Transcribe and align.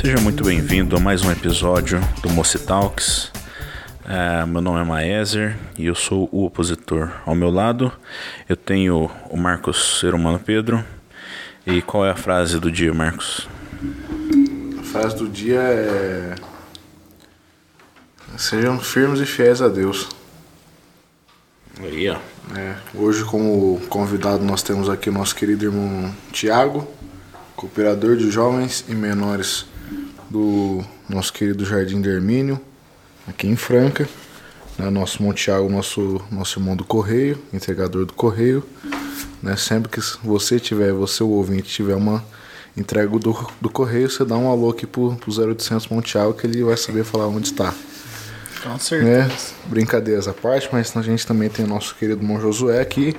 Seja 0.00 0.20
muito 0.22 0.44
bem-vindo 0.44 0.96
a 0.96 1.00
mais 1.00 1.22
um 1.22 1.30
episódio 1.30 2.00
do 2.22 2.30
Moci 2.30 2.58
Talks. 2.58 3.32
É, 4.08 4.46
meu 4.46 4.60
nome 4.60 4.80
é 4.80 4.84
Maezer 4.84 5.56
e 5.76 5.86
eu 5.86 5.94
sou 5.94 6.28
o 6.30 6.44
opositor. 6.44 7.10
Ao 7.26 7.34
meu 7.34 7.50
lado 7.50 7.92
eu 8.48 8.56
tenho 8.56 9.10
o 9.28 9.36
Marcos 9.36 9.98
Ser 9.98 10.14
Humano 10.14 10.38
Pedro. 10.38 10.84
E 11.66 11.82
qual 11.82 12.06
é 12.06 12.10
a 12.10 12.16
frase 12.16 12.60
do 12.60 12.70
dia, 12.70 12.94
Marcos? 12.94 13.48
A 14.78 14.82
frase 14.84 15.16
do 15.16 15.28
dia 15.28 15.58
é. 15.58 16.34
Sejam 18.48 18.78
firmes 18.78 19.18
e 19.18 19.26
fiéis 19.26 19.60
a 19.60 19.66
Deus. 19.66 20.08
Aí, 21.80 22.08
ó. 22.08 22.16
É, 22.56 22.76
hoje, 22.94 23.24
como 23.24 23.80
convidado, 23.88 24.44
nós 24.44 24.62
temos 24.62 24.88
aqui 24.88 25.10
o 25.10 25.12
nosso 25.12 25.34
querido 25.34 25.64
irmão 25.64 26.14
Tiago, 26.30 26.86
cooperador 27.56 28.16
de 28.16 28.30
jovens 28.30 28.84
e 28.86 28.94
menores 28.94 29.66
do 30.30 30.80
nosso 31.08 31.32
querido 31.32 31.64
Jardim 31.64 32.00
de 32.00 32.08
Hermínio, 32.08 32.60
aqui 33.26 33.48
em 33.48 33.56
Franca. 33.56 34.08
Né, 34.78 34.90
nosso 34.90 35.16
irmão 35.16 35.34
Tiago, 35.34 35.68
nosso, 35.68 36.22
nosso 36.30 36.60
irmão 36.60 36.76
do 36.76 36.84
Correio, 36.84 37.42
entregador 37.52 38.06
do 38.06 38.12
Correio. 38.12 38.62
Né, 39.42 39.56
sempre 39.56 39.90
que 39.90 40.00
você 40.22 40.60
tiver, 40.60 40.92
você 40.92 41.20
o 41.24 41.30
ouvinte, 41.30 41.64
tiver 41.64 41.96
uma 41.96 42.24
entrega 42.76 43.08
do, 43.18 43.50
do 43.60 43.68
Correio, 43.68 44.08
você 44.08 44.24
dá 44.24 44.36
um 44.36 44.48
alô 44.48 44.70
aqui 44.70 44.86
pro, 44.86 45.16
pro 45.16 45.36
0800 45.36 45.88
Monte 45.88 46.12
Tiago 46.12 46.32
que 46.32 46.46
ele 46.46 46.62
vai 46.62 46.76
saber 46.76 47.02
falar 47.02 47.26
onde 47.26 47.48
está. 47.48 47.74
Com 48.66 48.78
certeza. 48.78 49.28
Né? 49.28 49.30
Brincadeiras 49.66 50.26
à 50.26 50.34
parte, 50.34 50.68
mas 50.72 50.96
a 50.96 51.02
gente 51.02 51.24
também 51.26 51.48
tem 51.48 51.64
o 51.64 51.68
nosso 51.68 51.94
querido 51.94 52.20
irmão 52.20 52.40
Josué 52.40 52.80
aqui, 52.80 53.16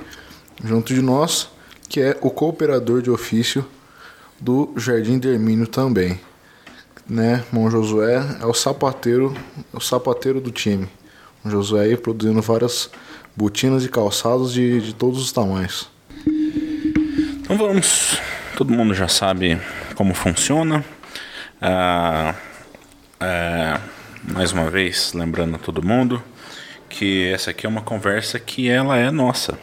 junto 0.62 0.92
de 0.92 1.00
nós, 1.00 1.48
que 1.88 2.00
é 2.00 2.16
o 2.20 2.30
cooperador 2.30 3.00
de 3.00 3.10
ofício 3.10 3.64
do 4.38 4.72
Jardim 4.76 5.18
de 5.18 5.28
Hermínio 5.28 5.66
também. 5.66 6.20
Né? 7.08 7.42
Irmão 7.48 7.70
Josué 7.70 8.22
é 8.40 8.44
o 8.44 8.52
sapateiro, 8.52 9.34
o 9.72 9.80
sapateiro 9.80 10.40
do 10.40 10.50
time. 10.50 10.86
O 11.42 11.50
Josué 11.50 11.84
aí 11.84 11.96
produzindo 11.96 12.42
várias 12.42 12.90
botinas 13.34 13.84
e 13.84 13.88
calçados 13.88 14.52
de, 14.52 14.80
de 14.82 14.94
todos 14.94 15.22
os 15.22 15.32
tamanhos. 15.32 15.88
Então 17.40 17.56
vamos. 17.56 18.20
Todo 18.56 18.72
mundo 18.72 18.92
já 18.92 19.08
sabe 19.08 19.58
como 19.94 20.12
funciona. 20.12 20.84
Ah, 21.62 22.34
é, 23.20 23.80
mais 24.32 24.52
uma 24.52 24.68
vez, 24.68 25.12
lembrando 25.14 25.56
a 25.56 25.58
todo 25.58 25.84
mundo 25.84 26.22
que 26.88 27.30
essa 27.32 27.50
aqui 27.50 27.66
é 27.66 27.68
uma 27.68 27.82
conversa 27.82 28.38
que 28.38 28.68
ela 28.68 28.96
é 28.96 29.10
nossa. 29.10 29.58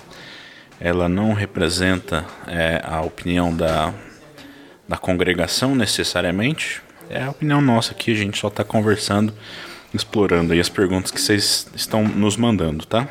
Ela 0.79 1.07
não 1.07 1.33
representa 1.33 2.25
é, 2.47 2.81
a 2.83 3.01
opinião 3.01 3.55
da, 3.55 3.93
da 4.87 4.97
congregação 4.97 5.75
necessariamente. 5.75 6.81
É 7.09 7.23
a 7.23 7.29
opinião 7.29 7.61
nossa 7.61 7.91
aqui, 7.91 8.11
a 8.11 8.15
gente 8.15 8.37
só 8.37 8.47
está 8.47 8.63
conversando, 8.63 9.33
explorando 9.93 10.53
aí 10.53 10.59
as 10.59 10.69
perguntas 10.69 11.11
que 11.11 11.21
vocês 11.21 11.67
estão 11.75 12.03
nos 12.03 12.37
mandando, 12.37 12.85
tá? 12.85 13.07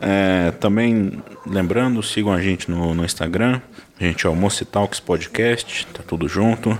É, 0.00 0.50
também 0.52 1.22
lembrando, 1.46 2.02
sigam 2.02 2.32
a 2.32 2.40
gente 2.40 2.70
no, 2.70 2.94
no 2.94 3.04
Instagram. 3.04 3.60
A 4.00 4.04
gente 4.04 4.26
é 4.26 4.30
o 4.30 4.34
Mocitalks 4.34 4.98
Podcast, 4.98 5.86
tá 5.92 6.02
tudo 6.06 6.28
junto. 6.28 6.76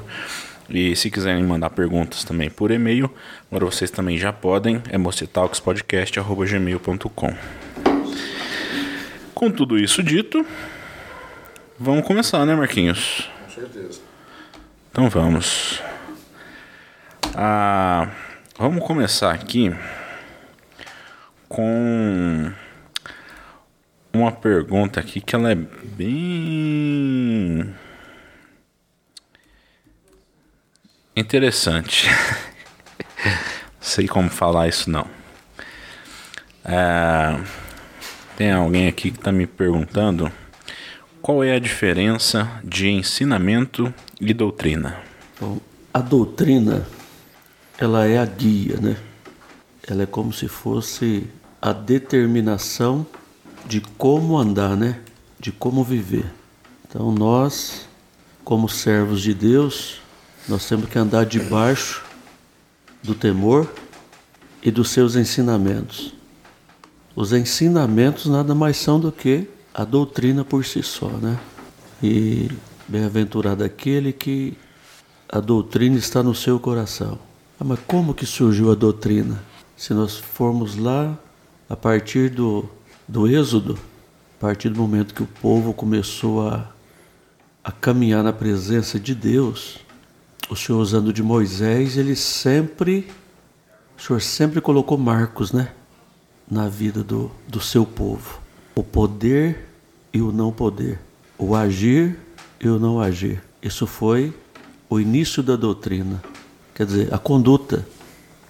E 0.72 0.96
se 0.96 1.10
quiserem 1.10 1.44
mandar 1.44 1.68
perguntas 1.68 2.24
também 2.24 2.48
por 2.48 2.70
e-mail, 2.70 3.12
agora 3.50 3.66
vocês 3.66 3.90
também 3.90 4.16
já 4.16 4.32
podem, 4.32 4.82
é 4.88 4.96
mocitalkspodcast.gmail.com 4.96 7.34
Com 9.34 9.50
tudo 9.50 9.78
isso 9.78 10.02
dito, 10.02 10.46
vamos 11.78 12.06
começar, 12.06 12.46
né, 12.46 12.54
Marquinhos? 12.54 13.30
Com 13.44 13.50
certeza. 13.50 14.00
Então 14.90 15.10
vamos. 15.10 15.82
Ah, 17.34 18.08
vamos 18.58 18.82
começar 18.82 19.30
aqui 19.30 19.70
com 21.50 22.50
uma 24.10 24.32
pergunta 24.32 25.00
aqui 25.00 25.20
que 25.20 25.34
ela 25.34 25.52
é 25.52 25.54
bem 25.54 27.74
interessante. 31.16 32.08
Sei 33.80 34.06
como 34.06 34.30
falar 34.30 34.68
isso 34.68 34.90
não. 34.90 35.06
É, 36.64 37.38
tem 38.36 38.52
alguém 38.52 38.88
aqui 38.88 39.10
que 39.10 39.18
está 39.18 39.32
me 39.32 39.46
perguntando 39.46 40.30
qual 41.20 41.44
é 41.44 41.54
a 41.54 41.58
diferença 41.58 42.60
de 42.64 42.88
ensinamento 42.88 43.92
e 44.20 44.34
doutrina. 44.34 44.98
A 45.94 46.00
doutrina, 46.00 46.86
ela 47.78 48.06
é 48.06 48.18
a 48.18 48.24
guia, 48.24 48.76
né? 48.78 48.96
Ela 49.86 50.02
é 50.02 50.06
como 50.06 50.32
se 50.32 50.48
fosse 50.48 51.28
a 51.60 51.72
determinação 51.72 53.06
de 53.66 53.80
como 53.96 54.36
andar, 54.36 54.76
né? 54.76 55.00
De 55.38 55.52
como 55.52 55.84
viver. 55.84 56.26
Então 56.88 57.12
nós, 57.12 57.88
como 58.44 58.68
servos 58.68 59.22
de 59.22 59.32
Deus, 59.32 60.01
nós 60.48 60.68
temos 60.68 60.88
que 60.88 60.98
andar 60.98 61.24
debaixo 61.24 62.02
do 63.02 63.14
temor 63.14 63.70
e 64.62 64.70
dos 64.70 64.90
seus 64.90 65.16
ensinamentos. 65.16 66.14
Os 67.14 67.32
ensinamentos 67.32 68.26
nada 68.26 68.54
mais 68.54 68.76
são 68.76 68.98
do 68.98 69.12
que 69.12 69.48
a 69.74 69.84
doutrina 69.84 70.44
por 70.44 70.64
si 70.64 70.82
só, 70.82 71.08
né? 71.08 71.38
E 72.02 72.50
bem-aventurado 72.88 73.62
aquele 73.64 74.12
que 74.12 74.56
a 75.28 75.40
doutrina 75.40 75.96
está 75.96 76.22
no 76.22 76.34
seu 76.34 76.58
coração. 76.58 77.18
Ah, 77.58 77.64
mas 77.64 77.78
como 77.86 78.14
que 78.14 78.26
surgiu 78.26 78.70
a 78.70 78.74
doutrina? 78.74 79.42
Se 79.76 79.94
nós 79.94 80.16
formos 80.16 80.76
lá 80.76 81.16
a 81.68 81.76
partir 81.76 82.28
do, 82.28 82.68
do 83.06 83.26
Êxodo, 83.26 83.78
a 84.38 84.40
partir 84.40 84.68
do 84.68 84.80
momento 84.80 85.14
que 85.14 85.22
o 85.22 85.28
povo 85.40 85.72
começou 85.72 86.48
a, 86.48 86.70
a 87.62 87.72
caminhar 87.72 88.22
na 88.22 88.32
presença 88.32 88.98
de 88.98 89.14
Deus, 89.14 89.78
o 90.48 90.56
Senhor 90.56 90.78
usando 90.78 91.12
de 91.12 91.22
Moisés, 91.22 91.96
ele 91.96 92.14
sempre, 92.14 93.08
o 93.98 94.02
Senhor 94.02 94.20
sempre 94.20 94.60
colocou 94.60 94.98
marcos, 94.98 95.52
né? 95.52 95.72
Na 96.50 96.68
vida 96.68 97.02
do, 97.02 97.30
do 97.48 97.60
seu 97.60 97.86
povo. 97.86 98.40
O 98.74 98.82
poder 98.82 99.68
e 100.12 100.20
o 100.20 100.30
não 100.32 100.52
poder. 100.52 101.00
O 101.38 101.54
agir 101.54 102.18
e 102.60 102.68
o 102.68 102.78
não 102.78 103.00
agir. 103.00 103.42
Isso 103.62 103.86
foi 103.86 104.34
o 104.90 105.00
início 105.00 105.42
da 105.42 105.56
doutrina. 105.56 106.22
Quer 106.74 106.86
dizer, 106.86 107.14
a 107.14 107.18
conduta 107.18 107.86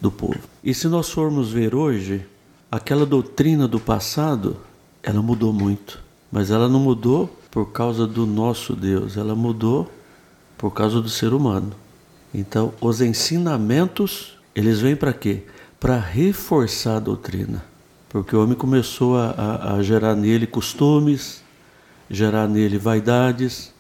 do 0.01 0.11
povo. 0.11 0.41
E 0.65 0.75
se 0.75 0.89
nós 0.89 1.11
formos 1.11 1.53
ver 1.53 1.75
hoje, 1.75 2.27
aquela 2.71 3.07
doutrina 3.07 3.69
do 3.69 3.79
passado, 3.79 4.57
ela 5.03 5.23
mudou 5.23 5.53
muito. 5.53 6.01
Mas 6.31 6.51
ela 6.51 6.69
não 6.69 6.81
mudou 6.81 7.29
por 7.51 7.67
causa 7.67 8.07
do 8.07 8.27
nosso 8.27 8.75
Deus, 8.75 9.17
ela 9.17 9.35
mudou 9.35 9.91
por 10.63 10.73
causa 10.73 11.03
do 11.03 11.09
ser 11.09 11.35
humano. 11.35 11.73
Então, 12.33 12.73
os 12.81 13.01
ensinamentos, 13.01 14.39
eles 14.55 14.79
vêm 14.79 14.95
para 14.95 15.13
quê? 15.13 15.43
Para 15.81 15.99
reforçar 15.99 16.99
a 16.99 17.01
doutrina. 17.01 17.65
Porque 18.09 18.37
o 18.37 18.45
homem 18.45 18.55
começou 18.55 19.19
a, 19.19 19.31
a, 19.31 19.75
a 19.75 19.83
gerar 19.83 20.15
nele 20.15 20.47
costumes, 20.47 21.43
gerar 22.09 22.47
nele 22.47 22.79
vaidades, 22.79 23.73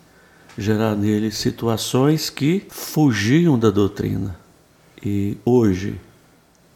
gerar 0.58 0.96
nele 0.96 1.30
situações 1.30 2.28
que 2.28 2.66
fugiam 2.68 3.56
da 3.56 3.70
doutrina. 3.70 4.36
E 5.00 5.36
hoje, 5.44 6.00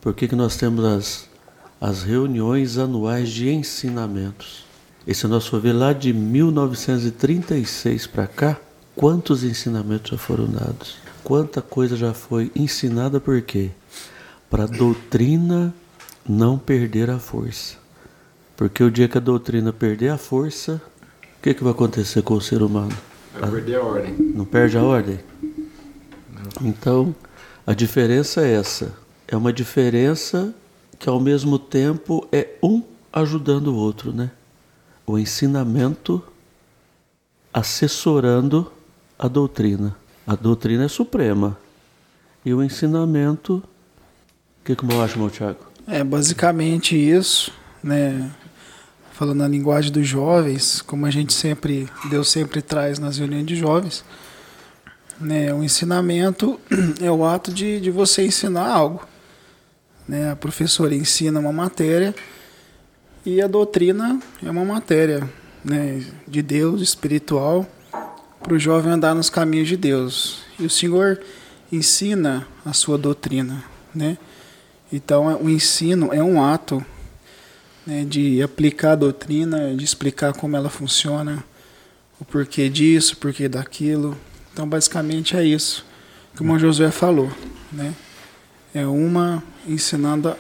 por 0.01 0.15
que, 0.15 0.29
que 0.29 0.37
nós 0.37 0.57
temos 0.57 0.85
as, 0.85 1.29
as 1.81 2.05
reuniões 2.05 2.79
anuais 2.79 3.29
de 3.29 3.51
ensinamentos? 3.51 4.65
E 5.05 5.13
se 5.13 5.27
nós 5.27 5.49
for 5.49 5.61
ver 5.61 5.73
lá 5.73 5.93
de 5.93 6.13
1936 6.13 8.07
para 8.07 8.29
cá, 8.29 8.57
quantos 8.97 9.45
ensinamentos 9.45 10.11
já 10.11 10.19
foram 10.19 10.47
dados? 10.47 10.97
Quanta 11.23 11.61
coisa 11.61 11.97
já 11.97 12.15
foi 12.15 12.51
ensinada 12.57 13.21
por 13.21 13.41
quê? 13.43 13.71
Para 14.49 14.65
a 14.65 14.67
doutrina 14.67 15.73
não 16.27 16.59
perder 16.59 17.11
a 17.11 17.19
força. 17.19 17.77
Porque 18.57 18.83
o 18.83 18.91
dia 18.91 19.07
que 19.07 19.19
a 19.19 19.21
doutrina 19.21 19.73
perder 19.73 20.09
a 20.09 20.17
força, 20.17 20.81
o 21.39 21.43
que, 21.43 21.53
que 21.53 21.63
vai 21.63 21.73
acontecer 21.73 22.23
com 22.23 22.35
o 22.35 22.41
ser 22.41 22.63
humano? 22.63 22.97
Vai 23.39 23.51
perder 23.51 23.77
a 23.77 23.83
ordem. 23.83 24.15
Não 24.19 24.45
perde 24.45 24.79
a 24.79 24.83
ordem? 24.83 25.21
Então, 26.63 27.15
a 27.67 27.75
diferença 27.75 28.41
é 28.41 28.55
essa. 28.55 28.95
É 29.29 29.37
uma 29.37 29.53
diferença 29.53 30.55
que 30.99 31.09
ao 31.09 31.21
mesmo 31.21 31.59
tempo 31.59 32.27
é 32.33 32.55
um 32.63 32.83
ajudando 33.13 33.69
o 33.69 33.77
outro, 33.77 34.13
né? 34.13 34.31
O 35.07 35.19
ensinamento 35.19 36.23
assessorando 37.53 38.73
a 39.19 39.29
doutrina. 39.29 39.97
A 40.27 40.35
doutrina 40.35 40.85
é 40.85 40.89
suprema. 40.89 41.57
E 42.45 42.53
o 42.53 42.63
ensinamento, 42.63 43.57
o 43.57 44.65
que, 44.65 44.77
que 44.77 44.85
eu 44.85 45.03
acho, 45.03 45.19
meu 45.19 45.31
Tiago? 45.31 45.59
É 45.87 46.03
basicamente 46.05 46.97
isso, 46.97 47.53
né? 47.83 48.31
Falando 49.13 49.39
na 49.39 49.49
linguagem 49.49 49.91
dos 49.91 50.07
jovens, 50.07 50.83
como 50.83 51.07
a 51.07 51.11
gente 51.11 51.33
sempre, 51.33 51.89
Deus 52.11 52.29
sempre 52.29 52.61
traz 52.61 52.99
nas 52.99 53.19
reuniões 53.19 53.47
de 53.47 53.57
jovens, 53.57 54.05
né? 55.21 55.53
O 55.55 55.63
ensinamento 55.63 56.61
é 57.01 57.11
o 57.11 57.25
ato 57.25 57.53
de, 57.53 57.81
de 57.81 57.91
você 57.91 58.27
ensinar 58.27 58.69
algo, 58.69 59.07
né? 60.07 60.31
A 60.31 60.37
professora 60.37 60.95
ensina 60.95 61.41
uma 61.41 61.53
matéria 61.53 62.15
e 63.25 63.41
a 63.41 63.47
doutrina 63.47 64.21
é 64.45 64.51
uma 64.51 64.65
matéria, 64.65 65.29
né? 65.65 66.05
De 66.29 66.43
Deus 66.43 66.81
espiritual 66.81 67.67
para 68.47 68.55
o 68.55 68.59
jovem 68.61 68.93
andar 68.93 69.13
nos 69.13 69.29
caminhos 69.29 69.67
de 69.67 69.77
Deus. 69.77 70.39
E 70.57 70.65
o 70.65 70.71
Senhor 70.71 71.21
ensina 71.73 72.47
a 72.65 72.73
sua 72.73 72.97
doutrina, 72.97 73.65
né? 73.93 74.17
Então, 74.93 75.27
o 75.43 75.51
ensino 75.51 76.15
é 76.15 76.23
um 76.23 76.41
ato 76.41 76.85
né, 77.85 78.05
de 78.05 78.41
aplicar 78.41 78.93
a 78.93 78.95
doutrina, 78.97 79.75
de 79.75 79.85
explicar 79.85 80.33
como 80.33 80.57
ela 80.57 80.71
funciona, 80.71 81.43
o 82.21 82.25
porquê 82.25 82.69
disso, 82.69 83.15
o 83.15 83.17
porquê 83.17 83.49
daquilo. 83.49 84.17
Então, 84.53 84.69
basicamente 84.69 85.37
é 85.37 85.45
isso 85.45 85.85
que 86.33 86.41
o 86.41 86.45
irmão 86.45 86.57
Josué 86.57 86.93
falou, 86.93 87.33
né? 87.73 87.93
É 88.73 88.87
uma 88.87 89.43
ensinando 89.67 90.37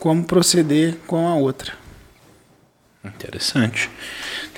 como 0.00 0.24
proceder 0.24 0.96
com 1.06 1.28
a 1.28 1.36
outra. 1.36 1.74
Interessante. 3.04 3.88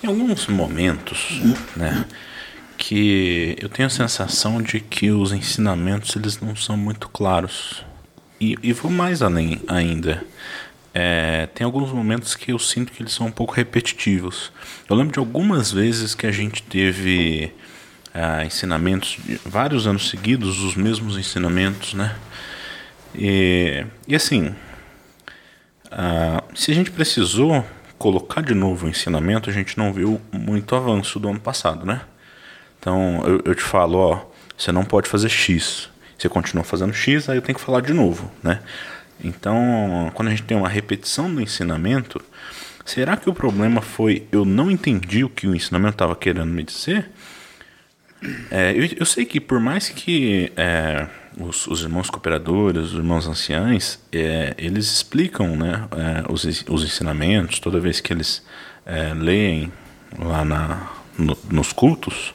Tem 0.00 0.08
alguns 0.08 0.46
momentos, 0.46 1.42
né, 1.76 2.06
que 2.78 3.56
eu 3.60 3.68
tenho 3.68 3.88
a 3.88 3.90
sensação 3.90 4.62
de 4.62 4.80
que 4.80 5.10
os 5.10 5.32
ensinamentos 5.32 6.14
eles 6.14 6.40
não 6.40 6.54
são 6.54 6.76
muito 6.76 7.08
claros. 7.08 7.84
E, 8.40 8.56
e 8.62 8.72
vou 8.72 8.90
mais 8.90 9.20
além 9.20 9.60
ainda. 9.66 10.24
É, 10.94 11.48
tem 11.54 11.64
alguns 11.64 11.90
momentos 11.92 12.34
que 12.34 12.52
eu 12.52 12.58
sinto 12.58 12.92
que 12.92 13.02
eles 13.02 13.12
são 13.12 13.26
um 13.26 13.32
pouco 13.32 13.52
repetitivos. 13.52 14.52
Eu 14.88 14.96
lembro 14.96 15.12
de 15.12 15.18
algumas 15.18 15.72
vezes 15.72 16.14
que 16.14 16.26
a 16.26 16.32
gente 16.32 16.62
teve 16.62 17.52
ah, 18.14 18.44
ensinamentos, 18.44 19.18
vários 19.44 19.86
anos 19.86 20.08
seguidos, 20.08 20.60
os 20.62 20.76
mesmos 20.76 21.18
ensinamentos, 21.18 21.94
né? 21.94 22.16
E, 23.14 23.84
e 24.06 24.14
assim, 24.14 24.54
ah, 25.90 26.42
se 26.54 26.70
a 26.70 26.74
gente 26.74 26.92
precisou 26.92 27.64
colocar 27.98 28.40
de 28.40 28.54
novo 28.54 28.86
o 28.86 28.88
ensinamento, 28.88 29.50
a 29.50 29.52
gente 29.52 29.76
não 29.76 29.92
viu 29.92 30.20
muito 30.32 30.76
avanço 30.76 31.18
do 31.18 31.28
ano 31.28 31.40
passado, 31.40 31.84
né? 31.84 32.00
Então 32.78 33.22
eu, 33.26 33.42
eu 33.44 33.54
te 33.54 33.62
falo, 33.62 33.98
ó, 33.98 34.24
você 34.56 34.72
não 34.72 34.84
pode 34.84 35.08
fazer 35.08 35.28
X. 35.28 35.88
Você 36.16 36.28
continua 36.28 36.64
fazendo 36.64 36.92
X, 36.92 37.28
aí 37.28 37.38
eu 37.38 37.42
tenho 37.42 37.56
que 37.56 37.64
falar 37.64 37.80
de 37.80 37.92
novo, 37.92 38.30
né? 38.42 38.60
Então, 39.22 40.10
quando 40.14 40.28
a 40.28 40.30
gente 40.30 40.44
tem 40.44 40.56
uma 40.56 40.68
repetição 40.68 41.32
do 41.32 41.40
ensinamento, 41.40 42.20
será 42.84 43.16
que 43.16 43.28
o 43.28 43.34
problema 43.34 43.80
foi 43.80 44.26
eu 44.30 44.44
não 44.44 44.70
entendi 44.70 45.24
o 45.24 45.28
que 45.28 45.46
o 45.46 45.54
ensinamento 45.54 45.94
estava 45.94 46.14
querendo 46.16 46.46
me 46.52 46.62
dizer? 46.62 47.10
É, 48.50 48.72
eu, 48.72 48.88
eu, 48.98 49.06
sei 49.06 49.24
que 49.24 49.40
por 49.40 49.60
mais 49.60 49.88
que 49.88 50.52
é, 50.56 51.06
os, 51.38 51.68
os, 51.68 51.82
irmãos 51.82 52.10
cooperadores, 52.10 52.86
os 52.86 52.94
irmãos 52.94 53.28
anciães, 53.28 54.00
é, 54.12 54.54
eles 54.58 54.86
explicam 54.86 55.54
né, 55.54 55.86
é, 55.92 56.32
os, 56.32 56.44
os 56.68 56.84
ensinamentos 56.84 57.60
toda 57.60 57.78
vez 57.78 58.00
que 58.00 58.12
eles 58.12 58.44
é, 58.84 59.14
leem 59.14 59.72
lá 60.18 60.44
na, 60.44 60.90
no, 61.16 61.38
nos 61.48 61.72
cultos, 61.72 62.34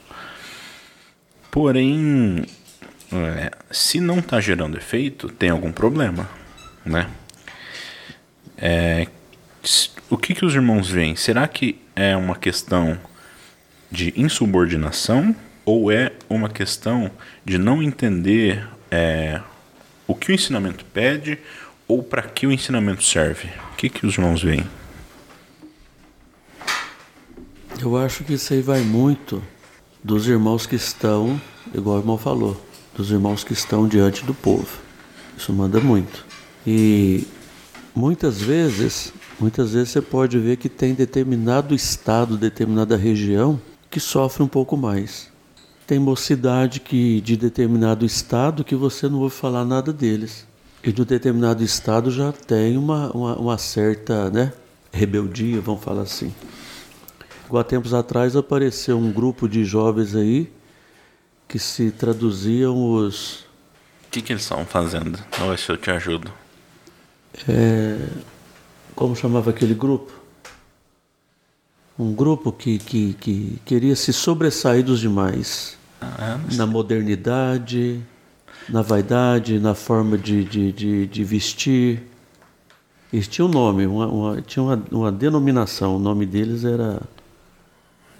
porém, 1.54 2.44
é, 3.12 3.52
se 3.70 4.00
não 4.00 4.18
está 4.18 4.40
gerando 4.40 4.76
efeito, 4.76 5.28
tem 5.28 5.50
algum 5.50 5.70
problema 5.70 6.28
né? 6.84 7.08
É, 8.58 9.06
o 10.10 10.18
que, 10.18 10.34
que 10.34 10.44
os 10.44 10.54
irmãos 10.54 10.88
veem? 10.90 11.16
Será 11.16 11.48
que 11.48 11.80
é 11.96 12.16
uma 12.16 12.36
questão 12.36 12.98
de 13.90 14.12
insubordinação 14.16 15.34
ou 15.64 15.90
é 15.90 16.12
uma 16.28 16.48
questão 16.48 17.10
de 17.44 17.56
não 17.56 17.82
entender 17.82 18.66
é, 18.90 19.40
o 20.06 20.14
que 20.14 20.30
o 20.30 20.34
ensinamento 20.34 20.84
pede 20.86 21.38
ou 21.88 22.02
para 22.02 22.22
que 22.22 22.46
o 22.46 22.52
ensinamento 22.52 23.02
serve? 23.02 23.48
O 23.72 23.76
que, 23.76 23.88
que 23.88 24.06
os 24.06 24.14
irmãos 24.14 24.42
veem? 24.42 24.66
Eu 27.80 27.96
acho 27.96 28.24
que 28.24 28.34
isso 28.34 28.52
aí 28.52 28.60
vai 28.60 28.80
muito 28.80 29.42
dos 30.04 30.28
irmãos 30.28 30.66
que 30.66 30.76
estão, 30.76 31.40
igual 31.74 31.96
o 31.96 32.00
irmão 32.00 32.18
falou, 32.18 32.60
dos 32.94 33.10
irmãos 33.10 33.42
que 33.42 33.54
estão 33.54 33.88
diante 33.88 34.22
do 34.22 34.34
povo. 34.34 34.68
Isso 35.36 35.50
manda 35.50 35.80
muito. 35.80 36.26
E 36.66 37.26
muitas 37.94 38.38
vezes, 38.38 39.14
muitas 39.40 39.72
vezes 39.72 39.88
você 39.88 40.02
pode 40.02 40.38
ver 40.38 40.58
que 40.58 40.68
tem 40.68 40.92
determinado 40.92 41.74
estado, 41.74 42.36
determinada 42.36 42.96
região 42.96 43.58
que 43.90 43.98
sofre 43.98 44.42
um 44.42 44.48
pouco 44.48 44.76
mais. 44.76 45.32
Tem 45.86 45.98
mocidade 45.98 46.80
que 46.80 47.20
de 47.22 47.36
determinado 47.36 48.04
estado 48.04 48.62
que 48.62 48.74
você 48.74 49.08
não 49.08 49.20
ouve 49.20 49.34
falar 49.34 49.64
nada 49.64 49.92
deles. 49.92 50.46
E 50.82 50.92
de 50.92 51.00
um 51.00 51.04
determinado 51.04 51.64
estado 51.64 52.10
já 52.10 52.30
tem 52.30 52.76
uma, 52.76 53.10
uma, 53.12 53.36
uma 53.36 53.58
certa 53.58 54.30
né, 54.30 54.52
rebeldia, 54.92 55.60
vamos 55.62 55.82
falar 55.82 56.02
assim. 56.02 56.32
Há 57.52 57.64
tempos 57.64 57.94
atrás 57.94 58.34
apareceu 58.34 58.98
um 58.98 59.12
grupo 59.12 59.48
de 59.48 59.64
jovens 59.64 60.14
aí 60.14 60.50
que 61.46 61.58
se 61.58 61.90
traduziam 61.90 62.94
os. 62.94 63.40
O 64.06 64.10
que, 64.10 64.22
que 64.22 64.32
eles 64.32 64.42
estão 64.42 64.64
fazendo? 64.64 65.18
Vamos 65.38 65.50
ver 65.50 65.58
se 65.58 65.70
eu 65.70 65.76
te 65.76 65.90
ajudo. 65.90 66.32
É, 67.48 67.98
como 68.94 69.14
chamava 69.14 69.50
aquele 69.50 69.74
grupo? 69.74 70.12
Um 71.98 72.12
grupo 72.12 72.50
que, 72.50 72.78
que, 72.78 73.14
que 73.14 73.60
queria 73.64 73.94
se 73.94 74.12
sobressair 74.12 74.84
dos 74.84 75.00
demais. 75.00 75.76
Ah, 76.00 76.38
é? 76.50 76.56
na 76.56 76.66
modernidade, 76.66 78.02
na 78.68 78.82
vaidade, 78.82 79.58
na 79.58 79.74
forma 79.74 80.18
de, 80.18 80.44
de, 80.44 80.72
de, 80.72 81.06
de 81.06 81.24
vestir. 81.24 82.02
Eles 83.12 83.28
tinham 83.28 83.48
um 83.48 83.52
nome, 83.52 83.86
uma, 83.86 84.06
uma, 84.08 84.42
tinha 84.42 84.62
uma, 84.62 84.82
uma 84.90 85.12
denominação. 85.12 85.96
O 85.96 85.98
nome 85.98 86.26
deles 86.26 86.64
era. 86.64 87.00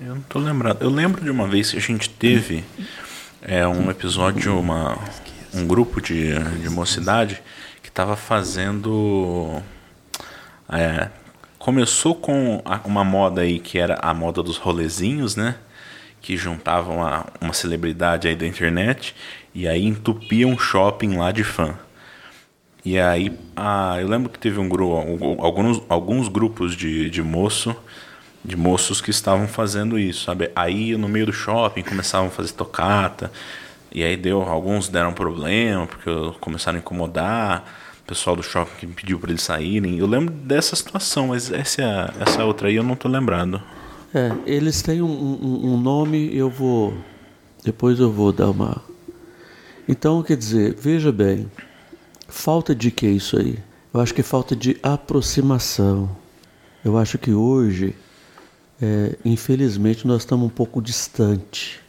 Eu 0.01 0.15
não 0.15 0.19
estou 0.19 0.43
lembrado. 0.43 0.83
Eu 0.83 0.91
lembro 0.91 1.23
de 1.23 1.31
uma 1.31 1.47
vez 1.47 1.71
que 1.71 1.77
a 1.77 1.81
gente 1.81 2.11
teve 2.11 2.65
é, 3.41 3.67
um 3.67 3.91
episódio, 3.91 4.59
uma, 4.59 4.99
um 5.53 5.67
grupo 5.67 6.01
de, 6.01 6.35
de 6.61 6.69
mocidade 6.69 7.43
estava 7.95 8.17
fazendo. 8.17 9.63
É, 10.69 11.09
começou 11.61 12.13
com 12.13 12.61
uma 12.85 13.05
moda 13.05 13.43
aí 13.43 13.61
que 13.61 13.79
era 13.79 13.95
a 14.03 14.13
moda 14.13 14.43
dos 14.43 14.57
rolezinhos, 14.57 15.37
né? 15.37 15.55
Que 16.21 16.37
juntavam 16.37 16.97
uma, 16.97 17.27
uma 17.41 17.53
celebridade 17.53 18.27
aí 18.27 18.35
da 18.35 18.47
internet 18.47 19.15
e 19.55 19.69
aí 19.69 19.87
entupiam 19.87 20.51
um 20.51 20.59
shopping 20.59 21.17
lá 21.17 21.31
de 21.31 21.45
fã. 21.45 21.79
E 22.85 22.99
aí, 22.99 23.33
ah, 23.55 23.97
eu 24.01 24.09
lembro 24.09 24.29
que 24.29 24.39
teve 24.41 24.59
um 24.59 24.69
grupo, 24.69 25.41
alguns, 25.41 25.81
alguns 25.89 26.29
grupos 26.29 26.75
de, 26.75 27.09
de 27.09 27.23
moço, 27.23 27.75
de 28.45 28.57
moços 28.57 29.01
que 29.01 29.11
estavam 29.11 29.49
fazendo 29.49 29.99
isso, 29.99 30.25
sabe? 30.25 30.51
Aí 30.55 30.97
no 30.97 31.09
meio 31.09 31.27
do 31.27 31.33
shopping 31.33 31.83
começavam 31.83 32.29
a 32.29 32.31
fazer 32.31 32.53
tocata, 32.53 33.33
e 33.91 34.03
aí 34.03 34.17
deu, 34.17 34.43
alguns 34.43 34.89
deram 34.89 35.13
problema 35.13 35.87
porque 35.87 36.11
começaram 36.41 36.77
a 36.77 36.81
incomodar 36.81 37.65
o 38.03 38.07
pessoal 38.07 38.37
do 38.37 38.43
shopping 38.43 38.75
que 38.79 38.87
pediu 38.89 39.19
para 39.19 39.31
eles 39.31 39.43
saírem. 39.43 39.99
Eu 39.99 40.07
lembro 40.07 40.35
dessa 40.35 40.77
situação, 40.77 41.29
mas 41.29 41.51
essa, 41.51 42.13
essa 42.21 42.45
outra 42.45 42.69
aí 42.69 42.75
eu 42.75 42.83
não 42.83 42.97
tô 42.97 43.09
lembrado. 43.09 43.63
É, 44.13 44.31
eles 44.47 44.83
têm 44.83 45.01
um, 45.01 45.07
um, 45.07 45.73
um 45.73 45.81
nome, 45.81 46.37
eu 46.37 46.51
vou. 46.51 46.95
Depois 47.65 47.99
eu 47.99 48.13
vou 48.13 48.31
dar 48.33 48.51
uma. 48.51 48.83
Então, 49.89 50.23
quer 50.23 50.37
dizer, 50.37 50.75
veja 50.75 51.11
bem, 51.11 51.51
falta 52.29 52.75
de 52.75 52.91
que 52.91 53.07
isso 53.07 53.39
aí? 53.39 53.59
Eu 53.93 54.01
acho 54.01 54.15
que 54.15 54.23
falta 54.23 54.55
de 54.55 54.77
aproximação. 54.83 56.11
Eu 56.85 56.99
acho 56.99 57.17
que 57.17 57.33
hoje, 57.33 57.95
é, 58.81 59.17
infelizmente, 59.25 60.07
nós 60.07 60.23
estamos 60.23 60.47
um 60.47 60.51
pouco 60.51 60.83
distante. 60.83 61.81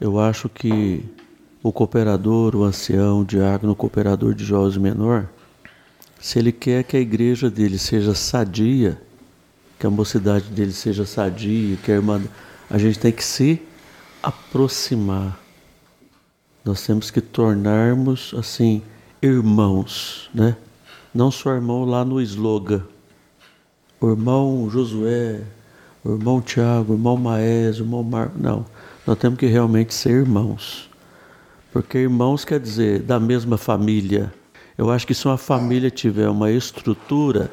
Eu 0.00 0.18
acho 0.18 0.48
que 0.48 1.04
o 1.62 1.72
cooperador, 1.72 2.54
o 2.54 2.64
ancião, 2.64 3.20
o 3.20 3.24
diácono, 3.24 3.72
o 3.72 3.76
cooperador 3.76 4.34
de 4.34 4.44
jovens 4.44 4.76
menor, 4.76 5.28
se 6.20 6.38
ele 6.38 6.52
quer 6.52 6.84
que 6.84 6.96
a 6.96 7.00
igreja 7.00 7.50
dele 7.50 7.78
seja 7.78 8.14
sadia, 8.14 9.00
que 9.78 9.86
a 9.86 9.90
mocidade 9.90 10.46
dele 10.50 10.72
seja 10.72 11.04
sadia, 11.04 11.76
que 11.76 11.90
a 11.90 11.94
irmã, 11.94 12.22
a 12.70 12.78
gente 12.78 12.98
tem 12.98 13.12
que 13.12 13.24
se 13.24 13.60
aproximar. 14.22 15.38
Nós 16.64 16.86
temos 16.86 17.10
que 17.10 17.20
tornarmos 17.20 18.34
assim 18.38 18.82
irmãos, 19.20 20.30
né? 20.34 20.56
Não 21.14 21.30
só 21.30 21.54
irmão 21.54 21.84
lá 21.84 22.04
no 22.04 22.20
slogan. 22.20 22.82
O 24.00 24.10
irmão 24.10 24.68
Josué, 24.70 25.42
o 26.04 26.12
irmão 26.12 26.40
Tiago, 26.40 26.92
o 26.92 26.96
irmão 26.96 27.16
Maés, 27.16 27.80
o 27.80 27.82
irmão 27.82 28.02
Marco. 28.02 28.38
Não. 28.38 28.66
Nós 29.06 29.18
temos 29.18 29.38
que 29.38 29.46
realmente 29.46 29.94
ser 29.94 30.10
irmãos. 30.10 30.90
Porque 31.72 31.98
irmãos 31.98 32.44
quer 32.44 32.60
dizer 32.60 33.00
da 33.02 33.18
mesma 33.18 33.56
família, 33.56 34.32
Eu 34.76 34.90
acho 34.90 35.06
que 35.06 35.14
se 35.14 35.24
uma 35.26 35.36
família 35.38 35.88
tiver 35.88 36.28
uma 36.28 36.50
estrutura, 36.50 37.50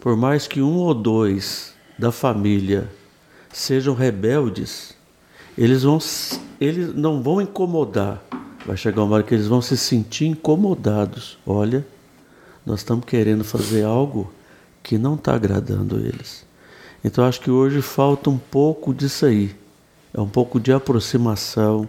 por 0.00 0.16
mais 0.16 0.48
que 0.48 0.60
um 0.60 0.74
ou 0.74 0.92
dois 0.92 1.72
da 1.96 2.10
família 2.10 2.88
sejam 3.52 3.94
rebeldes, 3.94 4.96
eles, 5.56 5.84
vão, 5.84 5.98
eles 6.60 6.92
não 6.94 7.22
vão 7.22 7.40
incomodar. 7.40 8.20
Vai 8.66 8.76
chegar 8.76 9.04
uma 9.04 9.14
hora 9.14 9.22
que 9.22 9.34
eles 9.34 9.46
vão 9.46 9.62
se 9.62 9.76
sentir 9.76 10.26
incomodados. 10.26 11.38
Olha, 11.46 11.86
nós 12.66 12.80
estamos 12.80 13.04
querendo 13.04 13.44
fazer 13.44 13.84
algo 13.84 14.32
que 14.82 14.98
não 14.98 15.14
está 15.14 15.34
agradando 15.34 15.98
eles. 15.98 16.44
Então 17.04 17.24
acho 17.24 17.40
que 17.40 17.50
hoje 17.50 17.82
falta 17.82 18.30
um 18.30 18.38
pouco 18.38 18.94
disso 18.94 19.26
aí. 19.26 19.54
É 20.14 20.20
um 20.20 20.28
pouco 20.28 20.60
de 20.60 20.72
aproximação, 20.72 21.88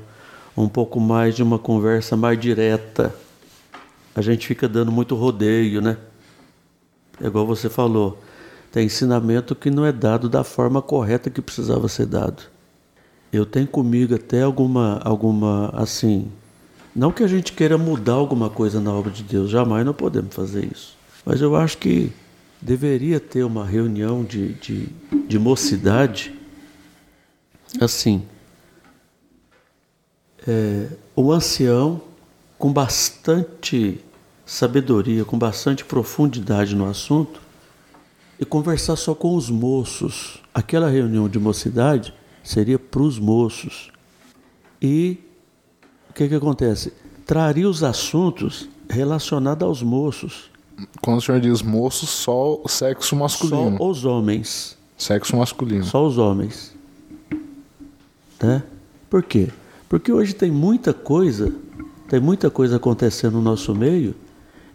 um 0.55 0.67
pouco 0.67 0.99
mais 0.99 1.35
de 1.35 1.43
uma 1.43 1.59
conversa 1.59 2.15
mais 2.15 2.39
direta. 2.39 3.13
A 4.15 4.21
gente 4.21 4.47
fica 4.47 4.67
dando 4.67 4.91
muito 4.91 5.15
rodeio, 5.15 5.81
né? 5.81 5.97
É 7.21 7.27
igual 7.27 7.45
você 7.45 7.69
falou, 7.69 8.17
tem 8.71 8.85
ensinamento 8.85 9.55
que 9.55 9.69
não 9.69 9.85
é 9.85 9.91
dado 9.91 10.27
da 10.27 10.43
forma 10.43 10.81
correta 10.81 11.29
que 11.29 11.41
precisava 11.41 11.87
ser 11.87 12.07
dado. 12.07 12.43
Eu 13.31 13.45
tenho 13.45 13.67
comigo 13.67 14.15
até 14.15 14.41
alguma, 14.41 14.99
alguma 15.03 15.69
assim, 15.73 16.31
não 16.95 17.11
que 17.11 17.23
a 17.23 17.27
gente 17.27 17.53
queira 17.53 17.77
mudar 17.77 18.13
alguma 18.13 18.49
coisa 18.49 18.79
na 18.79 18.93
obra 18.93 19.11
de 19.11 19.23
Deus, 19.23 19.49
jamais 19.49 19.85
não 19.85 19.93
podemos 19.93 20.33
fazer 20.33 20.69
isso. 20.71 20.95
Mas 21.25 21.41
eu 21.41 21.55
acho 21.55 21.77
que 21.77 22.11
deveria 22.63 23.19
ter 23.19 23.43
uma 23.43 23.65
reunião 23.65 24.23
de, 24.23 24.53
de, 24.53 24.87
de 25.27 25.37
mocidade 25.37 26.33
assim. 27.79 28.23
É, 30.47 30.87
o 31.13 31.31
ancião, 31.31 32.01
com 32.57 32.71
bastante 32.71 33.99
sabedoria, 34.45 35.25
com 35.25 35.37
bastante 35.37 35.83
profundidade 35.83 36.73
no 36.73 36.89
assunto, 36.89 37.41
e 38.39 38.45
conversar 38.45 38.95
só 38.95 39.13
com 39.13 39.35
os 39.35 39.49
moços. 39.49 40.41
Aquela 40.53 40.89
reunião 40.89 41.27
de 41.27 41.39
mocidade 41.39 42.13
seria 42.41 42.79
para 42.79 43.01
os 43.01 43.19
moços. 43.19 43.91
E 44.81 45.19
o 46.09 46.13
que, 46.13 46.29
que 46.29 46.35
acontece? 46.35 46.93
Traria 47.25 47.67
os 47.67 47.83
assuntos 47.83 48.69
relacionados 48.89 49.67
aos 49.67 49.83
moços. 49.83 50.52
Quando 51.01 51.17
o 51.17 51.21
senhor 51.21 51.39
diz 51.39 51.61
moços, 51.61 52.09
só 52.09 52.59
o 52.63 52.67
sexo 52.67 53.15
masculino. 53.15 53.77
Só 53.77 53.89
os 53.89 54.05
homens. 54.05 54.77
Sexo 54.97 55.35
masculino. 55.35 55.83
Só 55.83 56.05
os 56.05 56.17
homens. 56.17 56.73
Né? 58.41 58.63
Por 59.09 59.23
quê? 59.23 59.49
Porque 59.87 60.11
hoje 60.11 60.33
tem 60.33 60.49
muita 60.49 60.93
coisa, 60.93 61.53
tem 62.09 62.19
muita 62.19 62.49
coisa 62.49 62.77
acontecendo 62.77 63.33
no 63.33 63.41
nosso 63.41 63.75
meio, 63.75 64.15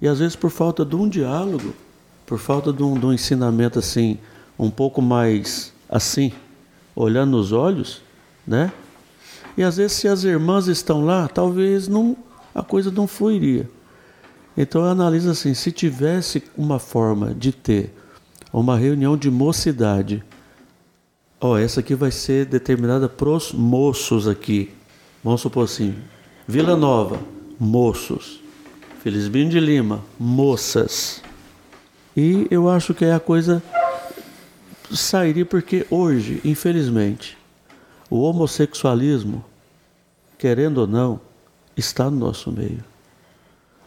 e 0.00 0.06
às 0.06 0.20
vezes 0.20 0.36
por 0.36 0.50
falta 0.50 0.84
de 0.84 0.94
um 0.94 1.08
diálogo, 1.08 1.74
por 2.24 2.38
falta 2.38 2.72
de 2.72 2.82
um, 2.82 2.98
de 2.98 3.04
um 3.04 3.12
ensinamento 3.12 3.78
assim, 3.78 4.18
um 4.58 4.70
pouco 4.70 5.02
mais 5.02 5.72
assim, 5.88 6.32
olhando 6.94 7.32
nos 7.32 7.52
olhos, 7.52 8.00
né? 8.46 8.72
E 9.56 9.62
às 9.62 9.76
vezes 9.76 9.96
se 9.96 10.06
as 10.06 10.22
irmãs 10.22 10.68
estão 10.68 11.04
lá, 11.04 11.26
talvez 11.26 11.88
não, 11.88 12.16
a 12.54 12.62
coisa 12.62 12.90
não 12.90 13.08
fluiria. 13.08 13.68
Então 14.60 14.82
eu 14.82 14.88
analiso 14.88 15.30
assim, 15.30 15.54
se 15.54 15.70
tivesse 15.70 16.42
uma 16.56 16.80
forma 16.80 17.32
de 17.32 17.52
ter 17.52 17.94
uma 18.52 18.76
reunião 18.76 19.16
de 19.16 19.30
mocidade, 19.30 20.20
ó, 21.40 21.56
essa 21.56 21.78
aqui 21.78 21.94
vai 21.94 22.10
ser 22.10 22.44
determinada 22.44 23.08
para 23.08 23.28
os 23.28 23.52
moços 23.52 24.26
aqui. 24.26 24.74
Vamos 25.22 25.42
supor 25.42 25.62
assim, 25.62 25.94
Vila 26.44 26.76
Nova, 26.76 27.20
moços. 27.56 28.40
Felizbinho 29.00 29.48
de 29.48 29.60
Lima, 29.60 30.04
moças. 30.18 31.22
E 32.16 32.48
eu 32.50 32.68
acho 32.68 32.92
que 32.92 33.04
é 33.04 33.14
a 33.14 33.20
coisa 33.20 33.62
sairia 34.90 35.46
porque 35.46 35.86
hoje, 35.88 36.40
infelizmente, 36.44 37.38
o 38.10 38.22
homossexualismo, 38.22 39.44
querendo 40.36 40.78
ou 40.78 40.86
não, 40.88 41.20
está 41.76 42.10
no 42.10 42.18
nosso 42.18 42.50
meio. 42.50 42.82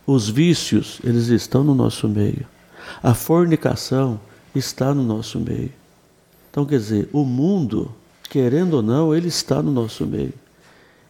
Os 0.05 0.29
vícios, 0.29 0.99
eles 1.03 1.27
estão 1.27 1.63
no 1.63 1.75
nosso 1.75 2.07
meio. 2.07 2.45
A 3.01 3.13
fornicação 3.13 4.19
está 4.53 4.93
no 4.93 5.03
nosso 5.03 5.39
meio. 5.39 5.71
Então, 6.49 6.65
quer 6.65 6.77
dizer, 6.77 7.09
o 7.13 7.23
mundo, 7.23 7.93
querendo 8.29 8.75
ou 8.75 8.81
não, 8.81 9.15
ele 9.15 9.27
está 9.27 9.61
no 9.61 9.71
nosso 9.71 10.05
meio. 10.05 10.33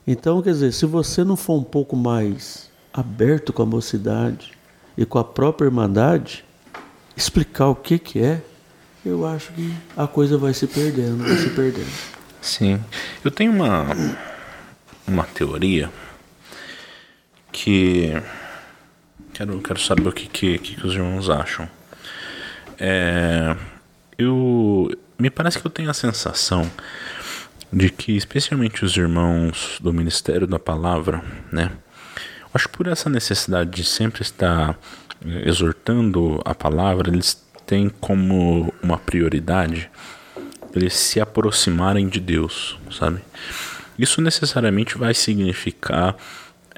Então, 0.06 0.42
quer 0.42 0.52
dizer, 0.52 0.74
se 0.74 0.86
você 0.86 1.24
não 1.24 1.36
for 1.36 1.56
um 1.56 1.64
pouco 1.64 1.96
mais 1.96 2.70
aberto 2.94 3.54
com 3.54 3.64
a 3.64 3.66
mocidade 3.66 4.52
e 4.98 5.06
com 5.06 5.18
a 5.18 5.24
própria 5.24 5.66
irmandade, 5.66 6.44
explicar 7.16 7.68
o 7.68 7.76
que, 7.76 7.98
que 7.98 8.20
é, 8.20 8.42
eu 9.06 9.26
acho 9.26 9.52
que 9.54 9.74
a 9.98 10.06
coisa 10.06 10.38
vai 10.38 10.54
se 10.54 10.68
perdendo, 10.68 11.24
vai 11.24 11.38
se 11.38 11.50
perdendo. 11.50 11.92
Sim. 12.42 12.80
Eu 13.24 13.32
tenho 13.32 13.52
uma, 13.52 13.88
uma 15.08 15.24
teoria 15.24 15.92
que 17.52 18.14
Quero, 19.34 19.62
quero 19.62 19.80
saber 19.80 20.08
o 20.08 20.12
que, 20.12 20.28
que, 20.28 20.58
que 20.58 20.86
os 20.86 20.94
irmãos 20.94 21.30
acham. 21.30 21.68
É, 22.78 23.56
eu 24.18 24.90
me 25.18 25.30
parece 25.30 25.60
que 25.60 25.66
eu 25.66 25.72
tenho 25.72 25.90
a 25.90 25.94
sensação 25.94 26.70
de 27.72 27.90
que, 27.90 28.16
especialmente 28.18 28.84
os 28.84 28.98
irmãos 28.98 29.78
do 29.82 29.94
Ministério 29.94 30.46
da 30.46 30.60
Palavra, 30.60 31.24
né? 31.52 31.72
Acho 32.54 32.68
que 32.68 32.78
por 32.78 32.88
essa 32.88 33.10
necessidade 33.10 33.70
de 33.70 33.84
sempre 33.84 34.22
estar 34.22 34.78
exortando 35.46 36.42
a 36.44 36.54
palavra, 36.54 37.10
eles 37.10 37.42
têm 37.66 37.88
como 37.88 38.74
uma 38.84 38.98
prioridade 38.98 39.90
eles 40.76 40.94
se 40.94 41.20
aproximarem 41.20 42.08
de 42.08 42.20
Deus, 42.20 42.78
sabe? 42.92 43.20
Isso 43.98 44.22
necessariamente 44.22 44.98
vai 44.98 45.14
significar 45.14 46.16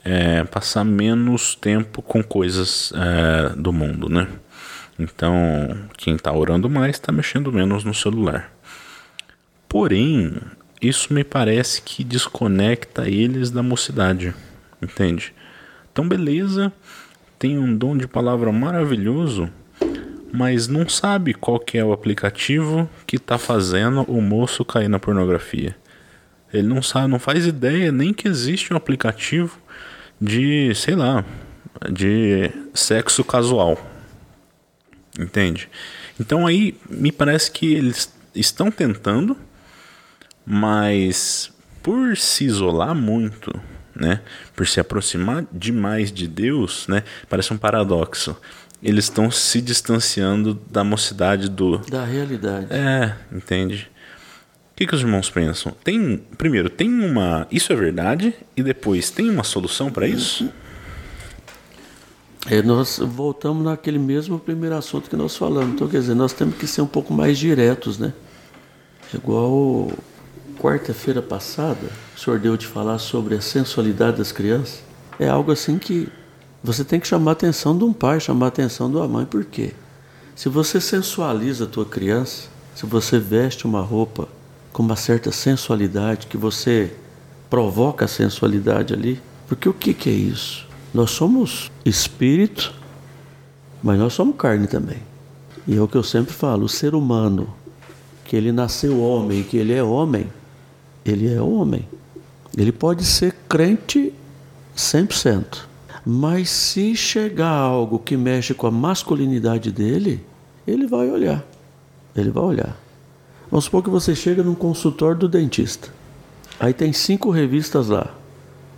é, 0.04 0.44
passar 0.44 0.84
menos 0.84 1.56
tempo 1.56 2.02
com 2.02 2.22
coisas 2.22 2.92
é, 2.96 3.56
do 3.56 3.72
mundo, 3.72 4.10
né? 4.10 4.28
Então, 5.00 5.76
quem 5.98 6.16
está 6.16 6.32
orando 6.32 6.70
mais 6.70 6.96
está 6.96 7.12
mexendo 7.12 7.52
menos 7.52 7.84
no 7.84 7.94
celular. 7.94 8.52
Porém, 9.68 10.36
isso 10.82 11.14
me 11.14 11.24
parece 11.24 11.82
que 11.82 12.04
desconecta 12.04 13.10
eles 13.10 13.50
da 13.50 13.64
mocidade, 13.64 14.36
entende? 14.82 15.34
Então, 15.92 16.08
beleza, 16.08 16.72
tem 17.40 17.58
um 17.58 17.76
dom 17.76 17.98
de 17.98 18.08
palavra 18.08 18.52
maravilhoso, 18.52 19.50
mas 20.32 20.68
não 20.68 20.88
sabe 20.88 21.34
qual 21.34 21.60
que 21.60 21.78
é 21.78 21.86
o 21.86 21.94
aplicativo 21.94 22.90
que 23.08 23.16
está 23.16 23.38
fazendo 23.38 24.04
o 24.04 24.22
moço 24.22 24.66
cair 24.66 24.90
na 24.90 25.00
pornografia. 25.00 25.76
Ele 26.54 26.68
não 26.68 26.84
sabe, 26.84 27.08
não 27.08 27.20
faz 27.20 27.48
ideia 27.48 27.92
nem 27.92 28.14
que 28.14 28.28
existe 28.28 28.74
um 28.74 28.78
aplicativo 28.78 29.58
de, 30.20 30.74
sei 30.76 30.96
lá, 30.96 31.24
de 31.92 32.52
sexo 32.74 33.24
casual. 33.24 33.78
Entende? 35.18 35.70
Então 36.20 36.48
aí 36.48 36.78
me 36.90 37.12
parece 37.12 37.52
que 37.52 37.74
eles 37.74 38.12
estão 38.36 38.72
tentando, 38.72 39.38
mas 40.46 41.52
por 41.82 42.18
se 42.18 42.46
isolar 42.46 42.96
muito, 42.96 43.54
né, 43.96 44.22
por 44.56 44.68
se 44.68 44.80
aproximar 44.80 45.46
demais 45.52 46.12
de 46.12 46.28
Deus, 46.28 46.88
né, 46.88 47.04
parece 47.30 47.54
um 47.54 47.58
paradoxo. 47.58 48.36
Eles 48.82 49.06
estão 49.06 49.32
se 49.32 49.62
distanciando 49.62 50.56
da 50.70 50.84
mocidade 50.84 51.50
do 51.50 51.78
da 51.78 52.04
realidade. 52.04 52.68
É, 52.70 53.16
entende? 53.32 53.90
O 54.74 54.76
que, 54.76 54.88
que 54.88 54.96
os 54.96 55.02
irmãos 55.02 55.30
pensam? 55.30 55.72
Tem, 55.84 56.18
primeiro, 56.36 56.68
tem 56.68 56.90
uma. 56.90 57.48
Isso 57.52 57.72
é 57.72 57.76
verdade? 57.76 58.34
E 58.58 58.64
depois, 58.64 59.12
tem 59.12 59.30
uma 59.30 59.44
solução 59.44 59.92
para 59.92 60.08
isso? 60.08 60.50
É, 62.50 62.60
nós 62.64 62.98
voltamos 62.98 63.64
naquele 63.64 64.00
mesmo 64.00 64.40
primeiro 64.40 64.76
assunto 64.76 65.12
que 65.12 65.16
nós 65.16 65.38
falamos. 65.38 65.76
Então, 65.76 65.88
quer 65.88 66.00
dizer, 66.00 66.16
nós 66.16 66.34
temos 66.34 66.56
que 66.56 66.66
ser 66.66 66.82
um 66.82 66.88
pouco 66.88 67.14
mais 67.14 67.38
diretos, 67.38 68.00
né? 68.00 68.14
Igual 69.14 69.92
quarta-feira 70.60 71.22
passada, 71.22 71.92
o 72.16 72.20
senhor 72.20 72.40
deu 72.40 72.58
de 72.58 72.66
falar 72.66 72.98
sobre 72.98 73.36
a 73.36 73.42
sensualidade 73.42 74.18
das 74.18 74.32
crianças. 74.32 74.82
É 75.20 75.30
algo 75.30 75.52
assim 75.52 75.78
que 75.78 76.10
você 76.64 76.84
tem 76.84 77.00
que 77.00 77.08
chamar 77.08 77.32
a 77.32 77.34
atenção 77.34 77.78
de 77.78 77.84
um 77.84 77.94
pai, 77.94 78.20
chamar 78.20 78.48
a 78.48 78.50
atenção 78.50 78.90
de 78.90 78.98
uma 78.98 79.08
mãe. 79.08 79.26
Por 79.26 79.46
quê? 79.46 79.72
Se 80.36 80.50
você 80.50 80.82
sensualiza 80.82 81.66
a 81.66 81.68
tua 81.68 81.86
criança, 81.86 82.48
se 82.74 82.88
você 82.88 83.20
veste 83.20 83.66
uma 83.66 83.82
roupa 83.82 84.28
com 84.74 84.82
uma 84.82 84.96
certa 84.96 85.32
sensualidade, 85.32 86.28
que 86.28 86.36
você 86.36 86.92
provoca 87.50 88.06
a 88.06 88.08
sensualidade 88.08 88.94
ali. 88.94 89.22
Porque 89.48 89.70
o 89.70 89.74
que, 89.74 89.94
que 89.94 90.10
é 90.10 90.14
isso? 90.14 90.68
Nós 90.92 91.12
somos 91.12 91.72
espírito, 91.86 92.74
mas 93.82 94.00
nós 94.00 94.14
somos 94.14 94.36
carne 94.36 94.68
também. 94.68 94.98
E 95.68 95.78
é 95.78 95.82
o 95.82 95.88
que 95.88 95.96
eu 95.96 96.04
sempre 96.04 96.34
falo: 96.34 96.66
o 96.66 96.70
ser 96.70 96.96
humano, 96.96 97.54
que 98.26 98.36
ele 98.36 98.52
nasceu 98.52 99.00
homem, 99.00 99.44
que 99.44 99.58
ele 99.58 99.74
é 99.74 99.84
homem, 99.84 100.28
ele 101.06 101.32
é 101.32 101.40
homem. 101.40 101.88
Ele 102.58 102.72
pode 102.72 103.06
ser 103.06 103.34
crente 103.48 104.14
100%. 104.76 105.66
Mas 106.06 106.50
se 106.50 106.96
chegar 106.96 107.50
algo 107.50 107.98
que 107.98 108.18
mexe 108.18 108.54
com 108.54 108.68
a 108.68 108.72
masculinidade 108.72 109.72
dele, 109.72 110.24
ele 110.68 110.86
vai 110.86 111.10
olhar. 111.10 111.44
Ele 112.16 112.30
vai 112.30 112.44
olhar. 112.44 112.83
Vamos 113.54 113.66
supor 113.66 113.84
que 113.84 113.90
você 113.92 114.16
chega 114.16 114.42
num 114.42 114.56
consultório 114.56 115.16
do 115.16 115.30
dentista. 115.30 115.90
Aí 116.60 116.74
tem 116.74 116.92
cinco 116.92 117.30
revistas 117.30 117.88
lá: 117.88 118.10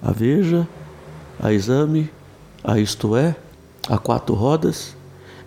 a 0.04 0.12
Veja, 0.12 0.68
a 1.40 1.54
Exame, 1.54 2.10
a 2.62 2.78
Isto 2.78 3.16
É, 3.16 3.38
a 3.88 3.98
Quatro 3.98 4.36
Rodas 4.36 4.94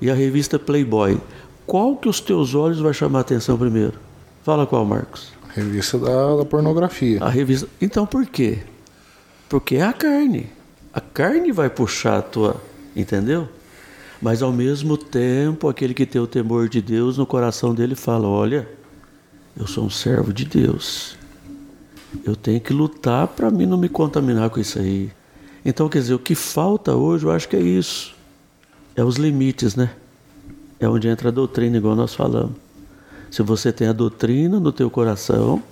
e 0.01 0.11
a 0.11 0.15
revista 0.15 0.59
Playboy. 0.59 1.21
Qual 1.67 1.95
que 1.95 2.09
os 2.09 2.23
teus 2.23 2.55
olhos 2.55 2.81
vai 2.81 2.95
chamar 2.95 3.19
a 3.19 3.21
atenção 3.21 3.59
primeiro? 3.59 3.93
Fala 4.45 4.67
qual, 4.67 4.83
Marcos? 4.87 5.31
Revista 5.55 5.99
da, 5.99 6.37
da 6.37 6.45
pornografia. 6.47 7.23
A 7.23 7.29
revista. 7.29 7.69
Então 7.83 8.07
por 8.07 8.25
quê? 8.25 8.61
Porque 9.47 9.77
é 9.77 9.83
a 9.83 9.93
carne. 9.93 10.49
A 10.91 11.03
carne 11.03 11.53
vai 11.53 11.69
puxar 11.69 12.17
a 12.17 12.23
tua, 12.23 12.57
entendeu? 12.97 13.47
Mas 14.23 14.41
ao 14.41 14.53
mesmo 14.55 14.97
tempo, 14.97 15.69
aquele 15.69 15.93
que 15.93 16.07
tem 16.07 16.19
o 16.19 16.27
temor 16.27 16.67
de 16.67 16.81
Deus 16.81 17.19
no 17.19 17.27
coração 17.27 17.75
dele 17.75 17.95
fala: 17.95 18.27
Olha, 18.27 18.78
eu 19.57 19.67
sou 19.67 19.85
um 19.85 19.91
servo 19.91 20.33
de 20.33 20.45
Deus. 20.45 21.17
Eu 22.25 22.35
tenho 22.35 22.61
que 22.61 22.73
lutar 22.73 23.29
para 23.29 23.51
mim 23.51 23.67
não 23.67 23.77
me 23.77 23.89
contaminar 23.89 24.51
com 24.51 24.61
isso 24.61 24.79
aí. 24.79 25.11
Então, 25.65 25.89
quer 25.89 25.99
dizer, 25.99 26.15
o 26.15 26.19
que 26.19 26.35
falta 26.35 26.95
hoje, 26.95 27.27
eu 27.27 27.31
acho 27.31 27.49
que 27.49 27.57
é 27.57 27.61
isso. 27.61 28.15
É 28.97 29.05
os 29.05 29.17
limites, 29.17 29.75
né? 29.75 29.91
É 30.81 30.89
onde 30.89 31.09
entra 31.09 31.29
a 31.29 31.33
doutrina, 31.33 31.77
igual 31.77 31.95
nós 31.95 32.15
falamos. 32.15 32.57
Se 33.31 33.43
você 33.43 33.73
tem 33.73 33.89
a 33.89 33.93
doutrina 33.93 34.59
no 34.59 34.73
teu 34.73 34.89
coração, 34.89 35.63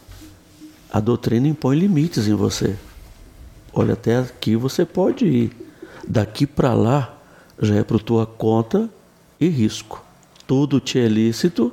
a 0.90 1.00
doutrina 1.00 1.48
impõe 1.48 1.78
limites 1.78 2.28
em 2.28 2.34
você. 2.34 2.76
Olha, 3.72 3.94
até 3.94 4.18
aqui 4.18 4.56
você 4.56 4.84
pode 4.84 5.26
ir. 5.26 5.56
Daqui 6.06 6.46
para 6.46 6.74
lá 6.74 7.18
já 7.60 7.76
é 7.76 7.84
para 7.84 7.98
tua 7.98 8.26
conta 8.26 8.90
e 9.40 9.48
risco. 9.48 10.02
Tudo 10.46 10.80
te 10.80 10.98
é 10.98 11.08
lícito, 11.08 11.72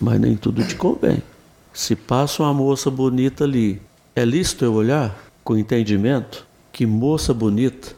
mas 0.00 0.20
nem 0.20 0.36
tudo 0.36 0.64
te 0.64 0.74
convém. 0.74 1.22
Se 1.72 1.94
passa 1.94 2.42
uma 2.42 2.54
moça 2.54 2.90
bonita 2.90 3.44
ali, 3.44 3.80
é 4.14 4.24
lícito 4.24 4.64
eu 4.64 4.74
olhar 4.74 5.16
com 5.44 5.56
entendimento? 5.56 6.46
Que 6.72 6.86
moça 6.86 7.32
bonita, 7.32 7.94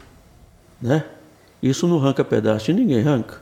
né? 0.81 1.05
Isso 1.61 1.87
não 1.87 1.97
arranca 1.97 2.23
pedaço 2.23 2.67
de 2.67 2.73
ninguém, 2.73 3.01
arranca. 3.01 3.41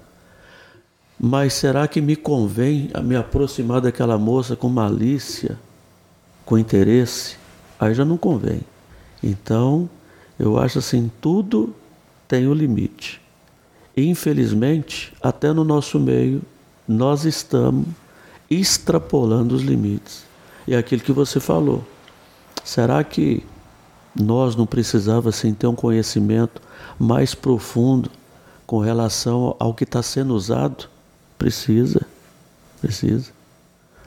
Mas 1.20 1.54
será 1.54 1.88
que 1.88 2.00
me 2.00 2.16
convém 2.16 2.92
me 3.04 3.16
aproximar 3.16 3.82
daquela 3.82 4.18
moça 4.18 4.56
com 4.56 4.70
malícia, 4.70 5.58
com 6.46 6.58
interesse? 6.58 7.38
Aí 7.80 7.94
já 7.94 8.06
não 8.06 8.18
convém. 8.18 8.62
Então, 9.24 9.90
eu 10.40 10.60
acho 10.60 10.80
assim, 10.80 11.12
tudo 11.20 11.76
tem 12.28 12.48
o 12.48 12.52
um 12.52 12.54
limite. 12.54 13.20
Infelizmente, 13.96 15.14
até 15.22 15.52
no 15.52 15.64
nosso 15.64 16.00
meio, 16.00 16.42
nós 16.88 17.26
estamos 17.26 17.88
extrapolando 18.50 19.56
os 19.56 19.62
limites. 19.62 20.24
E 20.68 20.74
é 20.74 20.78
aquilo 20.78 21.02
que 21.02 21.12
você 21.12 21.40
falou. 21.40 21.84
Será 22.64 23.04
que 23.04 23.44
nós 24.16 24.56
não 24.56 24.66
precisava 24.66 25.30
assim, 25.30 25.54
ter 25.54 25.68
um 25.68 25.76
conhecimento 25.76 26.62
mais 27.00 27.34
profundo 27.34 28.10
com 28.66 28.80
relação 28.80 29.56
ao 29.60 29.74
que 29.74 29.84
está 29.84 30.02
sendo 30.02 30.34
usado? 30.34 30.90
Precisa, 31.38 32.06
precisa. 32.82 33.32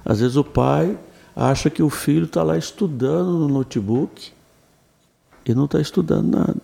Às 0.05 0.21
vezes 0.21 0.37
o 0.37 0.45
pai 0.45 0.99
acha 1.35 1.71
que 1.71 1.83
o 1.83 1.89
filho 1.89 2.25
está 2.25 2.43
lá 2.43 2.59
estudando 2.59 3.39
no 3.39 3.49
notebook 3.49 4.33
e 5.47 5.55
não 5.55 5.65
está 5.65 5.81
estudando 5.81 6.37
nada. 6.37 6.61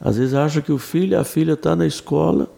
Às 0.00 0.16
vezes 0.16 0.34
acha 0.34 0.62
que 0.62 0.72
o 0.72 0.78
filho 0.78 1.18
a 1.18 1.24
filha 1.24 1.54
está 1.54 1.74
na 1.74 1.86
escola 1.86 2.48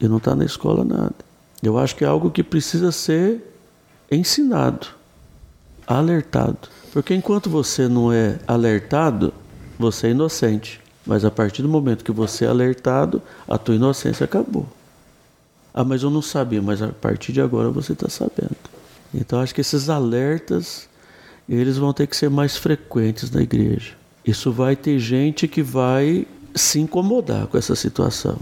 e 0.00 0.08
não 0.08 0.16
está 0.16 0.34
na 0.34 0.44
escola 0.44 0.84
nada. 0.84 1.14
Eu 1.62 1.78
acho 1.78 1.94
que 1.94 2.04
é 2.04 2.08
algo 2.08 2.30
que 2.30 2.42
precisa 2.42 2.90
ser 2.90 3.51
ensinado, 4.16 4.88
alertado. 5.86 6.68
Porque 6.92 7.14
enquanto 7.14 7.48
você 7.48 7.88
não 7.88 8.12
é 8.12 8.38
alertado, 8.46 9.32
você 9.78 10.08
é 10.08 10.10
inocente. 10.10 10.80
Mas 11.06 11.24
a 11.24 11.30
partir 11.30 11.62
do 11.62 11.68
momento 11.68 12.04
que 12.04 12.12
você 12.12 12.44
é 12.44 12.48
alertado, 12.48 13.22
a 13.48 13.58
tua 13.58 13.74
inocência 13.74 14.24
acabou. 14.24 14.66
Ah, 15.74 15.84
mas 15.84 16.02
eu 16.02 16.10
não 16.10 16.22
sabia, 16.22 16.60
mas 16.60 16.82
a 16.82 16.88
partir 16.88 17.32
de 17.32 17.40
agora 17.40 17.70
você 17.70 17.92
está 17.92 18.08
sabendo. 18.08 18.56
Então 19.14 19.40
acho 19.40 19.54
que 19.54 19.60
esses 19.60 19.88
alertas, 19.88 20.88
eles 21.48 21.78
vão 21.78 21.92
ter 21.92 22.06
que 22.06 22.16
ser 22.16 22.30
mais 22.30 22.56
frequentes 22.56 23.30
na 23.30 23.42
igreja. 23.42 23.94
Isso 24.24 24.52
vai 24.52 24.76
ter 24.76 24.98
gente 24.98 25.48
que 25.48 25.62
vai 25.62 26.26
se 26.54 26.78
incomodar 26.78 27.46
com 27.46 27.58
essa 27.58 27.74
situação. 27.74 28.38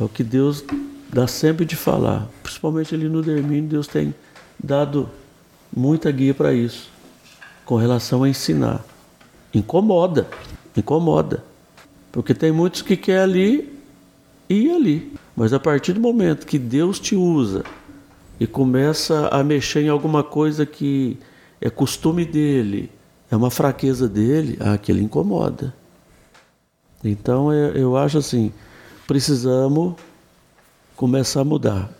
É 0.00 0.02
o 0.02 0.08
que 0.08 0.22
Deus 0.22 0.64
dá 1.12 1.26
sempre 1.26 1.64
de 1.64 1.76
falar. 1.76 2.28
Principalmente 2.42 2.94
ali 2.94 3.08
no 3.08 3.22
Dermínio, 3.22 3.68
Deus 3.68 3.86
tem 3.86 4.14
dado 4.62 5.08
muita 5.74 6.10
guia 6.10 6.34
para 6.34 6.52
isso, 6.52 6.90
com 7.64 7.76
relação 7.76 8.24
a 8.24 8.28
ensinar. 8.28 8.84
Incomoda, 9.54 10.28
incomoda. 10.76 11.44
Porque 12.10 12.34
tem 12.34 12.50
muitos 12.50 12.82
que 12.82 12.96
querem 12.96 13.22
ali 13.22 13.78
e 14.48 14.70
ali. 14.70 15.12
Mas 15.36 15.52
a 15.52 15.60
partir 15.60 15.92
do 15.92 16.00
momento 16.00 16.46
que 16.46 16.58
Deus 16.58 16.98
te 16.98 17.14
usa 17.14 17.64
e 18.40 18.46
começa 18.46 19.28
a 19.28 19.42
mexer 19.44 19.82
em 19.82 19.88
alguma 19.88 20.22
coisa 20.22 20.64
que 20.64 21.18
é 21.60 21.70
costume 21.70 22.24
dele, 22.24 22.90
é 23.30 23.36
uma 23.36 23.50
fraqueza 23.50 24.08
dele, 24.08 24.56
ah, 24.60 24.78
que 24.78 24.90
ele 24.90 25.02
incomoda. 25.02 25.74
Então 27.04 27.52
eu 27.52 27.96
acho 27.96 28.18
assim, 28.18 28.52
precisamos 29.06 29.94
começar 30.96 31.42
a 31.42 31.44
mudar. 31.44 31.97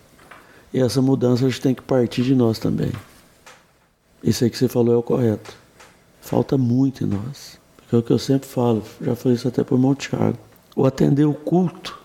E 0.78 0.80
essa 0.80 1.02
mudança 1.02 1.44
a 1.44 1.48
gente 1.48 1.60
tem 1.60 1.74
que 1.74 1.82
partir 1.82 2.22
de 2.22 2.36
nós 2.36 2.60
também. 2.60 2.92
Isso 4.22 4.44
aí 4.44 4.50
que 4.50 4.56
você 4.56 4.68
falou 4.68 4.94
é 4.94 4.96
o 4.96 5.02
correto. 5.02 5.52
Falta 6.20 6.56
muito 6.56 7.02
em 7.02 7.08
nós. 7.08 7.58
Porque 7.76 7.96
é 7.96 7.98
o 7.98 8.02
que 8.02 8.12
eu 8.12 8.18
sempre 8.18 8.48
falo, 8.48 8.84
já 9.00 9.16
falei 9.16 9.34
isso 9.34 9.48
até 9.48 9.64
por 9.64 9.76
Monte 9.76 10.10
Thiago. 10.10 10.38
O 10.76 10.86
atender 10.86 11.24
o 11.24 11.34
culto 11.34 11.98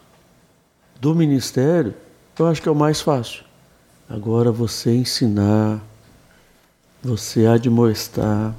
do 0.99 1.13
ministério, 1.13 1.93
eu 2.39 2.47
acho 2.47 2.63
que 2.63 2.67
é 2.67 2.71
o 2.71 2.75
mais 2.75 2.99
fácil. 2.99 3.43
Agora 4.09 4.51
você 4.51 4.91
ensinar, 4.91 5.79
você 6.99 7.45
admoestar, 7.45 8.55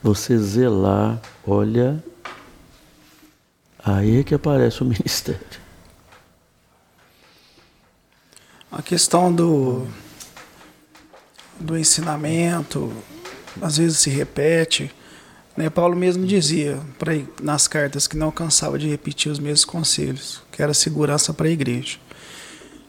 você 0.00 0.38
zelar, 0.38 1.20
olha, 1.44 2.00
aí 3.84 4.20
é 4.20 4.22
que 4.22 4.36
aparece 4.36 4.82
o 4.82 4.84
ministério. 4.86 5.66
A 8.75 8.75
questão 8.86 9.32
do, 9.32 9.84
do 11.58 11.76
ensinamento, 11.76 12.92
às 13.60 13.78
vezes 13.78 13.98
se 13.98 14.08
repete. 14.08 14.94
Né? 15.56 15.68
Paulo 15.68 15.96
mesmo 15.96 16.24
dizia 16.24 16.78
pra, 16.96 17.12
nas 17.42 17.66
cartas 17.66 18.06
que 18.06 18.16
não 18.16 18.30
cansava 18.30 18.78
de 18.78 18.88
repetir 18.88 19.30
os 19.30 19.40
mesmos 19.40 19.64
conselhos, 19.64 20.40
que 20.52 20.62
era 20.62 20.72
segurança 20.72 21.34
para 21.34 21.48
a 21.48 21.50
igreja. 21.50 21.98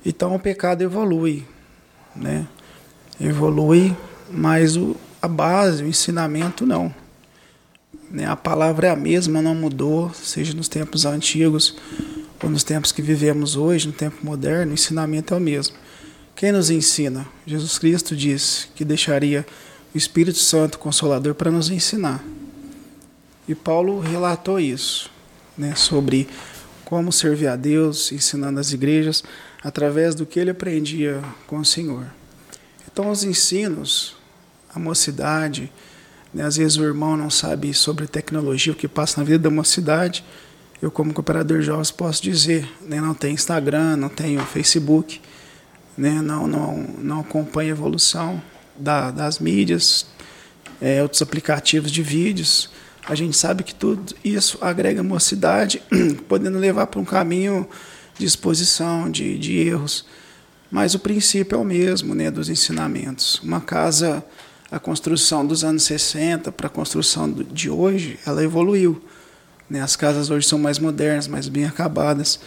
Então 0.05 0.36
o 0.36 0.39
pecado 0.39 0.83
evolui, 0.83 1.43
né? 2.15 2.47
evolui, 3.19 3.97
mas 4.29 4.77
o, 4.77 4.95
a 5.19 5.27
base, 5.27 5.83
o 5.83 5.88
ensinamento 5.88 6.63
não. 6.63 6.93
Né? 8.12 8.27
A 8.27 8.36
palavra 8.36 8.86
é 8.86 8.91
a 8.91 8.95
mesma, 8.95 9.41
não 9.41 9.55
mudou, 9.55 10.13
seja 10.13 10.53
nos 10.53 10.67
tempos 10.67 11.05
antigos 11.05 11.75
ou 12.43 12.51
nos 12.51 12.63
tempos 12.63 12.91
que 12.91 13.01
vivemos 13.01 13.55
hoje, 13.55 13.88
no 13.88 13.93
tempo 13.93 14.23
moderno, 14.23 14.73
o 14.73 14.75
ensinamento 14.75 15.33
é 15.33 15.38
o 15.38 15.39
mesmo. 15.39 15.87
Quem 16.38 16.52
nos 16.52 16.69
ensina? 16.69 17.28
Jesus 17.47 17.80
Cristo 17.80 18.15
disse 18.15 18.67
que 18.76 18.86
deixaria 18.86 19.43
o 19.91 19.97
Espírito 19.97 20.38
Santo 20.38 20.78
Consolador 20.78 21.34
para 21.34 21.50
nos 21.50 21.71
ensinar. 21.71 22.23
E 23.47 23.56
Paulo 23.56 24.00
relatou 24.00 24.60
isso, 24.60 25.10
né, 25.58 25.73
sobre 25.73 26.30
como 26.86 27.12
servir 27.12 27.47
a 27.47 27.56
Deus, 27.56 28.12
ensinando 28.12 28.60
as 28.60 28.71
igrejas 28.71 29.23
através 29.63 30.13
do 30.13 30.28
que 30.28 30.39
ele 30.39 30.52
aprendia 30.52 31.23
com 31.47 31.58
o 31.58 31.65
Senhor. 31.65 32.06
Então, 32.86 33.10
os 33.10 33.23
ensinos, 33.23 34.15
a 34.73 34.78
mocidade, 34.78 35.71
né? 36.32 36.43
Às 36.43 36.58
vezes 36.58 36.78
o 36.78 36.84
irmão 36.84 37.17
não 37.17 37.32
sabe 37.32 37.73
sobre 37.73 38.06
tecnologia, 38.06 38.73
o 38.73 38.76
que 38.76 38.88
passa 38.88 39.19
na 39.19 39.26
vida 39.26 39.39
da 39.39 39.50
mocidade. 39.50 40.23
Eu, 40.80 40.91
como 40.91 41.15
cooperador 41.15 41.62
de 41.62 41.65
jovens, 41.65 41.89
posso 41.89 42.21
dizer: 42.21 42.71
né? 42.82 43.02
não 43.02 43.15
tem 43.15 43.34
Instagram, 43.34 43.97
não 43.97 44.10
tem 44.10 44.38
Facebook, 44.38 45.19
né? 45.97 46.21
não, 46.21 46.47
não, 46.47 46.77
não 46.99 47.19
acompanha 47.21 47.71
a 47.71 47.75
evolução 47.75 48.41
da, 48.77 49.12
das 49.12 49.39
mídias, 49.39 50.05
é, 50.81 51.01
outros 51.01 51.21
aplicativos 51.21 51.91
de 51.91 52.01
vídeos. 52.01 52.69
A 53.07 53.15
gente 53.15 53.36
sabe 53.36 53.63
que 53.63 53.73
tudo 53.73 54.13
isso 54.23 54.57
agrega 54.62 55.01
mocidade, 55.01 55.81
podendo 56.27 56.60
levar 56.60 56.88
para 56.88 56.99
um 56.99 57.05
caminho 57.05 57.67
de 58.17 58.25
exposição, 58.25 59.10
de, 59.10 59.38
de 59.38 59.57
erros. 59.57 60.05
Mas 60.69 60.93
o 60.93 60.99
princípio 60.99 61.55
é 61.55 61.60
o 61.60 61.63
mesmo 61.63 62.13
né, 62.13 62.29
dos 62.29 62.49
ensinamentos. 62.49 63.39
Uma 63.39 63.62
casa 63.62 64.23
a 64.69 64.79
construção 64.79 65.45
dos 65.45 65.63
anos 65.63 65.83
60 65.83 66.51
para 66.51 66.67
a 66.67 66.69
construção 66.69 67.31
de 67.31 67.69
hoje, 67.69 68.19
ela 68.25 68.43
evoluiu. 68.43 69.01
Né? 69.69 69.81
As 69.81 69.95
casas 69.95 70.29
hoje 70.29 70.47
são 70.47 70.60
mais 70.60 70.77
modernas, 70.77 71.27
mais 71.27 71.47
bem 71.47 71.65
acabadas, 71.65 72.39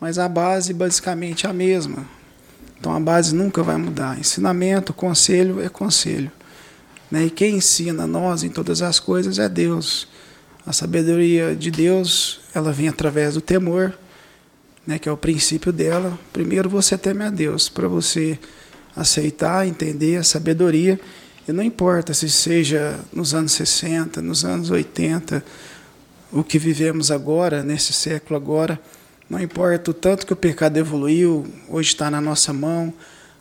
mas 0.00 0.18
a 0.18 0.28
base 0.28 0.72
basicamente 0.74 1.46
é 1.46 1.50
a 1.50 1.52
mesma. 1.52 2.04
Então 2.80 2.96
a 2.96 2.98
base 2.98 3.34
nunca 3.34 3.62
vai 3.62 3.76
mudar. 3.76 4.18
Ensinamento, 4.18 4.94
conselho 4.94 5.60
é 5.60 5.68
conselho. 5.68 6.32
Né? 7.10 7.26
E 7.26 7.30
quem 7.30 7.56
ensina 7.56 8.06
nós 8.06 8.42
em 8.42 8.48
todas 8.48 8.80
as 8.80 8.98
coisas 8.98 9.38
é 9.38 9.48
Deus. 9.48 10.08
A 10.66 10.72
sabedoria 10.72 11.54
de 11.54 11.70
Deus, 11.70 12.40
ela 12.54 12.72
vem 12.72 12.88
através 12.88 13.34
do 13.34 13.40
temor, 13.40 13.92
né, 14.86 14.98
que 14.98 15.08
é 15.08 15.12
o 15.12 15.16
princípio 15.16 15.72
dela. 15.72 16.18
Primeiro 16.32 16.70
você 16.70 16.96
teme 16.96 17.24
a 17.24 17.30
Deus, 17.30 17.68
para 17.68 17.88
você 17.88 18.38
aceitar, 18.96 19.66
entender 19.66 20.16
a 20.16 20.24
sabedoria. 20.24 20.98
E 21.46 21.52
não 21.52 21.62
importa 21.62 22.14
se 22.14 22.30
seja 22.30 22.98
nos 23.12 23.34
anos 23.34 23.52
60, 23.52 24.22
nos 24.22 24.44
anos 24.44 24.70
80, 24.70 25.44
o 26.32 26.44
que 26.44 26.58
vivemos 26.58 27.10
agora, 27.10 27.62
nesse 27.62 27.92
século 27.92 28.36
agora, 28.36 28.80
não 29.30 29.40
importa 29.40 29.92
o 29.92 29.94
tanto 29.94 30.26
que 30.26 30.32
o 30.32 30.36
pecado 30.36 30.76
evoluiu, 30.76 31.46
hoje 31.68 31.90
está 31.90 32.10
na 32.10 32.20
nossa 32.20 32.52
mão. 32.52 32.92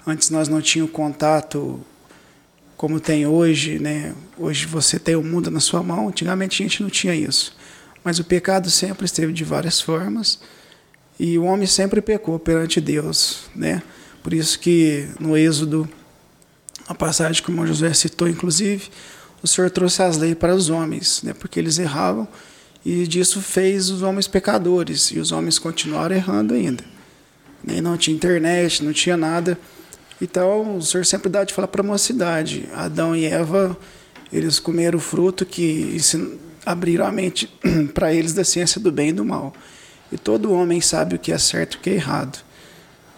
Antes 0.06 0.30
nós 0.30 0.48
não 0.48 0.62
tínhamos 0.62 0.94
contato 0.94 1.84
como 2.78 3.00
tem 3.00 3.26
hoje, 3.26 3.80
né? 3.80 4.14
Hoje 4.38 4.68
você 4.68 5.00
tem 5.00 5.16
o 5.16 5.24
mundo 5.24 5.50
na 5.50 5.60
sua 5.60 5.82
mão. 5.82 6.08
Antigamente 6.08 6.62
a 6.62 6.64
gente 6.64 6.84
não 6.84 6.92
tinha 6.92 7.16
isso. 7.16 7.58
Mas 8.04 8.20
o 8.20 8.24
pecado 8.24 8.70
sempre 8.70 9.06
esteve 9.06 9.34
de 9.34 9.44
várias 9.44 9.82
formas 9.82 10.40
e 11.20 11.40
o 11.40 11.44
homem 11.44 11.66
sempre 11.66 12.02
pecou 12.02 12.38
perante 12.38 12.80
Deus, 12.80 13.50
né? 13.56 13.82
Por 14.22 14.32
isso 14.32 14.60
que 14.60 15.10
no 15.20 15.36
Êxodo, 15.36 15.90
a 16.88 16.94
passagem 16.94 17.42
que 17.42 17.50
o 17.50 17.52
irmão 17.52 17.66
José 17.66 17.92
citou, 17.96 18.28
inclusive, 18.28 18.90
o 19.42 19.48
Senhor 19.48 19.72
trouxe 19.72 20.04
as 20.04 20.18
leis 20.18 20.36
para 20.36 20.54
os 20.54 20.70
homens, 20.70 21.24
né? 21.24 21.34
Porque 21.34 21.60
eles 21.60 21.80
erravam 21.80 22.28
e 22.86 23.06
disso 23.08 23.42
fez 23.42 23.90
os 23.90 24.02
homens 24.02 24.28
pecadores 24.28 25.12
e 25.12 25.20
os 25.20 25.32
homens 25.32 25.60
continuaram 25.60 26.16
errando 26.16 26.54
ainda. 26.54 26.84
Nem 27.64 27.82
não 27.82 27.98
tinha 27.98 28.16
internet, 28.16 28.84
não 28.84 28.94
tinha 28.94 29.18
nada. 29.18 29.58
Então, 30.22 30.78
o 30.78 30.82
Senhor 30.82 31.06
sempre 31.06 31.30
dá 31.30 31.44
de 31.44 31.54
falar 31.54 31.68
para 31.68 31.82
a 31.82 31.86
mocidade. 31.86 32.68
Adão 32.74 33.16
e 33.16 33.26
Eva, 33.26 33.78
eles 34.32 34.60
comeram 34.60 34.98
o 34.98 35.02
fruto 35.02 35.46
que 35.46 35.98
abriram 36.66 37.06
a 37.06 37.12
mente 37.12 37.54
para 37.94 38.14
eles 38.14 38.34
da 38.34 38.44
ciência 38.44 38.80
do 38.80 38.92
bem 38.92 39.10
e 39.10 39.14
do 39.14 39.26
mal. 39.26 39.54
E 40.12 40.18
todo 40.18 40.52
homem 40.52 40.82
sabe 40.82 41.16
o 41.16 41.20
que 41.20 41.32
é 41.32 41.38
certo 41.38 41.76
e 41.76 41.78
o 41.78 41.82
que 41.82 41.90
é 41.90 41.94
errado. 41.94 42.40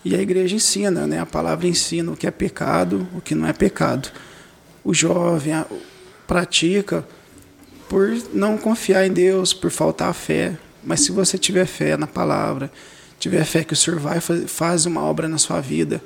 E 0.04 0.16
a 0.16 0.22
igreja 0.22 0.56
ensina, 0.56 1.06
né? 1.06 1.20
a 1.20 1.26
palavra 1.26 1.68
ensina 1.68 2.12
o 2.12 2.18
que 2.18 2.26
é 2.26 2.32
pecado, 2.32 3.08
o 3.16 3.22
que 3.22 3.36
não 3.36 3.48
é 3.48 3.54
pecado. 3.54 4.10
O 4.84 4.94
jovem 4.94 5.54
pratica 6.28 7.06
por 7.92 8.10
não 8.34 8.58
confiar 8.58 9.06
em 9.06 9.12
Deus, 9.12 9.54
por 9.54 9.70
faltar 9.70 10.14
fé. 10.14 10.58
Mas 10.82 11.02
se 11.02 11.12
você 11.12 11.38
tiver 11.38 11.66
fé 11.66 11.98
na 11.98 12.08
palavra, 12.08 12.72
tiver 13.20 13.44
fé 13.44 13.66
que 13.66 13.74
o 13.74 13.76
Senhor 13.76 14.00
vai 14.00 14.22
fazer 14.22 14.88
uma 14.88 15.02
obra 15.02 15.28
na 15.28 15.38
sua 15.38 15.60
vida, 15.60 16.02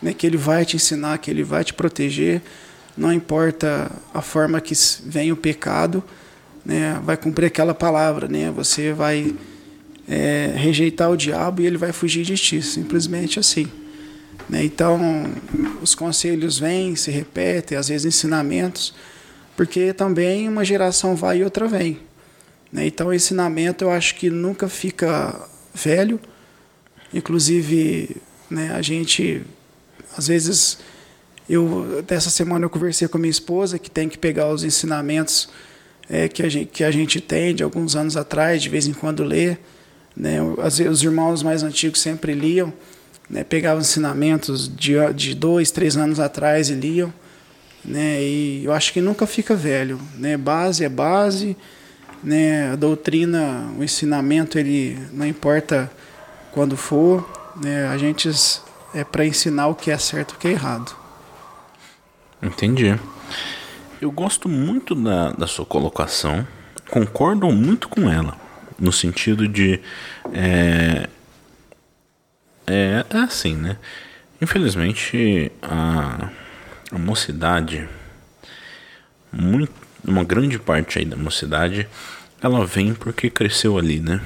né, 0.00 0.14
que 0.14 0.28
Ele 0.28 0.36
vai 0.36 0.64
te 0.64 0.76
ensinar, 0.76 1.18
que 1.18 1.28
Ele 1.28 1.42
vai 1.42 1.64
te 1.64 1.74
proteger, 1.74 2.40
não 2.96 3.12
importa 3.12 3.90
a 4.14 4.22
forma 4.22 4.60
que 4.60 4.74
vem 5.04 5.32
o 5.32 5.36
pecado, 5.36 6.04
né, 6.64 7.00
vai 7.02 7.16
cumprir 7.16 7.46
aquela 7.46 7.74
palavra, 7.74 8.28
né, 8.28 8.52
você 8.52 8.92
vai 8.92 9.34
é, 10.06 10.52
rejeitar 10.54 11.10
o 11.10 11.16
diabo 11.16 11.62
e 11.62 11.66
ele 11.66 11.76
vai 11.76 11.90
fugir 11.90 12.24
de 12.24 12.36
ti, 12.36 12.62
simplesmente 12.62 13.40
assim. 13.40 13.66
Né, 14.48 14.62
então, 14.64 15.32
os 15.82 15.96
conselhos 15.96 16.60
vêm, 16.60 16.94
se 16.94 17.10
repetem, 17.10 17.76
às 17.76 17.88
vezes 17.88 18.06
ensinamentos, 18.06 18.94
porque 19.56 19.92
também 19.92 20.48
uma 20.48 20.64
geração 20.64 21.14
vai 21.14 21.38
e 21.38 21.44
outra 21.44 21.66
vem. 21.66 22.00
Né, 22.72 22.86
então, 22.86 23.08
o 23.08 23.14
ensinamento 23.14 23.84
eu 23.84 23.90
acho 23.90 24.16
que 24.16 24.30
nunca 24.30 24.68
fica 24.68 25.48
velho, 25.72 26.20
inclusive 27.12 28.16
né, 28.50 28.72
a 28.74 28.82
gente 28.82 29.44
às 30.16 30.28
vezes, 30.28 30.78
eu 31.48 32.02
dessa 32.06 32.30
semana 32.30 32.64
eu 32.64 32.70
conversei 32.70 33.08
com 33.08 33.18
a 33.18 33.20
minha 33.20 33.30
esposa 33.30 33.78
que 33.78 33.90
tem 33.90 34.08
que 34.08 34.16
pegar 34.16 34.48
os 34.52 34.62
ensinamentos 34.62 35.48
é, 36.08 36.28
que, 36.28 36.42
a 36.42 36.48
gente, 36.48 36.70
que 36.70 36.84
a 36.84 36.90
gente 36.90 37.20
tem 37.20 37.54
de 37.54 37.62
alguns 37.62 37.96
anos 37.96 38.16
atrás, 38.16 38.62
de 38.62 38.68
vez 38.68 38.86
em 38.86 38.92
quando 38.92 39.24
ler. 39.24 39.58
Né? 40.16 40.38
Os 40.42 41.02
irmãos 41.02 41.42
mais 41.42 41.62
antigos 41.62 42.00
sempre 42.00 42.32
liam, 42.32 42.72
né? 43.28 43.42
pegavam 43.42 43.80
ensinamentos 43.80 44.68
de, 44.68 44.94
de 45.14 45.34
dois, 45.34 45.70
três 45.70 45.96
anos 45.96 46.20
atrás 46.20 46.70
e 46.70 46.74
liam. 46.74 47.12
Né? 47.84 48.22
E 48.22 48.64
eu 48.64 48.72
acho 48.72 48.92
que 48.92 49.00
nunca 49.00 49.26
fica 49.26 49.54
velho. 49.54 50.00
Né? 50.16 50.36
Base 50.36 50.84
é 50.84 50.88
base, 50.88 51.56
né? 52.22 52.72
a 52.72 52.76
doutrina, 52.76 53.70
o 53.78 53.84
ensinamento, 53.84 54.58
ele 54.58 54.98
não 55.12 55.26
importa 55.26 55.90
quando 56.52 56.76
for. 56.76 57.28
Né? 57.62 57.86
A 57.88 57.98
gente 57.98 58.30
é 58.94 59.04
para 59.04 59.26
ensinar 59.26 59.66
o 59.68 59.74
que 59.74 59.90
é 59.90 59.98
certo 59.98 60.32
e 60.32 60.34
o 60.36 60.38
que 60.38 60.48
é 60.48 60.52
errado. 60.52 60.96
Entendi. 62.42 62.98
Eu 64.00 64.10
gosto 64.10 64.48
muito 64.48 64.94
da, 64.94 65.32
da 65.32 65.46
sua 65.46 65.64
colocação, 65.64 66.46
concordo 66.90 67.50
muito 67.50 67.88
com 67.88 68.10
ela, 68.10 68.36
no 68.78 68.92
sentido 68.92 69.48
de. 69.48 69.80
É, 70.32 71.08
é, 72.66 73.04
é 73.08 73.18
assim, 73.18 73.54
né? 73.56 73.78
Infelizmente, 74.42 75.50
a, 75.62 76.28
a 76.94 76.98
mocidade, 76.98 77.88
muito, 79.32 79.72
uma 80.06 80.24
grande 80.24 80.58
parte 80.58 80.98
aí 80.98 81.04
da 81.04 81.16
mocidade, 81.16 81.88
ela 82.42 82.64
vem 82.66 82.94
porque 82.94 83.30
cresceu 83.30 83.78
ali, 83.78 84.00
né? 84.00 84.20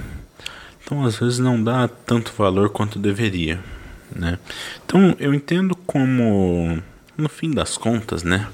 Então, 0.83 1.05
às 1.05 1.17
vezes, 1.17 1.39
não 1.39 1.63
dá 1.63 1.87
tanto 1.89 2.33
valor 2.37 2.71
quanto 2.71 2.99
deveria. 2.99 3.61
Né? 4.15 4.39
Então 4.85 5.15
eu 5.19 5.35
entendo 5.35 5.75
como, 5.75 6.83
no 7.17 7.29
fim 7.29 7.51
das 7.51 7.77
contas, 7.77 8.23
né, 8.23 8.49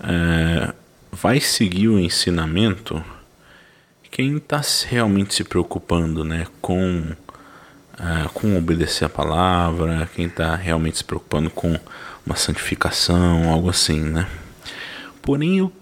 é, 0.00 0.72
vai 1.12 1.40
seguir 1.40 1.88
o 1.88 1.98
ensinamento 1.98 3.02
quem 4.10 4.38
está 4.38 4.62
realmente 4.86 5.34
se 5.34 5.44
preocupando 5.44 6.24
né, 6.24 6.46
com, 6.62 7.04
é, 7.98 8.28
com 8.32 8.56
obedecer 8.56 9.04
a 9.04 9.10
palavra, 9.10 10.08
quem 10.14 10.24
está 10.24 10.56
realmente 10.56 10.96
se 10.96 11.04
preocupando 11.04 11.50
com 11.50 11.78
uma 12.26 12.36
santificação, 12.36 13.48
algo 13.50 13.70
assim. 13.70 14.00
Né? 14.00 14.26
Porém, 15.22 15.58
eu, 15.58 15.72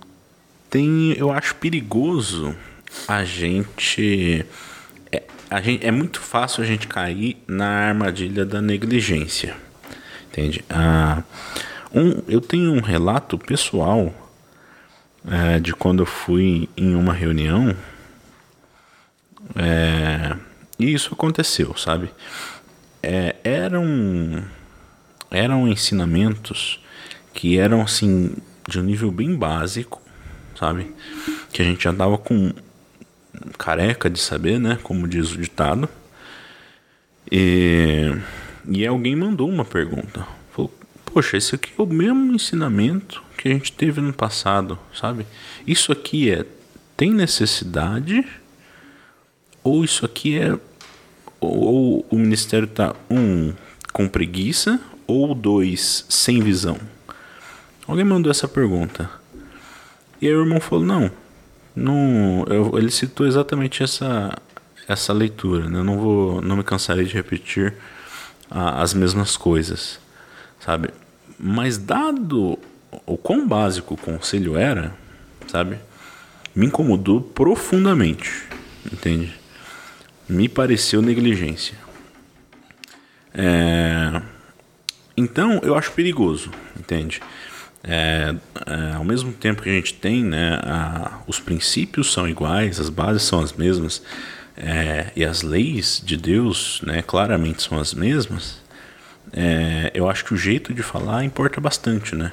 tenho, 0.70 1.14
eu 1.14 1.32
acho 1.32 1.54
perigoso 1.56 2.54
a 3.08 3.24
gente 3.24 4.46
a 5.50 5.60
gente, 5.60 5.86
é 5.86 5.90
muito 5.90 6.20
fácil 6.20 6.62
a 6.62 6.66
gente 6.66 6.88
cair 6.88 7.36
na 7.46 7.88
armadilha 7.88 8.44
da 8.44 8.60
negligência. 8.60 9.56
Entende? 10.26 10.64
Ah, 10.68 11.22
um, 11.94 12.22
eu 12.26 12.40
tenho 12.40 12.72
um 12.72 12.80
relato 12.80 13.38
pessoal 13.38 14.12
é, 15.30 15.60
de 15.60 15.72
quando 15.72 16.00
eu 16.00 16.06
fui 16.06 16.68
em 16.76 16.96
uma 16.96 17.12
reunião 17.12 17.74
é, 19.54 20.36
e 20.76 20.92
isso 20.92 21.14
aconteceu, 21.14 21.76
sabe? 21.76 22.10
É, 23.00 23.36
eram, 23.44 24.42
eram 25.34 25.68
ensinamentos 25.68 26.80
que 27.32 27.58
eram 27.58 27.82
assim 27.82 28.34
de 28.68 28.78
um 28.78 28.82
nível 28.82 29.10
bem 29.10 29.36
básico, 29.36 30.00
sabe? 30.58 30.92
Que 31.52 31.62
a 31.62 31.64
gente 31.64 31.84
já 31.84 31.92
dava 31.92 32.16
com 32.16 32.52
careca 33.58 34.08
de 34.08 34.18
saber, 34.18 34.58
né? 34.58 34.78
Como 34.82 35.08
diz 35.08 35.32
o 35.32 35.38
ditado. 35.38 35.88
E, 37.30 38.12
e 38.68 38.86
alguém 38.86 39.16
mandou 39.16 39.48
uma 39.48 39.64
pergunta. 39.64 40.26
Falou, 40.52 40.72
poxa, 41.04 41.36
esse 41.36 41.54
aqui 41.54 41.72
é 41.76 41.82
o 41.82 41.86
mesmo 41.86 42.32
ensinamento 42.32 43.22
que 43.36 43.48
a 43.48 43.52
gente 43.52 43.72
teve 43.72 44.00
no 44.00 44.12
passado, 44.12 44.78
sabe? 44.94 45.26
Isso 45.66 45.92
aqui 45.92 46.30
é 46.30 46.44
tem 46.96 47.12
necessidade 47.12 48.24
ou 49.62 49.84
isso 49.84 50.04
aqui 50.04 50.38
é 50.38 50.56
ou, 51.40 51.64
ou 51.64 52.06
o 52.08 52.16
ministério 52.16 52.68
tá 52.68 52.94
um 53.10 53.52
com 53.92 54.08
preguiça 54.08 54.80
ou 55.06 55.34
dois 55.34 56.06
sem 56.08 56.40
visão? 56.40 56.78
Alguém 57.86 58.04
mandou 58.04 58.30
essa 58.30 58.48
pergunta. 58.48 59.10
E 60.20 60.26
aí 60.26 60.34
o 60.34 60.42
irmão 60.42 60.60
falou: 60.60 60.84
"Não, 60.84 61.10
não, 61.74 62.44
eu, 62.48 62.78
ele 62.78 62.90
citou 62.90 63.26
exatamente 63.26 63.82
essa, 63.82 64.36
essa 64.86 65.12
leitura. 65.12 65.68
Né? 65.68 65.78
Eu 65.78 65.84
não 65.84 65.98
vou, 65.98 66.40
não 66.40 66.56
me 66.56 66.62
cansarei 66.62 67.04
de 67.04 67.14
repetir 67.14 67.74
a, 68.50 68.82
as 68.82 68.94
mesmas 68.94 69.36
coisas, 69.36 69.98
sabe? 70.60 70.90
Mas 71.38 71.76
dado 71.76 72.58
o 73.04 73.16
quão 73.16 73.46
básico 73.46 73.94
o 73.94 73.98
conselho 73.98 74.56
era, 74.56 74.94
sabe? 75.48 75.78
Me 76.54 76.66
incomodou 76.66 77.20
profundamente, 77.20 78.30
entende? 78.92 79.34
Me 80.28 80.48
pareceu 80.48 81.02
negligência. 81.02 81.76
É... 83.34 84.22
Então 85.16 85.60
eu 85.62 85.76
acho 85.76 85.92
perigoso, 85.92 86.50
entende? 86.78 87.20
é, 87.86 88.34
é, 88.66 88.94
ao 88.94 89.04
mesmo 89.04 89.30
tempo 89.32 89.62
que 89.62 89.68
a 89.68 89.74
gente 89.74 89.92
tem, 89.94 90.24
né, 90.24 90.58
a, 90.62 91.20
os 91.26 91.38
princípios 91.38 92.12
são 92.12 92.26
iguais, 92.26 92.80
as 92.80 92.88
bases 92.88 93.22
são 93.22 93.40
as 93.40 93.52
mesmas, 93.52 94.02
é, 94.56 95.10
e 95.14 95.24
as 95.24 95.42
leis 95.42 96.02
de 96.04 96.16
Deus, 96.16 96.80
né, 96.82 97.02
claramente 97.02 97.62
são 97.62 97.78
as 97.78 97.92
mesmas, 97.92 98.62
é, 99.32 99.90
eu 99.94 100.08
acho 100.08 100.24
que 100.24 100.32
o 100.32 100.36
jeito 100.36 100.72
de 100.72 100.82
falar 100.82 101.24
importa 101.24 101.60
bastante, 101.60 102.14
né? 102.14 102.32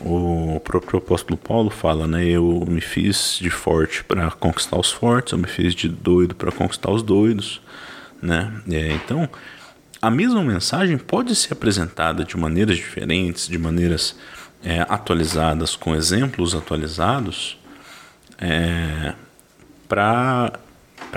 O 0.00 0.60
próprio 0.62 0.98
apóstolo 0.98 1.38
Paulo 1.38 1.70
fala, 1.70 2.06
né? 2.06 2.24
Eu 2.24 2.64
me 2.68 2.80
fiz 2.80 3.38
de 3.40 3.48
forte 3.48 4.04
para 4.04 4.30
conquistar 4.32 4.78
os 4.78 4.92
fortes, 4.92 5.32
eu 5.32 5.38
me 5.38 5.46
fiz 5.46 5.74
de 5.74 5.88
doido 5.88 6.34
para 6.34 6.52
conquistar 6.52 6.90
os 6.90 7.02
doidos, 7.02 7.62
né? 8.20 8.52
É, 8.70 8.92
então, 8.92 9.26
a 10.04 10.10
mesma 10.10 10.44
mensagem 10.44 10.98
pode 10.98 11.34
ser 11.34 11.54
apresentada 11.54 12.24
de 12.24 12.36
maneiras 12.36 12.76
diferentes, 12.76 13.48
de 13.48 13.56
maneiras 13.56 14.14
é, 14.62 14.82
atualizadas, 14.82 15.74
com 15.74 15.94
exemplos 15.94 16.54
atualizados, 16.54 17.58
é, 18.38 19.14
para 19.88 20.52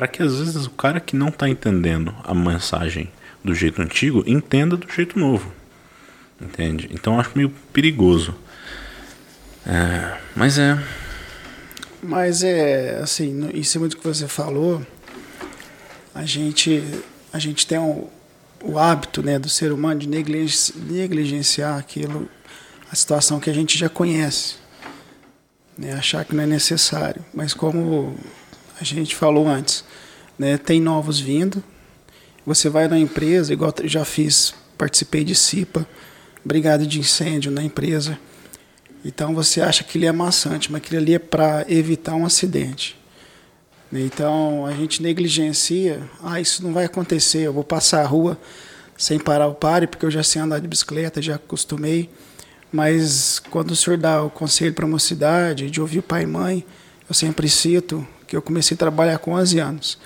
que 0.09 0.23
às 0.23 0.39
vezes 0.39 0.65
o 0.65 0.69
cara 0.69 1.01
que 1.01 1.17
não 1.17 1.27
está 1.27 1.49
entendendo 1.49 2.15
a 2.23 2.33
mensagem 2.33 3.11
do 3.43 3.53
jeito 3.53 3.81
antigo 3.81 4.23
entenda 4.25 4.77
do 4.77 4.89
jeito 4.89 5.19
novo. 5.19 5.51
Entende? 6.39 6.87
Então 6.89 7.19
acho 7.19 7.31
meio 7.35 7.49
perigoso. 7.73 8.33
É, 9.65 10.17
mas 10.33 10.57
é. 10.57 10.81
Mas 12.01 12.41
é 12.41 12.99
assim, 13.03 13.49
em 13.53 13.63
cima 13.63 13.89
do 13.89 13.97
que 13.97 14.07
você 14.07 14.29
falou, 14.29 14.81
a 16.15 16.23
gente, 16.23 16.81
a 17.33 17.39
gente 17.39 17.67
tem 17.67 17.77
um, 17.77 18.07
o 18.63 18.77
hábito 18.77 19.21
né, 19.21 19.37
do 19.37 19.49
ser 19.49 19.71
humano 19.71 19.99
de 19.99 20.07
negligenciar 20.07 21.77
aquilo 21.77 22.29
a 22.91 22.95
situação 22.95 23.39
que 23.39 23.49
a 23.49 23.53
gente 23.53 23.77
já 23.77 23.89
conhece, 23.89 24.55
né? 25.77 25.93
achar 25.93 26.23
que 26.23 26.35
não 26.35 26.43
é 26.43 26.47
necessário. 26.47 27.23
Mas 27.33 27.53
como 27.53 28.15
a 28.79 28.83
gente 28.83 29.15
falou 29.15 29.47
antes, 29.47 29.83
né? 30.39 30.57
tem 30.57 30.79
novos 30.79 31.19
vindo. 31.19 31.63
Você 32.45 32.69
vai 32.69 32.87
na 32.87 32.97
empresa, 32.97 33.51
igual 33.51 33.73
já 33.83 34.05
fiz, 34.05 34.53
participei 34.77 35.25
de 35.25 35.35
CIPA, 35.35 35.85
brigada 36.45 36.87
de 36.87 36.99
incêndio 36.99 37.51
na 37.51 37.61
empresa. 37.61 38.17
Então 39.03 39.35
você 39.35 39.61
acha 39.61 39.83
que 39.83 39.97
ele 39.97 40.05
é 40.05 40.11
maçante, 40.11 40.71
mas 40.71 40.81
aquilo 40.81 41.01
ali 41.01 41.13
é 41.13 41.19
para 41.19 41.65
evitar 41.67 42.15
um 42.15 42.25
acidente. 42.25 42.96
Então 43.91 44.65
a 44.65 44.73
gente 44.73 45.01
negligencia, 45.01 46.01
ah, 46.21 46.41
isso 46.41 46.63
não 46.63 46.73
vai 46.73 46.85
acontecer, 46.85 47.39
eu 47.39 47.53
vou 47.53 47.63
passar 47.63 48.01
a 48.01 48.05
rua 48.05 48.37
sem 48.97 49.19
parar 49.19 49.47
o 49.47 49.53
pare, 49.53 49.87
porque 49.87 50.05
eu 50.05 50.11
já 50.11 50.23
sei 50.23 50.41
andar 50.41 50.59
de 50.59 50.67
bicicleta, 50.67 51.21
já 51.21 51.35
acostumei. 51.35 52.09
Mas 52.71 53.39
quando 53.51 53.71
o 53.71 53.75
senhor 53.75 53.97
dá 53.97 54.21
o 54.23 54.29
conselho 54.29 54.73
para 54.73 54.85
a 54.85 54.89
mocidade, 54.89 55.69
de 55.69 55.79
ouvir 55.79 56.01
pai 56.01 56.23
e 56.23 56.25
mãe, 56.25 56.65
eu 57.07 57.13
sempre 57.13 57.47
cito 57.47 58.05
que 58.27 58.35
eu 58.35 58.41
comecei 58.41 58.75
a 58.75 58.77
trabalhar 58.77 59.19
com 59.19 59.31
11 59.31 59.59
anos. 59.59 59.97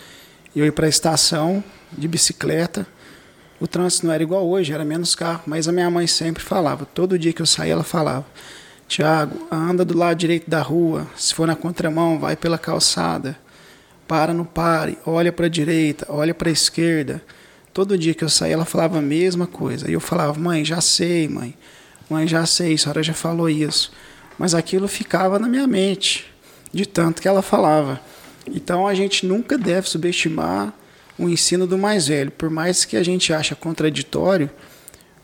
Eu 0.56 0.65
ia 0.65 0.72
para 0.72 0.86
a 0.86 0.89
estação 0.89 1.63
de 1.91 2.08
bicicleta, 2.08 2.86
o 3.60 3.67
trânsito 3.67 4.08
não 4.08 4.13
era 4.13 4.22
igual 4.22 4.48
hoje, 4.48 4.74
era 4.74 4.84
menos 4.84 5.15
carro, 5.15 5.44
mas 5.46 5.67
a 5.67 5.72
minha 5.72 5.89
mãe 5.89 6.08
sempre 6.08 6.44
falava, 6.44 6.86
todo 6.86 7.17
dia 7.17 7.32
que 7.32 7.41
eu 7.41 7.46
saía 7.46 7.74
ela 7.74 7.84
falava, 7.84 8.26
Tiago, 8.88 9.48
anda 9.52 9.86
do 9.86 9.98
lado 9.98 10.17
direito 10.17 10.50
da 10.50 10.62
rua, 10.62 11.08
se 11.15 11.34
for 11.34 11.48
na 11.48 11.56
contramão, 11.56 12.20
vai 12.20 12.36
pela 12.36 12.58
calçada, 12.58 13.38
para 14.08 14.34
no 14.34 14.46
pare, 14.46 14.98
olha 15.06 15.32
para 15.32 15.46
a 15.46 15.50
direita, 15.50 16.06
olha 16.10 16.34
para 16.34 16.50
a 16.50 16.52
esquerda. 16.52 17.22
Todo 17.74 17.98
dia 17.98 18.14
que 18.14 18.24
eu 18.24 18.30
saía 18.30 18.54
ela 18.54 18.66
falava 18.66 18.98
a 18.98 19.02
mesma 19.02 19.48
coisa. 19.48 19.90
E 19.90 19.94
eu 19.94 20.00
falava, 20.00 20.38
mãe, 20.40 20.66
já 20.66 20.82
sei, 20.82 21.28
mãe. 21.28 21.56
Mãe, 22.10 22.28
já 22.28 22.46
sei, 22.46 22.74
a 22.74 22.78
senhora 22.78 23.02
já 23.02 23.14
falou 23.14 23.50
isso. 23.50 23.92
Mas 24.38 24.54
aquilo 24.54 24.88
ficava 24.88 25.40
na 25.40 25.48
minha 25.48 25.66
mente, 25.66 26.26
de 26.74 26.86
tanto 26.86 27.22
que 27.22 27.28
ela 27.28 27.42
falava. 27.42 28.02
Então 28.46 28.88
a 28.88 28.94
gente 28.94 29.26
nunca 29.26 29.58
deve 29.58 29.88
subestimar 29.88 30.74
o 31.18 31.30
ensino 31.30 31.68
do 31.68 31.78
mais 31.78 32.08
velho, 32.08 32.32
por 32.32 32.50
mais 32.50 32.84
que 32.84 32.98
a 32.98 33.04
gente 33.04 33.32
ache 33.32 33.54
contraditório, 33.56 34.50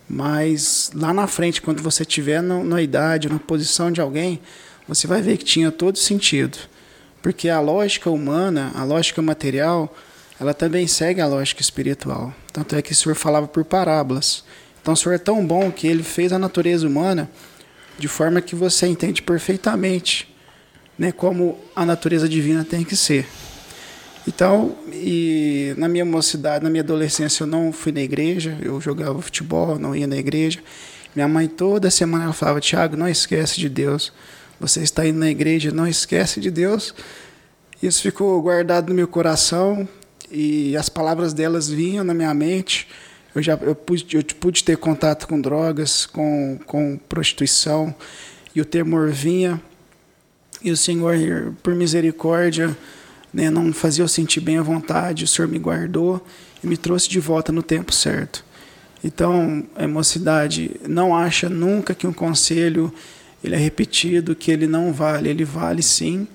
mas 0.08 0.92
lá 0.94 1.14
na 1.14 1.28
frente, 1.28 1.62
quando 1.62 1.82
você 1.82 2.04
estiver 2.04 2.42
na 2.42 2.82
idade, 2.82 3.28
na 3.28 3.40
posição 3.40 3.92
de 3.92 4.00
alguém, 4.00 4.40
você 4.88 5.08
vai 5.08 5.22
ver 5.22 5.38
que 5.38 5.44
tinha 5.44 5.72
todo 5.72 5.98
sentido. 5.98 6.58
Porque 7.28 7.50
a 7.50 7.60
lógica 7.60 8.10
humana, 8.10 8.72
a 8.74 8.86
lógica 8.86 9.22
material, 9.22 9.94
ela 10.40 10.54
também 10.54 10.88
segue 10.88 11.20
a 11.20 11.28
lógica 11.28 11.62
espiritual. 11.62 12.34
Tanto 12.54 12.74
é 12.74 12.82
que 12.82 12.94
o 12.94 12.96
Senhor 12.96 13.16
falava 13.16 13.50
por 13.50 13.66
parábolas. 13.66 14.46
Então 14.82 14.94
o 14.94 14.98
Senhor 14.98 15.16
é 15.16 15.18
tão 15.18 15.46
bom 15.46 15.70
que 15.70 15.88
ele 15.88 16.04
fez 16.04 16.32
a 16.32 16.40
natureza 16.40 16.88
humana 16.88 17.30
de 18.00 18.08
forma 18.08 18.40
que 18.40 18.56
você 18.56 18.88
entende 18.88 19.22
perfeitamente 19.22 20.34
né, 20.98 21.12
como 21.12 21.60
a 21.76 21.86
natureza 21.86 22.30
divina 22.30 22.64
tem 22.64 22.86
que 22.86 22.96
ser. 22.96 23.28
Então, 24.26 24.78
e 24.94 25.76
na 25.78 25.90
minha 25.90 26.06
mocidade, 26.06 26.64
na 26.64 26.70
minha 26.70 26.82
adolescência, 26.82 27.44
eu 27.44 27.48
não 27.48 27.74
fui 27.74 27.92
na 27.92 28.00
igreja, 28.00 28.58
eu 28.62 28.80
jogava 28.80 29.22
futebol, 29.22 29.78
não 29.78 29.94
ia 29.94 30.08
na 30.08 30.16
igreja. 30.16 30.60
Minha 31.14 31.28
mãe 31.28 31.50
toda 31.50 31.92
semana 31.92 32.24
ela 32.24 32.34
falava: 32.34 32.62
Tiago, 32.62 32.96
não 32.96 33.06
esquece 33.06 33.60
de 33.60 33.68
Deus. 33.68 34.14
Você 34.60 34.82
está 34.82 35.06
indo 35.06 35.20
na 35.20 35.30
igreja, 35.30 35.72
não 35.72 35.88
esquece 35.88 36.40
de 36.40 36.50
Deus. 36.50 36.94
Isso 37.82 38.02
ficou 38.02 38.42
guardado 38.42 38.90
no 38.90 38.96
meu 38.96 39.08
coração 39.08 39.88
e 40.32 40.76
as 40.76 40.90
palavras 40.90 41.34
delas 41.34 41.70
vinham 41.70 42.04
na 42.04 42.14
minha 42.14 42.34
mente 42.34 42.88
eu 43.38 43.44
já 43.44 43.54
eu 43.54 43.76
pude, 43.76 44.18
eu 44.18 44.24
pude 44.40 44.64
ter 44.64 44.78
contato 44.78 45.28
com 45.28 45.40
drogas, 45.40 46.08
com, 46.08 46.58
com 46.66 46.98
prostituição, 47.08 47.94
e 48.56 48.60
o 48.60 48.66
temor 48.66 49.12
vinha, 49.12 49.62
e 50.64 50.72
o 50.72 50.78
Senhor, 50.78 51.16
por 51.62 51.76
misericórdia, 51.76 52.76
né, 53.32 53.52
não 53.52 53.72
fazia 53.72 54.04
eu 54.04 54.08
sentir 54.08 54.40
bem 54.40 54.58
à 54.58 54.64
vontade, 54.64 55.24
o 55.24 55.28
Senhor 55.28 55.48
me 55.48 55.60
guardou 55.60 56.26
e 56.64 56.68
me 56.68 56.76
trouxe 56.76 57.08
de 57.08 57.20
volta 57.20 57.52
no 57.52 57.62
tempo 57.62 57.94
certo. 57.94 58.44
Então, 59.04 59.64
a 59.76 59.88
mocidade, 59.88 60.72
não 60.88 61.16
acha 61.16 61.48
nunca 61.48 61.94
que 61.94 62.08
um 62.08 62.14
conselho 62.14 62.92
ele 63.48 63.56
é 63.56 63.60
repetido, 63.60 64.36
que 64.36 64.52
ele 64.52 64.68
não 64.68 64.94
vale, 64.94 65.30
ele 65.30 65.44
vale 65.44 65.82
sim. 65.82 66.28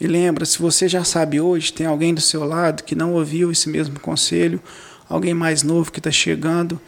E 0.00 0.06
lembra, 0.06 0.44
se 0.44 0.58
você 0.58 0.88
já 0.88 1.04
sabe 1.04 1.40
hoje, 1.40 1.72
tem 1.72 1.86
alguém 1.86 2.12
do 2.12 2.20
seu 2.20 2.44
lado 2.44 2.82
que 2.82 2.94
não 2.94 3.14
ouviu 3.14 3.50
esse 3.50 3.68
mesmo 3.68 3.98
conselho, 4.00 4.60
alguém 5.08 5.34
mais 5.34 5.62
novo 5.62 5.92
que 5.92 5.98
está 5.98 6.10
chegando. 6.10 6.80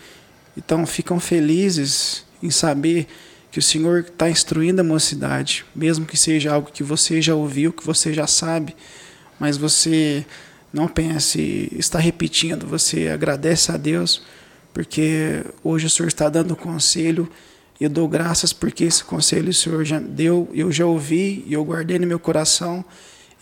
Então 0.56 0.86
ficam 0.86 1.18
felizes 1.20 2.24
em 2.42 2.50
saber 2.50 3.06
que 3.50 3.58
o 3.58 3.62
Senhor 3.62 4.00
está 4.00 4.30
instruindo 4.30 4.80
a 4.80 4.84
mocidade, 4.84 5.64
mesmo 5.74 6.06
que 6.06 6.16
seja 6.16 6.52
algo 6.52 6.72
que 6.72 6.82
você 6.82 7.20
já 7.20 7.34
ouviu, 7.34 7.72
que 7.72 7.84
você 7.84 8.12
já 8.14 8.26
sabe, 8.26 8.74
mas 9.38 9.58
você 9.58 10.24
não 10.72 10.88
pense, 10.88 11.68
está 11.72 11.98
repetindo, 11.98 12.66
você 12.66 13.08
agradece 13.08 13.70
a 13.70 13.76
Deus, 13.76 14.22
porque 14.72 15.44
hoje 15.62 15.86
o 15.86 15.90
Senhor 15.90 16.08
está 16.08 16.30
dando 16.30 16.56
conselho 16.56 17.30
eu 17.80 17.88
dou 17.88 18.08
graças 18.08 18.52
porque 18.52 18.84
esse 18.84 19.02
conselho 19.02 19.50
o 19.50 19.54
Senhor 19.54 19.84
já 19.84 19.98
deu, 19.98 20.48
eu 20.54 20.70
já 20.70 20.86
ouvi 20.86 21.44
e 21.46 21.52
eu 21.52 21.64
guardei 21.64 21.98
no 21.98 22.06
meu 22.06 22.18
coração 22.18 22.84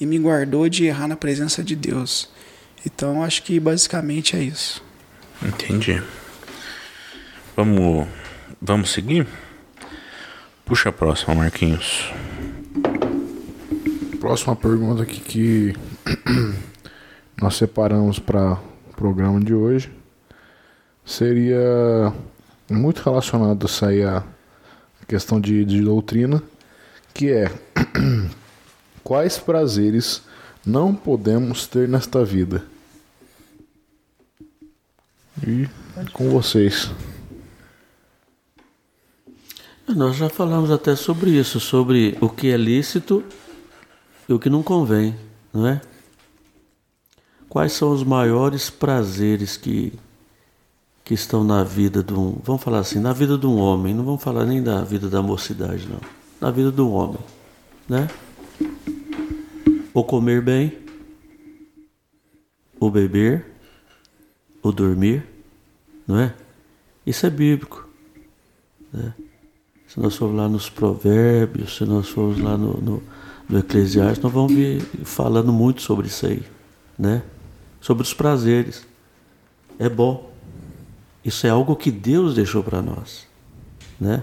e 0.01 0.07
me 0.07 0.19
guardou 0.19 0.69
de 0.69 0.85
errar 0.87 1.09
na 1.09 1.17
presença 1.17 1.63
de 1.63 1.77
Deus. 1.77 2.31
Então 2.85 3.23
acho 3.23 3.43
que 3.43 3.61
basicamente 3.61 4.37
é 4.37 4.43
isso. 4.43 4.83
Entendi. 5.43 6.03
Vamos, 7.55 8.09
vamos 8.61 8.91
seguir? 8.91 9.27
Puxa 10.65 10.89
a 10.89 10.93
próxima, 10.93 11.35
Marquinhos. 11.35 12.11
Próxima 14.21 14.55
pergunta 14.55 15.03
aqui 15.03 15.21
que 15.21 15.75
nós 17.41 17.57
separamos 17.57 18.19
para 18.19 18.53
o 18.53 18.95
programa 18.97 19.41
de 19.41 19.55
hoje 19.55 19.91
seria 21.05 22.13
muito 22.71 23.03
relacionado 23.03 23.67
a 23.67 23.87
aí 23.87 24.03
a 24.03 24.25
questão 25.07 25.41
de, 25.41 25.65
de 25.65 25.83
doutrina, 25.83 26.43
que 27.13 27.31
é 27.31 27.51
quais 29.03 29.39
prazeres 29.39 30.23
não 30.65 30.95
podemos 30.95 31.67
ter 31.67 31.89
nesta 31.89 32.25
vida. 32.25 32.65
E 35.47 35.69
com 36.13 36.31
vocês. 36.31 36.91
Nós 39.89 40.17
já 40.17 40.29
falamos 40.29 40.71
até 40.71 40.95
sobre 40.95 41.31
isso, 41.31 41.59
sobre 41.59 42.17
o 42.21 42.29
que 42.29 42.49
é 42.51 42.57
lícito 42.57 43.25
e 44.29 44.33
o 44.33 44.39
que 44.39 44.49
não 44.49 44.63
convém, 44.63 45.17
não 45.53 45.67
é? 45.67 45.81
Quais 47.49 47.73
são 47.73 47.91
os 47.91 48.05
maiores 48.05 48.71
prazeres 48.71 49.57
que, 49.57 49.93
que 51.11 51.15
estão 51.15 51.43
na 51.43 51.65
vida 51.65 52.05
de 52.05 52.15
um, 52.15 52.39
vamos 52.45 52.63
falar 52.63 52.79
assim, 52.79 53.01
na 53.01 53.13
vida 53.13 53.37
de 53.37 53.45
um 53.45 53.59
homem, 53.59 53.93
não 53.93 54.05
vamos 54.05 54.23
falar 54.23 54.47
nem 54.47 54.63
da 54.63 54.85
vida 54.85 55.11
da 55.11 55.21
mocidade, 55.21 55.89
não. 55.89 55.99
Na 56.41 56.53
vida 56.53 56.81
um 56.81 56.93
homem, 56.93 57.19
né? 57.89 58.09
o 59.93 60.05
comer 60.05 60.41
bem, 60.41 60.79
o 62.79 62.89
beber, 62.89 63.45
o 64.63 64.71
dormir, 64.71 65.27
não 66.07 66.17
é? 66.17 66.33
Isso 67.05 67.27
é 67.27 67.31
bíblico. 67.31 67.89
Né? 68.93 69.13
se 69.89 69.99
nós 69.99 70.15
formos 70.15 70.37
lá 70.37 70.49
nos 70.49 70.71
provérbios, 70.71 71.77
se 71.77 71.85
nós 71.85 72.09
formos 72.09 72.39
lá 72.39 72.57
no, 72.57 72.81
no, 72.81 73.03
no 73.49 73.59
Eclesiastes, 73.59 74.23
nós 74.23 74.33
vamos 74.33 74.53
vir 74.55 74.81
falando 75.03 75.53
muito 75.53 75.83
sobre 75.83 76.07
isso 76.07 76.25
aí, 76.25 76.45
né? 76.97 77.25
Sobre 77.81 78.05
os 78.05 78.15
prazeres. 78.15 78.87
É 79.77 79.89
bom. 79.89 80.30
Isso 81.25 81.47
é 81.47 81.51
algo 81.51 81.77
que 81.77 81.91
Deus 81.91 82.35
deixou 82.35 82.63
para 82.63 82.81
nós, 82.81 83.27
né? 84.01 84.23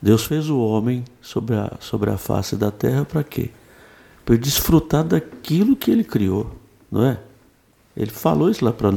Deus 0.00 0.24
fez 0.24 0.48
o 0.48 0.58
homem 0.58 1.04
sobre 1.20 1.54
a, 1.54 1.76
sobre 1.78 2.10
a 2.10 2.18
face 2.18 2.56
da 2.56 2.70
terra 2.70 3.04
para 3.04 3.22
quê? 3.22 3.50
Para 4.24 4.36
desfrutar 4.36 5.04
daquilo 5.04 5.76
que 5.76 5.90
ele 5.90 6.02
criou, 6.02 6.56
não 6.90 7.04
é? 7.04 7.20
Ele 7.96 8.10
falou 8.10 8.50
isso 8.50 8.64
lá 8.64 8.72
para 8.72 8.94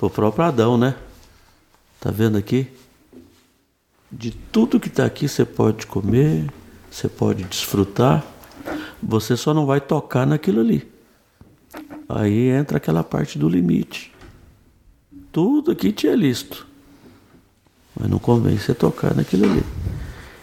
o 0.00 0.10
próprio 0.10 0.44
Adão, 0.44 0.76
né? 0.76 0.96
Tá 2.00 2.10
vendo 2.10 2.36
aqui? 2.36 2.68
De 4.10 4.30
tudo 4.30 4.80
que 4.80 4.88
está 4.88 5.06
aqui 5.06 5.28
você 5.28 5.44
pode 5.44 5.86
comer, 5.86 6.52
você 6.90 7.08
pode 7.08 7.44
desfrutar, 7.44 8.22
você 9.02 9.36
só 9.36 9.54
não 9.54 9.64
vai 9.64 9.80
tocar 9.80 10.26
naquilo 10.26 10.60
ali. 10.60 10.86
Aí 12.08 12.48
entra 12.48 12.76
aquela 12.76 13.02
parte 13.02 13.38
do 13.38 13.48
limite. 13.48 14.11
Tudo 15.32 15.72
aqui 15.72 15.90
tinha 15.90 16.14
listo, 16.14 16.66
mas 17.98 18.08
não 18.08 18.18
convém 18.18 18.58
você 18.58 18.74
tocar 18.74 19.14
naquilo 19.14 19.50
ali. 19.50 19.64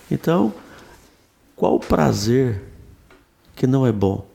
Então, 0.10 0.52
qual 1.56 1.76
o 1.76 1.80
prazer 1.80 2.64
que 3.56 3.68
não 3.68 3.86
é 3.86 3.92
bom? 3.92 4.28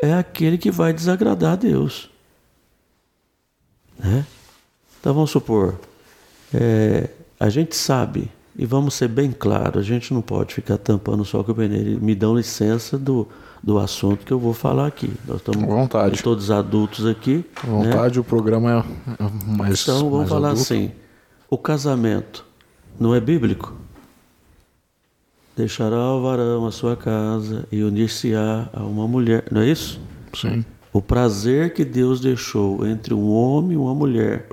É 0.00 0.14
aquele 0.14 0.56
que 0.56 0.70
vai 0.70 0.92
desagradar 0.92 1.54
a 1.54 1.56
Deus. 1.56 2.08
Né? 3.98 4.24
Então 5.00 5.12
vamos 5.12 5.30
supor, 5.30 5.80
é, 6.54 7.10
a 7.40 7.48
gente 7.48 7.74
sabe, 7.74 8.30
e 8.54 8.64
vamos 8.64 8.94
ser 8.94 9.08
bem 9.08 9.32
claros, 9.32 9.80
a 9.80 9.82
gente 9.82 10.14
não 10.14 10.22
pode 10.22 10.54
ficar 10.54 10.78
tampando 10.78 11.24
só 11.24 11.42
com 11.42 11.50
o 11.50 11.54
peneiro. 11.54 12.00
Me 12.00 12.14
dão 12.14 12.36
licença 12.36 12.96
do, 12.96 13.26
do 13.62 13.78
assunto 13.78 14.24
que 14.24 14.32
eu 14.32 14.38
vou 14.38 14.52
falar 14.52 14.86
aqui. 14.86 15.12
Nós 15.26 15.38
estamos 15.38 15.62
vontade. 15.64 16.22
todos 16.22 16.50
adultos 16.50 17.06
aqui. 17.06 17.44
À 17.62 17.66
vontade, 17.66 18.16
né? 18.16 18.20
o 18.20 18.24
programa 18.24 18.84
é 19.18 19.24
mais. 19.46 19.82
Então 19.82 20.10
vamos 20.10 20.18
mais 20.18 20.28
falar 20.28 20.50
adulto. 20.50 20.62
assim: 20.62 20.90
o 21.48 21.56
casamento 21.56 22.44
não 22.98 23.14
é 23.14 23.20
bíblico? 23.20 23.74
Deixará 25.56 26.12
o 26.14 26.22
varão 26.22 26.66
a 26.66 26.72
sua 26.72 26.96
casa 26.96 27.66
e 27.70 27.82
unir-se-á 27.82 28.70
a 28.72 28.82
uma 28.82 29.06
mulher, 29.06 29.44
não 29.50 29.60
é 29.60 29.68
isso? 29.68 30.00
Sim. 30.34 30.64
O 30.92 31.00
prazer 31.00 31.74
que 31.74 31.84
Deus 31.84 32.20
deixou 32.20 32.86
entre 32.86 33.12
um 33.12 33.30
homem 33.30 33.72
e 33.72 33.76
uma 33.76 33.94
mulher 33.94 34.48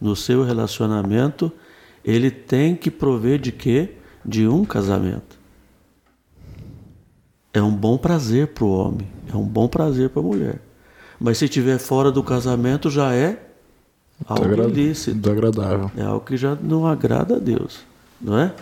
no 0.00 0.16
seu 0.16 0.42
relacionamento, 0.42 1.52
ele 2.04 2.30
tem 2.30 2.74
que 2.74 2.90
prover 2.90 3.38
de 3.38 3.52
quê? 3.52 3.90
De 4.24 4.48
um 4.48 4.64
casamento. 4.64 5.37
É 7.52 7.62
um 7.62 7.74
bom 7.74 7.96
prazer 7.96 8.48
para 8.48 8.64
o 8.64 8.70
homem, 8.70 9.08
é 9.32 9.36
um 9.36 9.44
bom 9.44 9.66
prazer 9.68 10.10
para 10.10 10.20
a 10.20 10.24
mulher. 10.24 10.60
Mas 11.18 11.38
se 11.38 11.46
estiver 11.46 11.78
fora 11.78 12.12
do 12.12 12.22
casamento, 12.22 12.90
já 12.90 13.12
é 13.14 13.42
algo 14.26 14.44
Desagra- 14.44 14.68
ilícito. 14.68 15.18
Desagradável. 15.18 15.90
É 15.96 16.02
algo 16.02 16.24
que 16.24 16.36
já 16.36 16.54
não 16.54 16.86
agrada 16.86 17.36
a 17.36 17.38
Deus, 17.38 17.80
não 18.20 18.38
é? 18.38 18.54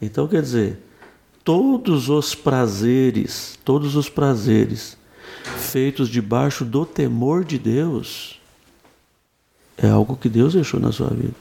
Então 0.00 0.28
quer 0.28 0.42
dizer, 0.42 0.78
todos 1.42 2.08
os 2.08 2.34
prazeres, 2.34 3.58
todos 3.64 3.96
os 3.96 4.08
prazeres 4.08 4.96
feitos 5.56 6.08
debaixo 6.08 6.64
do 6.64 6.84
temor 6.86 7.44
de 7.44 7.58
Deus 7.58 8.40
é 9.76 9.88
algo 9.88 10.16
que 10.16 10.28
Deus 10.28 10.52
deixou 10.54 10.78
na 10.78 10.92
sua 10.92 11.08
vida. 11.08 11.34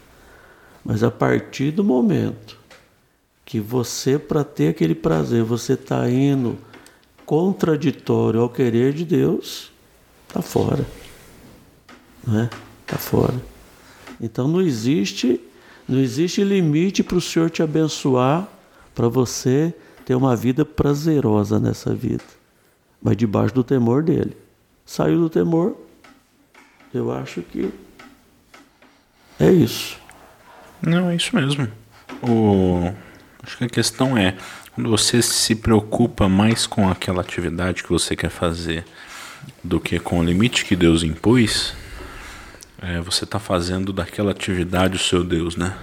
Mas 0.84 1.04
a 1.04 1.12
partir 1.12 1.72
do 1.72 1.84
momento 1.84 2.58
que 3.52 3.60
você, 3.60 4.18
para 4.18 4.46
ter 4.46 4.70
aquele 4.70 4.96
prazer, 4.96 5.44
você 5.44 5.74
está 5.74 6.10
indo 6.10 6.58
contraditório 7.26 8.40
ao 8.40 8.48
querer 8.48 8.94
de 8.94 9.04
Deus, 9.04 9.74
está 10.26 10.42
fora. 10.42 10.88
Não 12.26 12.44
é? 12.44 12.50
Está 12.80 12.98
fora. 12.98 13.36
Então 14.22 14.48
não 14.48 14.62
existe, 14.62 15.38
não 15.86 16.00
existe 16.00 16.42
limite 16.46 17.04
para 17.04 17.18
o 17.18 17.20
Senhor 17.20 17.50
te 17.50 17.62
abençoar, 17.62 18.48
para 18.96 19.10
você 19.10 19.76
ter 20.06 20.16
uma 20.16 20.34
vida 20.34 20.64
prazerosa 20.64 21.60
nessa 21.60 21.94
vida, 21.94 22.24
mas 23.02 23.18
debaixo 23.18 23.54
do 23.54 23.66
temor 23.66 24.02
dele. 24.02 24.38
Saiu 24.86 25.20
do 25.20 25.30
temor, 25.30 25.76
eu 26.94 27.12
acho 27.12 27.42
que 27.42 27.70
é 29.38 29.52
isso. 29.52 30.00
Não, 30.82 31.10
é 31.10 31.18
isso 31.18 31.36
mesmo. 31.36 31.68
O... 32.24 33.11
Acho 33.52 33.58
que 33.58 33.66
a 33.66 33.70
questão 33.70 34.18
é, 34.18 34.38
quando 34.74 34.90
você 34.90 35.22
se 35.22 35.56
preocupa 35.56 36.30
mais 36.30 36.66
com 36.66 36.90
aquela 36.90 37.20
atividade 37.20 37.84
que 37.84 37.90
você 37.90 38.16
quer 38.16 38.30
fazer 38.30 38.86
do 39.62 39.78
que 39.78 40.00
com 40.00 40.20
o 40.20 40.24
limite 40.24 40.64
que 40.64 40.74
Deus 40.74 41.04
impôs, 41.04 41.74
é, 42.82 43.02
você 43.02 43.26
está 43.26 43.40
fazendo 43.40 43.92
daquela 43.92 44.32
atividade 44.32 44.96
o 44.96 45.00
seu 45.00 45.22
Deus, 45.22 45.58
né? 45.58 45.76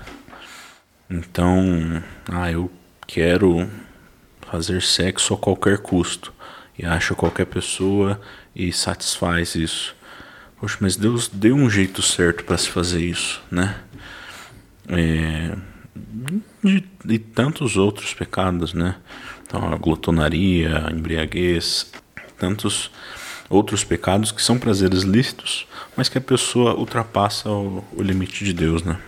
Então, 1.10 2.02
ah, 2.32 2.50
eu 2.50 2.72
quero 3.06 3.68
fazer 4.50 4.80
sexo 4.80 5.34
a 5.34 5.36
qualquer 5.36 5.76
custo. 5.76 6.32
E 6.78 6.86
acha 6.86 7.14
qualquer 7.14 7.44
pessoa 7.44 8.18
e 8.56 8.72
satisfaz 8.72 9.54
isso. 9.54 9.94
Poxa, 10.58 10.78
mas 10.80 10.96
Deus 10.96 11.28
deu 11.28 11.54
um 11.54 11.68
jeito 11.68 12.00
certo 12.00 12.44
para 12.44 12.56
se 12.56 12.70
fazer 12.70 13.02
isso, 13.02 13.42
né? 13.50 13.76
É, 14.88 15.54
de, 16.62 16.84
de 17.04 17.18
tantos 17.18 17.76
outros 17.76 18.14
pecados, 18.14 18.72
né? 18.74 18.96
Então, 19.46 19.72
a 19.72 19.76
glutonaria, 19.76 20.86
a 20.86 20.92
embriaguez, 20.92 21.90
tantos 22.38 22.90
outros 23.48 23.82
pecados 23.82 24.30
que 24.30 24.42
são 24.42 24.58
prazeres 24.58 25.02
lícitos, 25.02 25.66
mas 25.96 26.08
que 26.08 26.18
a 26.18 26.20
pessoa 26.20 26.74
ultrapassa 26.74 27.50
o, 27.50 27.84
o 27.96 28.02
limite 28.02 28.44
de 28.44 28.52
Deus, 28.52 28.82
né? 28.82 28.98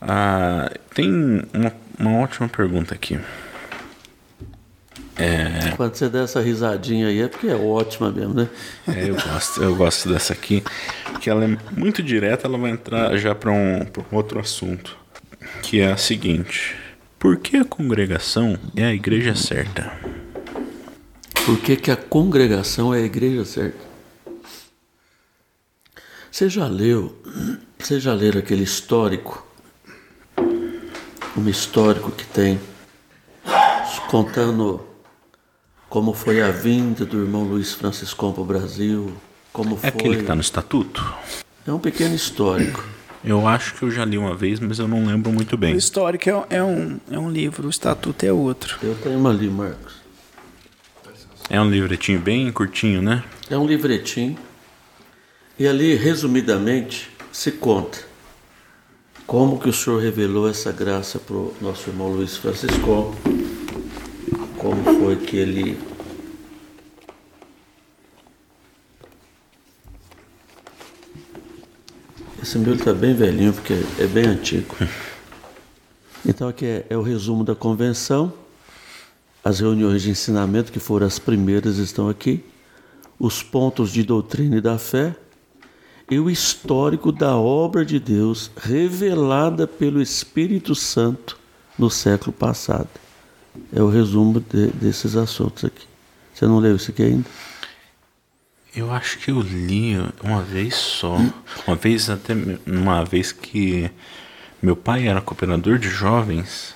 Ah, 0.00 0.70
tem 0.94 1.10
uma, 1.52 1.72
uma 1.98 2.18
ótima 2.20 2.48
pergunta 2.48 2.94
aqui. 2.94 3.18
Quando 5.76 5.94
você 5.94 6.08
der 6.08 6.24
essa 6.24 6.40
risadinha 6.40 7.08
aí 7.08 7.20
é 7.20 7.28
porque 7.28 7.48
é 7.48 7.54
ótima 7.54 8.10
mesmo, 8.10 8.34
né? 8.34 8.48
É, 8.88 9.10
eu 9.10 9.14
gosto, 9.14 9.62
eu 9.62 9.76
gosto 9.76 10.08
dessa 10.08 10.32
aqui, 10.32 10.62
que 11.20 11.28
ela 11.28 11.44
é 11.44 11.58
muito 11.72 12.02
direta, 12.02 12.46
ela 12.46 12.56
vai 12.56 12.70
entrar 12.70 13.16
já 13.18 13.34
para 13.34 13.50
um, 13.50 13.84
pra 13.84 14.02
um 14.10 14.16
outro 14.16 14.40
assunto, 14.40 14.96
que 15.62 15.80
é 15.80 15.92
a 15.92 15.96
seguinte: 15.96 16.76
por 17.18 17.36
que 17.38 17.56
a 17.56 17.64
congregação 17.64 18.58
é 18.76 18.84
a 18.84 18.92
igreja 18.94 19.34
certa? 19.34 19.92
Por 21.44 21.58
que, 21.60 21.76
que 21.76 21.90
a 21.90 21.96
congregação 21.96 22.94
é 22.94 22.98
a 22.98 23.04
igreja 23.04 23.44
certa? 23.44 23.90
Você 26.30 26.48
já 26.48 26.66
leu, 26.68 27.16
você 27.78 27.98
já 27.98 28.14
leu 28.14 28.38
aquele 28.38 28.62
histórico, 28.62 29.44
um 31.36 31.48
histórico 31.48 32.10
que 32.12 32.24
tem 32.24 32.60
contando 34.08 34.84
como 35.88 36.12
foi 36.12 36.40
a 36.40 36.50
vinda 36.50 37.04
do 37.04 37.20
irmão 37.20 37.44
Luiz 37.44 37.72
Franciscão 37.72 38.32
para 38.32 38.42
o 38.42 38.44
Brasil, 38.44 39.12
como 39.52 39.74
É 39.76 39.78
foi. 39.78 39.88
aquele 39.88 40.16
que 40.16 40.22
está 40.22 40.34
no 40.34 40.40
estatuto? 40.40 41.14
É 41.66 41.72
um 41.72 41.78
pequeno 41.78 42.14
histórico. 42.14 42.84
Eu 43.22 43.46
acho 43.46 43.74
que 43.74 43.82
eu 43.82 43.90
já 43.90 44.04
li 44.04 44.16
uma 44.16 44.34
vez, 44.34 44.58
mas 44.60 44.78
eu 44.78 44.88
não 44.88 45.04
lembro 45.04 45.30
muito 45.30 45.56
bem. 45.56 45.74
O 45.74 45.76
histórico 45.76 46.30
é, 46.30 46.56
é 46.56 46.62
um, 46.62 46.98
é 47.10 47.18
um 47.18 47.30
livro, 47.30 47.66
o 47.66 47.70
estatuto 47.70 48.24
é 48.24 48.32
outro. 48.32 48.78
Eu 48.82 48.94
tenho 48.94 49.18
uma 49.18 49.30
ali, 49.30 49.48
Marcos. 49.48 50.00
É 51.50 51.60
um 51.60 51.68
livretinho 51.68 52.20
bem 52.20 52.50
curtinho, 52.50 53.02
né? 53.02 53.22
É 53.50 53.58
um 53.58 53.66
livretinho. 53.66 54.38
E 55.58 55.66
ali, 55.66 55.94
resumidamente, 55.94 57.10
se 57.30 57.52
conta 57.52 57.98
como 59.26 59.60
que 59.60 59.68
o 59.68 59.72
Senhor 59.72 60.00
revelou 60.00 60.48
essa 60.48 60.72
graça 60.72 61.18
para 61.18 61.36
o 61.36 61.54
nosso 61.60 61.90
irmão 61.90 62.08
Luiz 62.08 62.36
Francisco, 62.36 63.14
como 64.56 64.82
foi 64.98 65.16
que 65.16 65.36
ele 65.36 65.78
Esse 72.42 72.58
meu 72.58 72.74
está 72.74 72.92
bem 72.94 73.14
velhinho, 73.14 73.52
porque 73.52 73.74
é 73.98 74.06
bem 74.06 74.24
antigo. 74.26 74.74
Então 76.26 76.48
aqui 76.48 76.64
é, 76.66 76.86
é 76.90 76.96
o 76.96 77.02
resumo 77.02 77.44
da 77.44 77.54
convenção. 77.54 78.32
As 79.44 79.60
reuniões 79.60 80.02
de 80.02 80.10
ensinamento, 80.10 80.72
que 80.72 80.78
foram 80.80 81.06
as 81.06 81.18
primeiras, 81.18 81.76
estão 81.78 82.08
aqui. 82.08 82.44
Os 83.18 83.42
pontos 83.42 83.90
de 83.90 84.02
doutrina 84.02 84.56
e 84.56 84.60
da 84.60 84.78
fé. 84.78 85.14
E 86.10 86.18
o 86.18 86.28
histórico 86.30 87.12
da 87.12 87.36
obra 87.36 87.84
de 87.84 87.98
Deus 88.00 88.50
revelada 88.60 89.66
pelo 89.66 90.00
Espírito 90.02 90.74
Santo 90.74 91.38
no 91.78 91.88
século 91.90 92.32
passado. 92.32 92.88
É 93.72 93.82
o 93.82 93.88
resumo 93.88 94.40
de- 94.40 94.68
desses 94.68 95.16
assuntos 95.16 95.64
aqui. 95.64 95.86
Você 96.34 96.46
não 96.46 96.58
leu 96.58 96.76
isso 96.76 96.90
aqui 96.90 97.02
ainda? 97.02 97.26
Eu 98.74 98.92
acho 98.92 99.18
que 99.18 99.30
eu 99.30 99.40
li 99.40 99.96
uma 100.22 100.42
vez 100.42 100.74
só. 100.74 101.16
Uma 101.66 101.76
vez 101.76 102.08
até 102.08 102.34
uma 102.66 103.04
vez 103.04 103.32
que 103.32 103.90
meu 104.62 104.76
pai 104.76 105.08
era 105.08 105.20
cooperador 105.20 105.78
de 105.78 105.88
jovens 105.88 106.74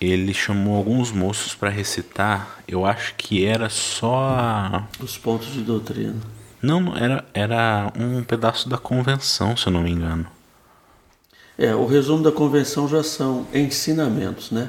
ele 0.00 0.34
chamou 0.34 0.76
alguns 0.76 1.10
moços 1.10 1.54
para 1.54 1.70
recitar. 1.70 2.58
Eu 2.68 2.84
acho 2.84 3.14
que 3.16 3.44
era 3.44 3.68
só. 3.68 4.84
Os 5.00 5.16
pontos 5.16 5.52
de 5.52 5.62
doutrina. 5.62 6.16
Não, 6.60 6.96
era, 6.96 7.24
era 7.32 7.92
um 7.98 8.22
pedaço 8.22 8.68
da 8.68 8.78
convenção, 8.78 9.56
se 9.56 9.66
eu 9.66 9.72
não 9.72 9.82
me 9.82 9.90
engano. 9.90 10.26
É, 11.58 11.74
o 11.74 11.86
resumo 11.86 12.22
da 12.22 12.32
convenção 12.32 12.88
já 12.88 13.02
são 13.02 13.46
ensinamentos, 13.54 14.50
né? 14.50 14.68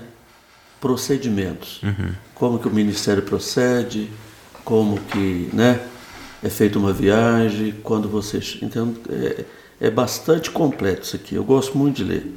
Procedimentos. 0.79 1.81
Uhum. 1.83 2.13
Como 2.33 2.59
que 2.59 2.67
o 2.67 2.71
ministério 2.71 3.23
procede, 3.23 4.09
como 4.63 4.99
que, 5.01 5.49
né? 5.51 5.85
É 6.43 6.49
feita 6.49 6.77
uma 6.77 6.93
viagem, 6.93 7.73
quando 7.83 8.07
você. 8.07 8.39
Então, 8.61 8.93
é, 9.09 9.43
é 9.81 9.89
bastante 9.89 10.51
completo 10.51 11.01
isso 11.03 11.15
aqui. 11.15 11.35
Eu 11.35 11.43
gosto 11.43 11.77
muito 11.77 11.97
de 11.97 12.03
ler. 12.03 12.33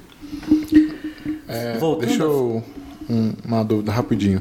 É, 1.49 1.77
Voltando 1.79 2.09
deixa 2.09 2.23
a- 2.23 2.27
eu. 2.27 2.63
um- 3.09 3.33
uma 3.45 3.63
dúvida 3.65 3.93
rapidinho. 3.93 4.41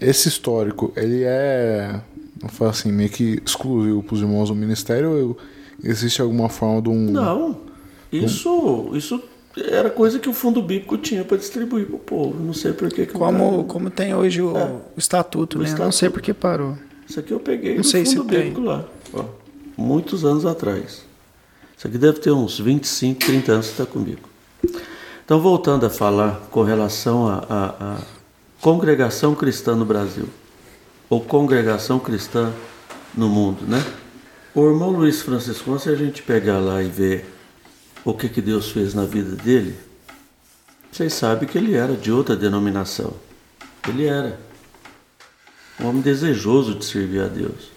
Esse 0.00 0.28
histórico, 0.28 0.92
ele 0.96 1.22
é. 1.24 2.00
Vamos 2.40 2.56
falar 2.56 2.70
assim, 2.70 2.90
meio 2.92 3.10
que 3.10 3.40
exclusivo 3.44 4.02
para 4.02 4.14
os 4.14 4.20
irmãos 4.20 4.48
do 4.48 4.54
ministério 4.54 5.10
ou 5.10 5.38
existe 5.82 6.22
alguma 6.22 6.48
forma 6.48 6.80
de 6.80 6.88
um. 6.88 7.10
Não, 7.10 7.56
isso, 8.12 8.90
isso 8.94 9.22
era 9.70 9.90
coisa 9.90 10.18
que 10.18 10.28
o 10.28 10.32
fundo 10.32 10.62
bíblico 10.62 10.96
tinha 10.96 11.24
para 11.24 11.36
distribuir 11.36 11.86
para 11.86 11.96
o 11.96 11.98
povo. 11.98 12.42
Não 12.42 12.52
sei 12.54 12.72
por 12.72 12.88
que. 12.88 13.06
que 13.06 13.12
não 13.14 13.20
Como, 13.20 13.62
tá. 13.64 13.72
como 13.72 13.90
tem 13.90 14.14
hoje 14.14 14.40
o, 14.40 14.54
o 14.54 14.80
estatuto, 14.98 15.58
O 15.58 15.62
né? 15.62 15.66
Não 15.68 15.72
estatuto. 15.74 15.96
sei 15.96 16.08
por 16.10 16.22
que 16.22 16.32
parou. 16.32 16.76
Isso 17.08 17.18
aqui 17.20 17.32
eu 17.32 17.40
peguei 17.40 17.76
Não 17.76 17.82
sei 17.82 18.06
se 18.06 18.16
fundo 18.16 18.28
tem. 18.28 18.38
bíblico 18.38 18.60
lá. 18.62 18.84
Muitos 19.76 20.24
anos 20.24 20.44
atrás. 20.44 21.04
Isso 21.76 21.86
aqui 21.86 21.96
deve 21.96 22.18
ter 22.18 22.30
uns 22.30 22.58
25, 22.58 23.20
30 23.20 23.52
anos 23.52 23.66
que 23.66 23.72
está 23.72 23.86
comigo. 23.86 24.28
Então, 25.24 25.40
voltando 25.40 25.86
a 25.86 25.90
falar 25.90 26.40
com 26.50 26.62
relação 26.62 27.28
à 27.28 27.98
congregação 28.60 29.34
cristã 29.34 29.74
no 29.74 29.84
Brasil, 29.84 30.28
ou 31.08 31.20
congregação 31.20 31.98
cristã 31.98 32.52
no 33.14 33.28
mundo, 33.28 33.64
né? 33.66 33.82
O 34.54 34.66
irmão 34.66 34.90
Luiz 34.90 35.22
Francisco, 35.22 35.78
se 35.78 35.88
a 35.88 35.94
gente 35.94 36.22
pegar 36.22 36.58
lá 36.58 36.82
e 36.82 36.88
ver 36.88 37.24
o 38.04 38.12
que, 38.12 38.28
que 38.28 38.42
Deus 38.42 38.70
fez 38.70 38.94
na 38.94 39.04
vida 39.04 39.36
dele, 39.36 39.76
vocês 40.90 41.14
sabem 41.14 41.48
que 41.48 41.56
ele 41.56 41.74
era 41.74 41.94
de 41.94 42.10
outra 42.10 42.34
denominação. 42.34 43.14
Ele 43.88 44.06
era 44.06 44.38
um 45.80 45.86
homem 45.86 46.02
desejoso 46.02 46.74
de 46.74 46.84
servir 46.84 47.22
a 47.22 47.28
Deus. 47.28 47.69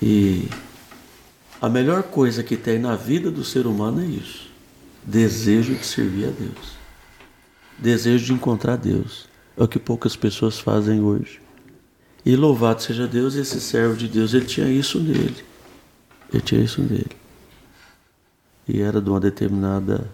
E 0.00 0.48
a 1.60 1.68
melhor 1.68 2.04
coisa 2.04 2.42
que 2.42 2.56
tem 2.56 2.78
na 2.78 2.94
vida 2.94 3.30
do 3.30 3.44
ser 3.44 3.66
humano 3.66 4.00
é 4.00 4.06
isso: 4.06 4.48
desejo 5.02 5.74
de 5.74 5.84
servir 5.84 6.26
a 6.26 6.30
Deus, 6.30 6.76
desejo 7.78 8.26
de 8.26 8.32
encontrar 8.32 8.76
Deus. 8.76 9.28
É 9.56 9.62
o 9.62 9.68
que 9.68 9.78
poucas 9.78 10.14
pessoas 10.14 10.58
fazem 10.58 11.00
hoje. 11.00 11.40
E 12.24 12.36
louvado 12.36 12.82
seja 12.82 13.08
Deus, 13.08 13.34
esse 13.34 13.60
servo 13.60 13.96
de 13.96 14.06
Deus, 14.06 14.34
ele 14.34 14.44
tinha 14.46 14.68
isso 14.68 15.00
nele. 15.00 15.44
Ele 16.32 16.42
tinha 16.42 16.60
isso 16.60 16.80
nele. 16.80 17.10
E 18.68 18.80
era 18.80 19.00
de 19.00 19.08
uma 19.08 19.18
determinada 19.18 20.08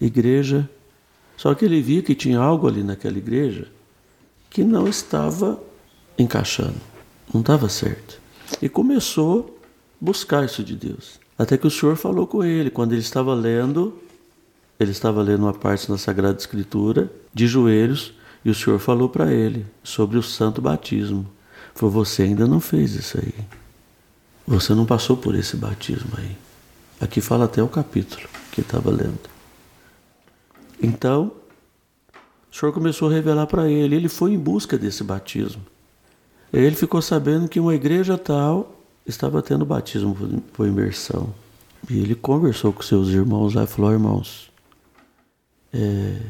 igreja. 0.00 0.68
Só 1.36 1.54
que 1.54 1.64
ele 1.64 1.82
via 1.82 2.02
que 2.02 2.14
tinha 2.14 2.38
algo 2.38 2.66
ali 2.66 2.82
naquela 2.82 3.18
igreja 3.18 3.68
que 4.48 4.64
não 4.64 4.88
estava 4.88 5.60
encaixando, 6.18 6.80
não 7.34 7.42
estava 7.42 7.68
certo. 7.68 8.18
E 8.60 8.68
começou 8.68 9.58
a 10.00 10.04
buscar 10.04 10.44
isso 10.44 10.62
de 10.62 10.74
Deus. 10.74 11.18
Até 11.38 11.58
que 11.58 11.66
o 11.66 11.70
Senhor 11.70 11.96
falou 11.96 12.26
com 12.26 12.42
ele, 12.42 12.70
quando 12.70 12.92
ele 12.92 13.00
estava 13.00 13.34
lendo, 13.34 13.98
ele 14.80 14.90
estava 14.90 15.22
lendo 15.22 15.42
uma 15.42 15.52
parte 15.52 15.88
da 15.88 15.98
Sagrada 15.98 16.38
Escritura, 16.38 17.10
de 17.32 17.46
joelhos, 17.46 18.14
e 18.44 18.50
o 18.50 18.54
Senhor 18.54 18.78
falou 18.78 19.08
para 19.08 19.32
ele 19.32 19.66
sobre 19.82 20.16
o 20.16 20.22
santo 20.22 20.62
batismo. 20.62 21.26
Falou: 21.74 21.92
Você 21.92 22.22
ainda 22.22 22.46
não 22.46 22.60
fez 22.60 22.94
isso 22.94 23.18
aí. 23.18 23.34
Você 24.46 24.74
não 24.74 24.86
passou 24.86 25.16
por 25.16 25.34
esse 25.34 25.56
batismo 25.56 26.12
aí. 26.16 26.36
Aqui 27.00 27.20
fala 27.20 27.44
até 27.44 27.62
o 27.62 27.68
capítulo 27.68 28.28
que 28.52 28.60
estava 28.60 28.90
lendo. 28.90 29.18
Então, 30.80 31.32
o 32.50 32.56
Senhor 32.56 32.72
começou 32.72 33.08
a 33.10 33.12
revelar 33.12 33.46
para 33.46 33.68
ele. 33.68 33.96
Ele 33.96 34.08
foi 34.08 34.32
em 34.32 34.38
busca 34.38 34.78
desse 34.78 35.02
batismo. 35.02 35.62
Ele 36.64 36.76
ficou 36.76 37.02
sabendo 37.02 37.48
que 37.48 37.60
uma 37.60 37.74
igreja 37.74 38.16
tal 38.16 38.74
estava 39.06 39.42
tendo 39.42 39.64
batismo 39.64 40.16
por- 40.52 40.66
imersão. 40.66 41.32
E 41.88 41.98
ele 41.98 42.14
conversou 42.14 42.72
com 42.72 42.82
seus 42.82 43.08
irmãos 43.08 43.54
lá 43.54 43.64
e 43.64 43.66
falou: 43.66 43.92
Irmãos, 43.92 44.50
é, 45.72 46.20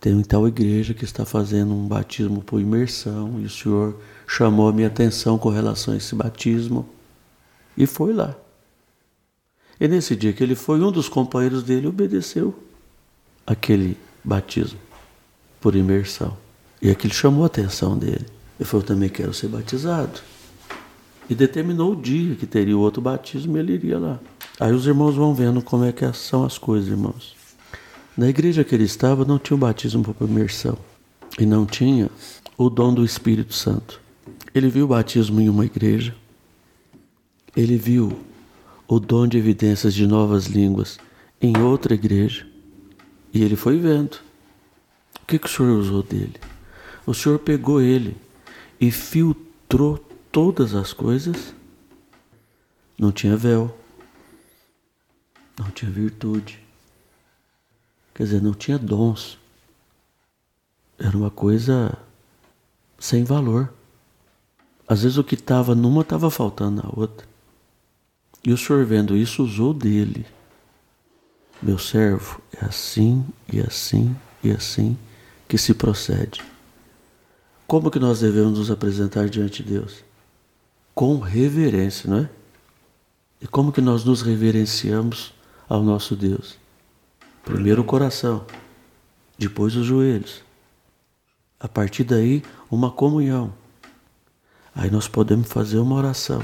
tem 0.00 0.20
tal 0.22 0.48
igreja 0.48 0.94
que 0.94 1.04
está 1.04 1.24
fazendo 1.24 1.74
um 1.74 1.86
batismo 1.86 2.42
por 2.42 2.60
imersão. 2.60 3.40
E 3.40 3.44
o 3.44 3.50
Senhor 3.50 4.00
chamou 4.26 4.68
a 4.68 4.72
minha 4.72 4.88
atenção 4.88 5.38
com 5.38 5.48
relação 5.48 5.94
a 5.94 5.96
esse 5.96 6.14
batismo. 6.14 6.88
E 7.76 7.86
foi 7.86 8.12
lá. 8.12 8.34
E 9.78 9.86
nesse 9.86 10.16
dia 10.16 10.32
que 10.32 10.42
ele 10.42 10.54
foi, 10.54 10.80
um 10.80 10.90
dos 10.90 11.08
companheiros 11.08 11.62
dele 11.62 11.86
obedeceu 11.86 12.54
aquele 13.46 13.96
batismo 14.24 14.80
por 15.60 15.76
imersão. 15.76 16.36
E 16.80 16.90
aquilo 16.90 17.12
chamou 17.12 17.42
a 17.44 17.46
atenção 17.46 17.96
dele. 17.96 18.26
Ele 18.58 18.68
falou: 18.68 18.84
também 18.84 19.08
quero 19.08 19.32
ser 19.32 19.48
batizado. 19.48 20.20
E 21.28 21.34
determinou 21.34 21.92
o 21.92 21.96
dia 21.96 22.34
que 22.36 22.46
teria 22.46 22.76
o 22.76 22.80
outro 22.80 23.02
batismo 23.02 23.56
e 23.56 23.60
ele 23.60 23.72
iria 23.74 23.98
lá. 23.98 24.20
Aí 24.58 24.72
os 24.72 24.86
irmãos 24.86 25.14
vão 25.14 25.34
vendo 25.34 25.60
como 25.60 25.84
é 25.84 25.92
que 25.92 26.10
são 26.12 26.44
as 26.44 26.56
coisas, 26.56 26.88
irmãos. 26.88 27.34
Na 28.16 28.28
igreja 28.28 28.64
que 28.64 28.74
ele 28.74 28.84
estava 28.84 29.24
não 29.24 29.38
tinha 29.38 29.56
o 29.56 29.60
batismo 29.60 30.02
por 30.02 30.26
imersão 30.26 30.78
e 31.38 31.44
não 31.44 31.66
tinha 31.66 32.08
o 32.56 32.70
dom 32.70 32.94
do 32.94 33.04
Espírito 33.04 33.52
Santo. 33.52 34.00
Ele 34.54 34.68
viu 34.68 34.86
o 34.86 34.88
batismo 34.88 35.38
em 35.40 35.50
uma 35.50 35.66
igreja, 35.66 36.14
ele 37.54 37.76
viu 37.76 38.18
o 38.88 38.98
dom 38.98 39.26
de 39.26 39.36
evidências 39.36 39.92
de 39.92 40.06
novas 40.06 40.46
línguas 40.46 40.98
em 41.42 41.58
outra 41.58 41.92
igreja 41.92 42.46
e 43.34 43.42
ele 43.42 43.56
foi 43.56 43.78
vendo. 43.78 44.14
O 45.22 45.26
que, 45.26 45.38
que 45.38 45.46
o 45.46 45.50
Senhor 45.50 45.76
usou 45.76 46.02
dele? 46.02 46.36
O 47.04 47.12
Senhor 47.12 47.38
pegou 47.38 47.82
ele 47.82 48.16
e 48.80 48.90
filtrou 48.90 49.98
todas 50.30 50.74
as 50.74 50.92
coisas. 50.92 51.54
Não 52.98 53.12
tinha 53.12 53.36
véu, 53.36 53.76
não 55.58 55.70
tinha 55.70 55.90
virtude, 55.90 56.58
quer 58.14 58.24
dizer, 58.24 58.42
não 58.42 58.54
tinha 58.54 58.78
dons. 58.78 59.38
Era 60.98 61.16
uma 61.16 61.30
coisa 61.30 61.96
sem 62.98 63.22
valor. 63.22 63.72
Às 64.88 65.02
vezes 65.02 65.18
o 65.18 65.24
que 65.24 65.34
estava 65.34 65.74
numa 65.74 66.02
estava 66.02 66.30
faltando 66.30 66.82
na 66.82 66.88
outra. 66.94 67.26
E 68.42 68.52
o 68.52 68.56
Senhor 68.56 68.84
vendo 68.86 69.16
isso 69.16 69.42
usou 69.42 69.74
dele. 69.74 70.24
Meu 71.60 71.78
servo, 71.78 72.40
é 72.52 72.64
assim 72.64 73.26
e 73.52 73.60
assim 73.60 74.16
e 74.42 74.50
assim 74.50 74.96
que 75.48 75.58
se 75.58 75.74
procede. 75.74 76.42
Como 77.66 77.90
que 77.90 77.98
nós 77.98 78.20
devemos 78.20 78.58
nos 78.58 78.70
apresentar 78.70 79.28
diante 79.28 79.62
de 79.62 79.72
Deus? 79.72 80.04
Com 80.94 81.18
reverência, 81.18 82.08
não 82.08 82.18
é? 82.18 82.30
E 83.40 83.46
como 83.46 83.72
que 83.72 83.80
nós 83.80 84.04
nos 84.04 84.22
reverenciamos 84.22 85.34
ao 85.68 85.82
nosso 85.82 86.14
Deus? 86.14 86.56
Primeiro 87.44 87.82
o 87.82 87.84
coração, 87.84 88.46
depois 89.36 89.74
os 89.74 89.84
joelhos. 89.84 90.42
A 91.58 91.66
partir 91.66 92.04
daí, 92.04 92.42
uma 92.70 92.90
comunhão. 92.90 93.52
Aí 94.74 94.90
nós 94.90 95.08
podemos 95.08 95.48
fazer 95.48 95.78
uma 95.78 95.96
oração 95.96 96.42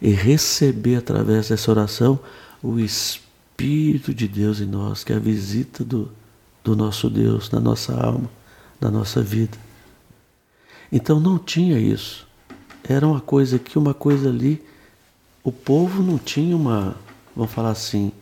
e 0.00 0.10
receber 0.10 0.96
através 0.96 1.48
dessa 1.48 1.70
oração 1.70 2.18
o 2.62 2.80
Espírito 2.80 4.12
de 4.12 4.26
Deus 4.26 4.60
em 4.60 4.66
nós, 4.66 5.04
que 5.04 5.12
é 5.12 5.16
a 5.16 5.20
visita 5.20 5.84
do, 5.84 6.10
do 6.64 6.74
nosso 6.74 7.08
Deus 7.08 7.50
na 7.50 7.60
nossa 7.60 7.94
alma, 7.94 8.28
na 8.80 8.90
nossa 8.90 9.22
vida. 9.22 9.65
Então 10.90 11.20
não 11.20 11.38
tinha 11.38 11.78
isso. 11.78 12.26
Era 12.82 13.06
uma 13.06 13.20
coisa 13.20 13.56
aqui, 13.56 13.78
uma 13.78 13.94
coisa 13.94 14.28
ali. 14.28 14.62
O 15.42 15.50
povo 15.50 16.02
não 16.02 16.18
tinha 16.18 16.56
uma, 16.56 16.96
vamos 17.34 17.52
falar 17.52 17.70
assim, 17.70 18.12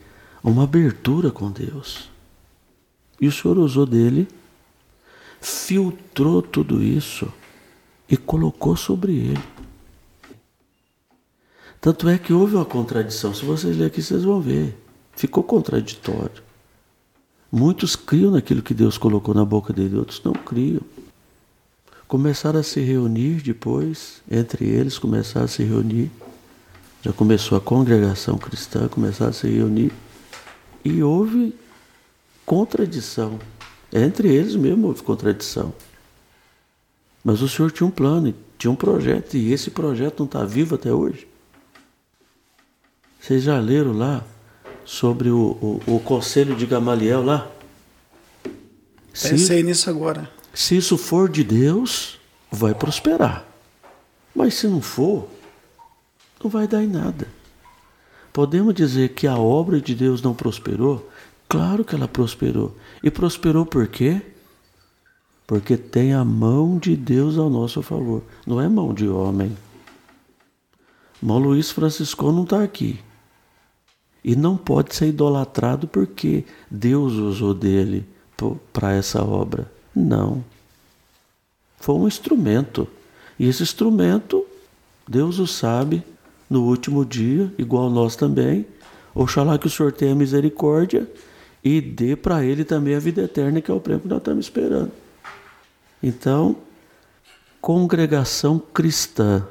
uma 0.42 0.64
abertura 0.64 1.30
com 1.30 1.50
Deus. 1.50 2.08
E 3.20 3.26
o 3.26 3.32
Senhor 3.32 3.58
usou 3.58 3.86
dele, 3.86 4.28
filtrou 5.40 6.42
tudo 6.42 6.82
isso 6.82 7.32
e 8.08 8.16
colocou 8.16 8.76
sobre 8.76 9.12
ele. 9.12 9.44
Tanto 11.80 12.08
é 12.08 12.16
que 12.16 12.32
houve 12.32 12.54
uma 12.56 12.64
contradição. 12.64 13.34
Se 13.34 13.44
vocês 13.44 13.76
lerem 13.76 13.88
aqui, 13.88 14.02
vocês 14.02 14.24
vão 14.24 14.40
ver. 14.40 14.74
Ficou 15.14 15.42
contraditório. 15.42 16.42
Muitos 17.52 17.94
criam 17.94 18.32
naquilo 18.32 18.62
que 18.62 18.74
Deus 18.74 18.98
colocou 18.98 19.34
na 19.34 19.44
boca 19.44 19.72
dele, 19.72 19.96
outros 19.96 20.22
não 20.24 20.32
criam. 20.32 20.80
Começaram 22.06 22.60
a 22.60 22.62
se 22.62 22.80
reunir 22.80 23.42
depois, 23.42 24.22
entre 24.30 24.66
eles 24.66 24.98
começaram 24.98 25.46
a 25.46 25.48
se 25.48 25.62
reunir. 25.62 26.10
Já 27.02 27.12
começou 27.12 27.58
a 27.58 27.60
congregação 27.60 28.38
cristã, 28.38 28.88
começaram 28.88 29.30
a 29.30 29.34
se 29.34 29.48
reunir. 29.48 29.92
E 30.84 31.02
houve 31.02 31.54
contradição 32.44 33.38
Entre 33.92 34.28
eles 34.28 34.54
mesmo 34.54 34.88
houve 34.88 35.02
contradição. 35.02 35.72
Mas 37.22 37.40
o 37.40 37.48
Senhor 37.48 37.70
tinha 37.72 37.86
um 37.86 37.90
plano, 37.90 38.34
tinha 38.58 38.70
um 38.70 38.76
projeto, 38.76 39.34
e 39.34 39.52
esse 39.52 39.70
projeto 39.70 40.20
não 40.20 40.26
está 40.26 40.44
vivo 40.44 40.74
até 40.74 40.92
hoje. 40.92 41.26
Vocês 43.18 43.42
já 43.42 43.58
leram 43.58 43.92
lá 43.92 44.22
sobre 44.84 45.30
o, 45.30 45.80
o, 45.86 45.94
o 45.94 46.00
conselho 46.00 46.54
de 46.54 46.66
Gamaliel 46.66 47.22
lá? 47.22 47.50
Pensei 49.10 49.38
se, 49.38 49.62
nisso 49.62 49.88
agora. 49.88 50.30
Se 50.54 50.76
isso 50.76 50.96
for 50.96 51.28
de 51.28 51.42
Deus, 51.42 52.18
vai 52.50 52.72
prosperar. 52.74 53.44
Mas 54.34 54.54
se 54.54 54.68
não 54.68 54.80
for, 54.80 55.28
não 56.42 56.48
vai 56.48 56.68
dar 56.68 56.82
em 56.82 56.86
nada. 56.86 57.26
Podemos 58.32 58.74
dizer 58.74 59.10
que 59.10 59.26
a 59.26 59.36
obra 59.36 59.80
de 59.80 59.94
Deus 59.94 60.22
não 60.22 60.34
prosperou? 60.34 61.08
Claro 61.48 61.84
que 61.84 61.94
ela 61.94 62.08
prosperou. 62.08 62.76
E 63.02 63.10
prosperou 63.10 63.66
por 63.66 63.86
quê? 63.88 64.22
Porque 65.46 65.76
tem 65.76 66.14
a 66.14 66.24
mão 66.24 66.78
de 66.78 66.96
Deus 66.96 67.36
ao 67.36 67.50
nosso 67.50 67.82
favor. 67.82 68.22
Não 68.46 68.60
é 68.60 68.68
mão 68.68 68.94
de 68.94 69.08
homem. 69.08 69.56
Mão 71.20 71.38
Luiz 71.38 71.70
Francisco 71.70 72.30
não 72.32 72.44
está 72.44 72.62
aqui. 72.62 72.98
E 74.24 74.34
não 74.34 74.56
pode 74.56 74.94
ser 74.94 75.08
idolatrado 75.08 75.86
porque 75.86 76.44
Deus 76.70 77.12
usou 77.14 77.54
dele 77.54 78.06
para 78.72 78.92
essa 78.92 79.22
obra. 79.22 79.70
Não. 79.94 80.44
Foi 81.78 81.94
um 81.94 82.08
instrumento. 82.08 82.88
E 83.38 83.48
esse 83.48 83.62
instrumento, 83.62 84.46
Deus 85.06 85.38
o 85.38 85.46
sabe, 85.46 86.02
no 86.48 86.62
último 86.64 87.04
dia, 87.04 87.52
igual 87.58 87.90
nós 87.90 88.16
também. 88.16 88.66
Oxalá 89.14 89.58
que 89.58 89.66
o 89.66 89.70
Senhor 89.70 89.92
tenha 89.92 90.14
misericórdia 90.14 91.08
e 91.62 91.80
dê 91.80 92.16
para 92.16 92.44
ele 92.44 92.64
também 92.64 92.94
a 92.94 92.98
vida 92.98 93.22
eterna, 93.22 93.60
que 93.60 93.70
é 93.70 93.74
o 93.74 93.80
prêmio 93.80 94.02
que 94.02 94.08
nós 94.08 94.18
estamos 94.18 94.46
esperando. 94.46 94.92
Então, 96.02 96.56
congregação 97.60 98.58
cristã 98.58 99.46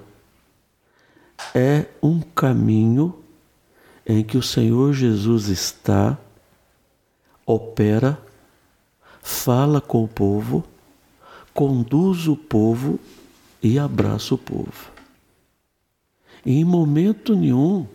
é 1.56 1.86
um 2.02 2.20
caminho 2.20 3.16
em 4.06 4.24
que 4.24 4.38
o 4.38 4.44
Senhor 4.44 4.94
Jesus 4.94 5.48
está, 5.48 6.18
opera, 7.46 8.20
fala 9.24 9.80
com 9.80 10.04
o 10.04 10.08
povo, 10.08 10.64
conduz 11.54 12.28
o 12.28 12.36
povo 12.36 13.00
e 13.62 13.80
abraça 13.80 14.36
o 14.36 14.38
povo. 14.38 14.92
E 16.46 16.60
em 16.60 16.66
momento 16.66 17.34
nenhum, 17.34 17.88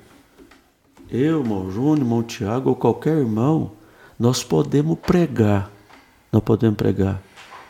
eu, 1.10 1.40
irmão 1.40 1.70
Júnior, 1.70 1.98
irmão 1.98 2.22
Tiago 2.22 2.70
ou 2.70 2.76
qualquer 2.76 3.18
irmão, 3.18 3.72
nós 4.18 4.42
podemos 4.42 4.98
pregar, 4.98 5.70
nós 6.32 6.42
podemos 6.42 6.76
pregar 6.76 7.22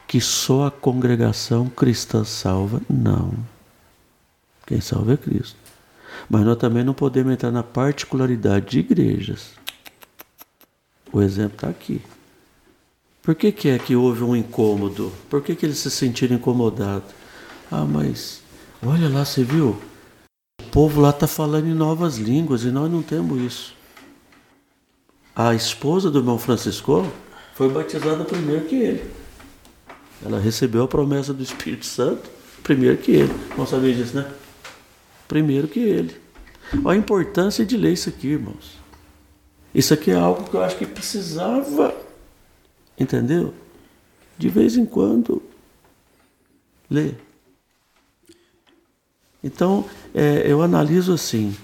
que 0.07 0.21
só 0.21 0.67
a 0.67 0.71
congregação 0.71 1.69
cristã 1.69 2.25
salva. 2.25 2.81
Não. 2.89 3.35
Quem 4.67 4.81
salva 4.81 5.15
é 5.15 5.17
Cristo. 5.17 5.57
Mas 6.31 6.45
nós 6.45 6.57
também 6.57 6.83
não 6.83 6.95
podemos 6.95 7.33
entrar 7.33 7.51
na 7.51 7.63
particularidade 7.63 8.71
de 8.71 8.79
igrejas. 8.79 9.53
O 11.13 11.21
exemplo 11.21 11.57
está 11.57 11.69
aqui. 11.69 12.01
Por 13.23 13.35
que, 13.35 13.53
que 13.53 13.69
é 13.69 13.79
que 13.79 13.95
houve 13.95 14.23
um 14.25 14.35
incômodo? 14.35 15.13
Por 15.29 15.43
que, 15.43 15.55
que 15.55 15.67
eles 15.67 15.79
se 15.79 15.91
sentiram 15.91 16.37
incomodados? 16.37 17.11
Ah, 17.71 17.85
mas 17.85 18.43
olha 18.83 19.09
lá, 19.09 19.25
você 19.25 19.45
viu? 19.45 19.77
O 20.61 20.71
povo 20.71 21.01
lá 21.01 21.11
está 21.11 21.27
falando 21.27 21.67
em 21.67 21.75
novas 21.75 22.17
línguas 22.17 22.65
e 22.65 22.71
nós 22.71 22.91
não 22.91 23.03
temos 23.03 23.41
isso. 23.41 23.75
A 25.37 25.55
esposa 25.55 26.11
do 26.11 26.19
irmão 26.19 26.39
Francisco 26.39 27.07
foi 27.55 27.69
batizada 27.69 28.25
primeiro 28.25 28.65
que 28.65 28.77
ele. 28.77 29.11
Ela 30.25 30.41
recebeu 30.41 30.83
a 30.83 30.89
promessa 30.89 31.33
do 31.33 31.43
Espírito 31.43 31.87
Santo 31.87 32.29
primeiro 32.63 32.97
que 32.99 33.13
ele. 33.13 33.33
Não 33.57 33.67
sabia 33.67 33.95
disso, 33.95 34.17
né? 34.17 34.31
Primeiro 35.27 35.69
que 35.69 35.81
ele. 35.81 36.17
Olha 36.85 36.97
a 36.97 37.01
importância 37.01 37.65
de 37.65 37.77
ler 37.77 37.93
isso 37.93 38.09
aqui, 38.09 38.29
irmãos. 38.29 38.79
Isso 39.75 39.95
aqui 39.95 40.11
é 40.11 40.15
algo 40.15 40.49
que 40.49 40.55
eu 40.55 40.63
acho 40.63 40.77
que 40.77 40.87
precisava, 40.87 41.95
entendeu? 42.99 43.55
De 44.37 44.49
vez 44.49 44.77
em 44.77 44.87
quando, 44.87 45.43
ler. 46.91 47.19
Então, 49.43 49.85
é, 50.15 50.43
eu 50.47 50.63
analiso 50.63 51.13
assim: 51.13 51.57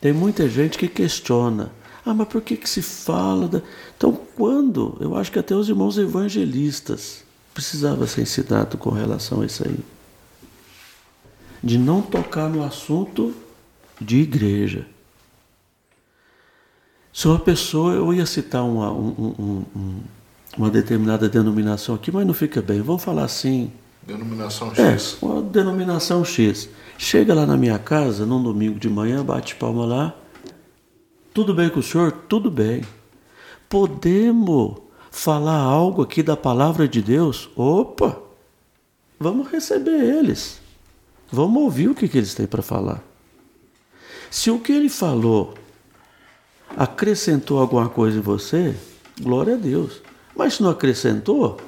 tem 0.00 0.12
muita 0.12 0.48
gente 0.48 0.78
que 0.78 0.88
questiona. 0.88 1.72
Ah, 2.04 2.12
mas 2.12 2.28
por 2.28 2.42
que, 2.42 2.56
que 2.56 2.68
se 2.68 2.82
fala? 2.82 3.48
Da... 3.48 3.62
Então, 3.96 4.12
quando? 4.36 4.96
Eu 5.00 5.16
acho 5.16 5.32
que 5.32 5.38
até 5.38 5.54
os 5.54 5.68
irmãos 5.68 5.96
evangelistas 5.96 7.24
precisava 7.54 8.06
ser 8.06 8.22
ensinado 8.22 8.76
com 8.76 8.90
relação 8.90 9.40
a 9.40 9.46
isso 9.46 9.66
aí. 9.66 9.78
De 11.62 11.78
não 11.78 12.02
tocar 12.02 12.50
no 12.50 12.62
assunto 12.62 13.34
de 13.98 14.18
igreja. 14.18 14.86
Se 17.12 17.28
uma 17.28 17.38
pessoa, 17.38 17.94
eu 17.94 18.12
ia 18.12 18.26
citar 18.26 18.64
uma, 18.64 18.92
um, 18.92 19.64
um, 19.76 20.00
uma 20.56 20.70
determinada 20.70 21.28
denominação 21.28 21.94
aqui, 21.94 22.12
mas 22.12 22.26
não 22.26 22.34
fica 22.34 22.62
bem. 22.62 22.80
Vamos 22.80 23.02
falar 23.02 23.24
assim. 23.24 23.72
Denominação 24.02 24.74
X. 24.74 25.18
É, 25.20 25.24
uma 25.24 25.42
denominação 25.42 26.24
X. 26.24 26.68
Chega 26.98 27.34
lá 27.34 27.46
na 27.46 27.56
minha 27.56 27.78
casa, 27.78 28.26
num 28.26 28.42
domingo 28.42 28.78
de 28.78 28.88
manhã, 28.88 29.24
bate 29.24 29.56
palma 29.56 29.84
lá. 29.84 30.14
Tudo 31.32 31.54
bem 31.54 31.68
com 31.68 31.80
o 31.80 31.82
senhor? 31.82 32.12
Tudo 32.12 32.50
bem. 32.50 32.82
Podemos 33.68 34.76
falar 35.10 35.56
algo 35.58 36.02
aqui 36.02 36.22
da 36.22 36.36
palavra 36.36 36.88
de 36.88 37.00
Deus, 37.00 37.48
opa, 37.56 38.18
vamos 39.18 39.48
receber 39.48 40.02
eles. 40.02 40.60
Vamos 41.30 41.62
ouvir 41.62 41.88
o 41.88 41.94
que, 41.94 42.08
que 42.08 42.18
eles 42.18 42.34
têm 42.34 42.46
para 42.46 42.62
falar. 42.62 43.02
Se 44.30 44.50
o 44.50 44.58
que 44.58 44.72
ele 44.72 44.88
falou 44.88 45.54
acrescentou 46.76 47.60
alguma 47.60 47.88
coisa 47.88 48.18
em 48.18 48.20
você, 48.20 48.74
glória 49.20 49.54
a 49.54 49.56
Deus. 49.56 50.02
Mas 50.34 50.54
se 50.54 50.62
não 50.62 50.70
acrescentou, 50.70 51.60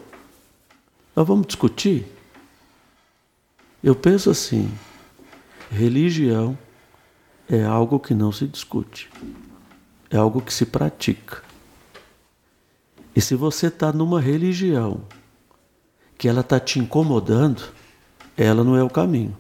nós 1.15 1.27
vamos 1.27 1.47
discutir. 1.47 2.07
Eu 3.83 3.95
penso 3.95 4.31
assim: 4.31 4.71
religião 5.71 6.59
é 7.49 7.65
algo 7.65 8.01
que 8.01 8.15
não 8.15 8.33
se 8.33 8.47
discute, 8.47 9.09
é 10.11 10.17
algo 10.17 10.41
que 10.41 10.53
se 10.53 10.67
pratica. 10.67 11.43
E 13.15 13.21
se 13.21 13.35
você 13.35 13.69
está 13.69 13.93
numa 13.93 14.21
religião 14.21 15.03
que 16.19 16.29
ela 16.29 16.41
está 16.41 16.59
te 16.59 16.79
incomodando, 16.79 17.63
ela 18.37 18.63
não 18.63 18.77
é 18.77 18.83
o 18.83 18.91
caminho. 18.91 19.37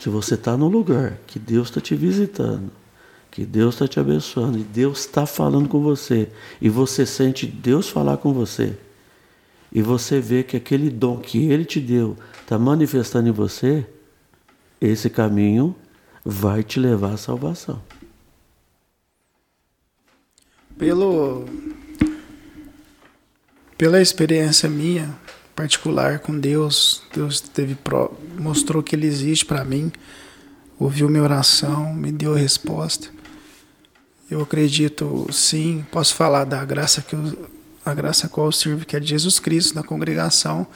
Se 0.00 0.08
você 0.08 0.34
está 0.34 0.56
num 0.56 0.68
lugar 0.68 1.18
que 1.26 1.38
Deus 1.38 1.68
está 1.68 1.80
te 1.80 1.94
visitando, 1.94 2.70
que 3.34 3.44
Deus 3.44 3.74
está 3.74 3.88
te 3.88 3.98
abençoando 3.98 4.58
e 4.60 4.62
Deus 4.62 5.00
está 5.00 5.26
falando 5.26 5.68
com 5.68 5.82
você, 5.82 6.28
e 6.60 6.68
você 6.68 7.04
sente 7.04 7.48
Deus 7.48 7.88
falar 7.88 8.18
com 8.18 8.32
você, 8.32 8.78
e 9.72 9.82
você 9.82 10.20
vê 10.20 10.44
que 10.44 10.56
aquele 10.56 10.88
dom 10.88 11.16
que 11.18 11.50
Ele 11.50 11.64
te 11.64 11.80
deu 11.80 12.16
está 12.40 12.56
manifestando 12.60 13.28
em 13.28 13.32
você, 13.32 13.84
esse 14.80 15.10
caminho 15.10 15.74
vai 16.24 16.62
te 16.62 16.78
levar 16.78 17.14
à 17.14 17.16
salvação. 17.16 17.82
Pelo 20.78 21.44
pela 23.76 24.00
experiência 24.00 24.68
minha 24.68 25.12
particular 25.56 26.20
com 26.20 26.38
Deus, 26.38 27.02
Deus 27.12 27.40
teve 27.40 27.76
mostrou 28.38 28.80
que 28.80 28.94
Ele 28.94 29.08
existe 29.08 29.44
para 29.44 29.64
mim, 29.64 29.90
ouviu 30.78 31.08
minha 31.08 31.24
oração, 31.24 31.92
me 31.92 32.12
deu 32.12 32.34
a 32.34 32.38
resposta. 32.38 33.23
Eu 34.34 34.42
acredito, 34.42 35.28
sim, 35.30 35.86
posso 35.92 36.12
falar 36.12 36.42
da 36.42 36.64
graça 36.64 37.00
que 37.00 37.14
eu, 37.14 37.48
a 37.86 37.94
graça 37.94 38.28
qual 38.28 38.46
eu 38.48 38.52
sirvo, 38.52 38.84
que 38.84 38.96
é 38.96 38.98
de 38.98 39.06
Jesus 39.06 39.38
Cristo 39.38 39.76
na 39.76 39.82
congregação. 39.84 40.66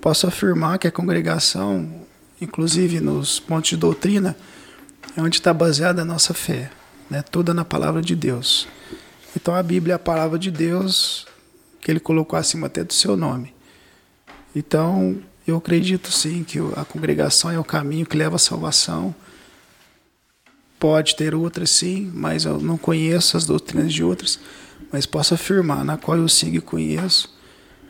Posso 0.00 0.24
afirmar 0.28 0.78
que 0.78 0.86
a 0.86 0.90
congregação, 0.92 2.06
inclusive 2.40 3.00
nos 3.00 3.40
pontos 3.40 3.70
de 3.70 3.76
doutrina, 3.76 4.36
é 5.16 5.20
onde 5.20 5.38
está 5.38 5.52
baseada 5.52 6.02
a 6.02 6.04
nossa 6.04 6.32
fé, 6.32 6.70
né? 7.10 7.22
toda 7.22 7.52
na 7.52 7.64
palavra 7.64 8.00
de 8.00 8.14
Deus. 8.14 8.68
Então 9.34 9.52
a 9.52 9.64
Bíblia 9.64 9.94
é 9.94 9.96
a 9.96 9.98
palavra 9.98 10.38
de 10.38 10.52
Deus, 10.52 11.26
que 11.80 11.90
ele 11.90 11.98
colocou 11.98 12.38
acima 12.38 12.68
até 12.68 12.84
do 12.84 12.92
seu 12.92 13.16
nome. 13.16 13.52
Então, 14.54 15.20
eu 15.44 15.56
acredito 15.56 16.12
sim 16.12 16.44
que 16.44 16.60
a 16.76 16.84
congregação 16.84 17.50
é 17.50 17.58
o 17.58 17.64
caminho 17.64 18.06
que 18.06 18.16
leva 18.16 18.36
à 18.36 18.38
salvação. 18.38 19.12
Pode 20.82 21.14
ter 21.14 21.32
outras 21.32 21.70
sim, 21.70 22.10
mas 22.12 22.44
eu 22.44 22.58
não 22.58 22.76
conheço 22.76 23.36
as 23.36 23.46
doutrinas 23.46 23.94
de 23.94 24.02
outras, 24.02 24.40
mas 24.90 25.06
posso 25.06 25.32
afirmar, 25.32 25.84
na 25.84 25.96
qual 25.96 26.18
eu 26.18 26.28
sigo 26.28 26.56
e 26.56 26.60
conheço, 26.60 27.32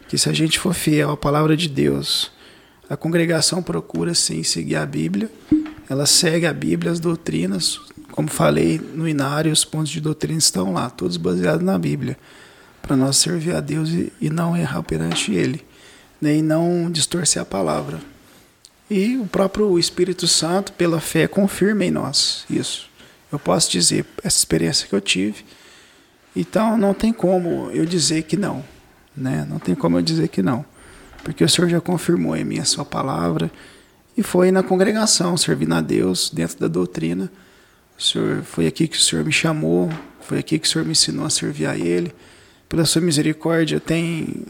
que 0.07 0.19
se 0.19 0.29
a 0.29 0.33
gente 0.35 0.59
for 0.59 0.75
fiel 0.75 1.09
à 1.09 1.17
palavra 1.17 1.57
de 1.57 1.71
Deus, 1.71 2.31
a 2.91 2.95
congregação 2.95 3.63
procura 3.63 4.13
sim 4.13 4.43
seguir 4.43 4.77
a 4.77 4.85
Bíblia, 4.85 5.31
ela 5.89 6.05
segue 6.05 6.45
a 6.45 6.53
Bíblia, 6.53 6.93
as 6.93 7.01
doutrinas, 7.01 7.81
como 8.11 8.29
falei 8.29 8.79
no 8.79 9.09
Inário, 9.09 9.51
os 9.51 9.65
pontos 9.65 9.91
de 9.91 9.99
doutrina 9.99 10.39
estão 10.39 10.75
lá, 10.75 10.91
todos 10.91 11.17
baseados 11.17 11.65
na 11.65 11.79
Bíblia. 11.79 12.19
para 12.83 12.95
nós 12.95 13.17
servir 13.17 13.55
a 13.55 13.61
Deus 13.61 13.89
e, 13.89 14.13
e 14.21 14.29
não 14.29 14.55
errar 14.55 14.83
perante 14.83 15.33
Ele, 15.33 15.65
e 16.21 16.43
não 16.43 16.91
distorcer 16.91 17.41
a 17.41 17.47
palavra. 17.47 18.12
E 18.91 19.17
o 19.17 19.27
próprio 19.27 19.79
Espírito 19.79 20.27
Santo, 20.27 20.73
pela 20.73 21.01
fé, 21.01 21.27
confirma 21.27 21.85
em 21.85 21.91
nós 21.91 22.45
isso. 22.51 22.91
Eu 23.31 23.39
posso 23.39 23.71
dizer, 23.71 24.05
essa 24.23 24.37
experiência 24.37 24.87
que 24.87 24.95
eu 24.95 25.01
tive. 25.01 25.45
Então 26.37 26.77
não 26.77 26.93
tem 26.93 27.13
como 27.13 27.71
eu 27.73 27.87
dizer 27.87 28.23
que 28.23 28.37
não. 28.37 28.63
Né? 29.17 29.47
Não 29.49 29.59
tem 29.59 29.75
como 29.75 29.97
eu 29.97 30.03
dizer 30.03 30.29
que 30.29 30.43
não. 30.43 30.65
Porque 31.25 31.43
o 31.43 31.49
Senhor 31.49 31.69
já 31.69 31.81
confirmou 31.81 32.37
em 32.37 32.45
mim 32.45 32.59
a 32.59 32.65
sua 32.65 32.85
palavra. 32.85 33.51
E 34.17 34.23
foi 34.23 34.51
na 34.51 34.63
congregação, 34.63 35.37
servindo 35.37 35.75
a 35.75 35.81
Deus, 35.81 36.31
dentro 36.31 36.59
da 36.59 36.69
doutrina. 36.69 37.31
O 37.99 38.03
Senhor, 38.03 38.43
foi 38.43 38.67
aqui 38.67 38.87
que 38.87 38.97
o 38.97 39.01
Senhor 39.01 39.25
me 39.25 39.33
chamou, 39.33 39.91
foi 40.21 40.39
aqui 40.39 40.59
que 40.59 40.67
o 40.67 40.71
Senhor 40.71 40.85
me 40.85 40.93
ensinou 40.93 41.25
a 41.25 41.31
servir 41.31 41.67
a 41.67 41.77
Ele. 41.77 42.13
Pela 42.69 42.85
sua 42.85 43.01
misericórdia, 43.01 43.81
tem 43.81 44.45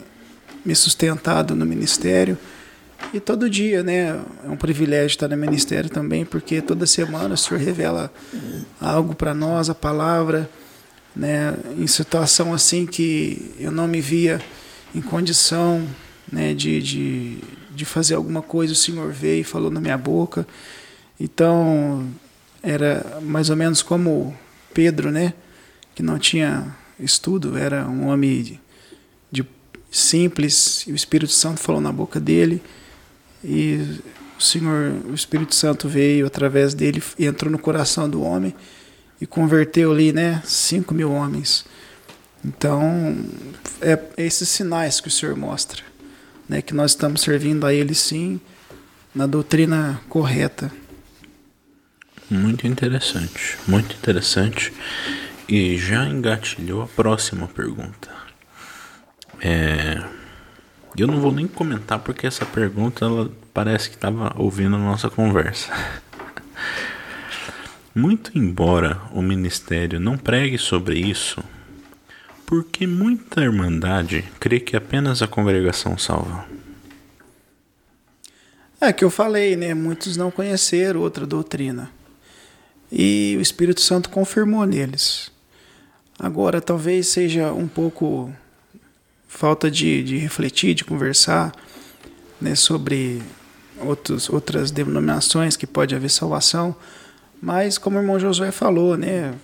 me 0.64 0.74
sustentado 0.74 1.55
no 1.55 1.66
ministério. 1.66 2.37
E 3.12 3.20
todo 3.20 3.48
dia, 3.48 3.82
né? 3.82 4.20
É 4.44 4.48
um 4.48 4.57
privilégio 4.57 5.09
estar 5.09 5.28
no 5.28 5.36
ministério 5.36 5.90
também, 5.90 6.24
porque 6.24 6.62
toda 6.62 6.86
semana 6.86 7.34
o 7.34 7.36
Senhor 7.36 7.61
revela 7.61 8.12
algo 8.80 9.14
para 9.14 9.34
nós, 9.34 9.68
a 9.68 9.74
palavra, 9.74 10.48
né? 11.14 11.55
Em 11.78 11.86
situação 11.86 12.55
assim 12.55 12.86
que 12.86 13.55
eu 13.59 13.70
não 13.70 13.86
me 13.86 14.00
via 14.00 14.40
em 14.94 15.00
condição, 15.00 15.86
né? 16.30 16.55
De, 16.55 16.80
de, 16.80 17.38
de 17.74 17.84
fazer 17.84 18.14
alguma 18.14 18.40
coisa, 18.42 18.72
o 18.72 18.76
Senhor 18.76 19.12
veio 19.12 19.42
e 19.42 19.44
falou 19.44 19.70
na 19.70 19.80
minha 19.80 19.98
boca. 19.98 20.46
Então, 21.20 22.09
era 22.62 23.18
mais 23.20 23.50
ou 23.50 23.57
menos 23.57 23.82
como 23.82 24.36
Pedro, 24.72 25.11
né? 25.11 25.34
Que 25.94 26.03
não 26.03 26.18
tinha 26.18 26.74
estudo, 26.98 27.59
era 27.59 27.86
um 27.86 28.09
homem 28.09 28.42
de, 28.42 28.61
de 29.30 29.46
simples, 29.90 30.84
e 30.86 30.92
o 30.92 30.96
Espírito 30.96 31.32
Santo 31.32 31.61
falou 31.61 31.80
na 31.80 31.92
boca 31.92 32.18
dele. 32.18 32.62
E 33.45 34.01
o 34.38 34.43
Senhor, 34.43 34.93
o 35.09 35.14
Espírito 35.14 35.55
Santo 35.55 35.88
veio 35.88 36.26
através 36.26 36.74
dele 36.74 37.03
e 37.18 37.26
entrou 37.26 37.51
no 37.51 37.59
coração 37.59 38.09
do 38.09 38.22
homem 38.22 38.55
e 39.20 39.26
converteu 39.26 39.93
ali, 39.93 40.12
né, 40.12 40.43
cinco 40.45 40.95
mil 40.95 41.12
homens. 41.12 41.64
Então, 42.45 43.24
é, 43.80 43.93
é 44.16 44.24
esses 44.24 44.49
sinais 44.49 45.01
que 45.01 45.09
o 45.09 45.11
Senhor 45.11 45.36
mostra, 45.36 45.82
né, 46.49 46.61
que 46.61 46.74
nós 46.74 46.93
estamos 46.93 47.20
servindo 47.20 47.66
a 47.66 47.72
Ele 47.72 47.95
sim, 47.95 48.40
na 49.14 49.26
doutrina 49.26 50.01
correta. 50.09 50.72
Muito 52.30 52.66
interessante, 52.66 53.59
muito 53.68 53.95
interessante. 53.95 54.72
E 55.49 55.76
já 55.76 56.09
engatilhou 56.09 56.82
a 56.82 56.86
próxima 56.86 57.47
pergunta. 57.47 58.09
É 59.40 60.22
eu 60.97 61.07
não 61.07 61.20
vou 61.20 61.32
nem 61.32 61.47
comentar 61.47 61.99
porque 61.99 62.26
essa 62.26 62.45
pergunta 62.45 63.05
ela 63.05 63.30
parece 63.55 63.88
que 63.88 63.97
estava 63.97 64.34
ouvindo 64.36 64.76
a 64.76 64.78
nossa 64.78 65.09
conversa. 65.09 65.72
Muito 67.95 68.36
embora 68.36 69.01
o 69.12 69.20
ministério 69.20 70.01
não 70.01 70.16
pregue 70.16 70.57
sobre 70.57 70.99
isso, 70.99 71.43
porque 72.47 72.86
muita 72.86 73.43
irmandade 73.43 74.24
crê 74.40 74.59
que 74.59 74.76
apenas 74.76 75.20
a 75.20 75.26
congregação 75.26 75.99
salva. 75.99 76.47
É 78.80 78.93
que 78.93 79.05
eu 79.05 79.11
falei, 79.11 79.57
né? 79.57 79.74
Muitos 79.74 80.16
não 80.16 80.30
conheceram 80.30 81.01
outra 81.01 81.26
doutrina. 81.26 81.90
E 82.90 83.36
o 83.38 83.40
Espírito 83.40 83.80
Santo 83.80 84.11
confirmou 84.11 84.66
neles. 84.66 85.30
Agora, 86.18 86.61
talvez 86.61 87.07
seja 87.07 87.53
um 87.53 87.68
pouco 87.68 88.34
falta 89.33 89.70
de, 89.70 90.05
de 90.05 90.18
refletir, 90.18 90.74
de 90.74 90.85
conversar 90.85 91.53
né, 92.39 92.55
sobre 92.55 93.22
outros, 93.80 94.28
outras 94.28 94.70
denominações 94.70 95.57
que 95.57 95.66
pode 95.66 95.95
haver 95.95 96.11
salvação. 96.11 96.76
Mas, 97.41 97.78
como 97.78 97.97
o 97.97 98.01
irmão 98.01 98.20
Josué 98.20 98.53
falou, 98.53 98.97
né, 98.97 99.35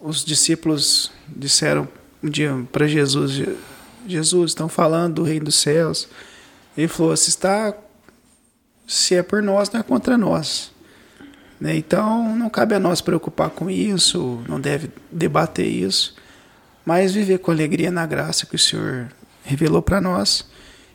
os 0.00 0.24
discípulos 0.24 1.10
disseram 1.28 1.86
um 2.22 2.30
dia 2.30 2.64
para 2.70 2.86
Jesus: 2.86 3.42
Jesus, 4.06 4.52
estão 4.52 4.68
falando 4.68 5.16
do 5.16 5.24
reino 5.24 5.46
dos 5.46 5.56
céus. 5.56 6.08
Ele 6.76 6.88
falou: 6.88 7.14
se 7.16 7.28
está, 7.28 7.74
se 8.86 9.16
é 9.16 9.22
por 9.22 9.42
nós, 9.42 9.68
não 9.70 9.80
é 9.80 9.82
contra 9.82 10.16
nós. 10.16 10.70
Né? 11.60 11.76
Então, 11.76 12.34
não 12.36 12.48
cabe 12.48 12.76
a 12.76 12.80
nós 12.80 13.00
preocupar 13.00 13.50
com 13.50 13.68
isso, 13.68 14.42
não 14.48 14.60
deve 14.60 14.90
debater 15.10 15.66
isso 15.66 16.14
mas 16.90 17.12
viver 17.12 17.38
com 17.38 17.52
alegria 17.52 17.88
na 17.88 18.04
graça 18.04 18.46
que 18.46 18.56
o 18.56 18.58
Senhor 18.58 19.06
revelou 19.44 19.80
para 19.80 20.00
nós. 20.00 20.44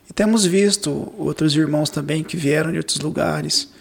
E 0.10 0.12
temos 0.12 0.46
visto 0.46 1.14
outros 1.18 1.56
irmãos 1.56 1.90
também 1.90 2.22
que 2.22 2.36
vieram 2.36 2.70
de 2.70 2.78
outros 2.80 3.00
lugares. 3.00 3.72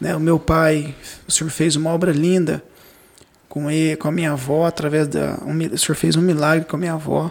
Né? 0.00 0.14
O 0.14 0.20
meu 0.20 0.38
pai, 0.38 0.94
o 1.26 1.32
Senhor 1.32 1.50
fez 1.50 1.74
uma 1.74 1.90
obra 1.90 2.12
linda 2.12 2.62
com 3.48 3.68
ele, 3.68 3.96
com 3.96 4.06
a 4.06 4.12
minha 4.12 4.30
avó, 4.30 4.66
através 4.66 5.08
da, 5.08 5.36
um, 5.44 5.74
o 5.74 5.76
Senhor 5.76 5.96
fez 5.96 6.14
um 6.14 6.22
milagre 6.22 6.64
com 6.64 6.76
a 6.76 6.78
minha 6.78 6.92
avó. 6.92 7.28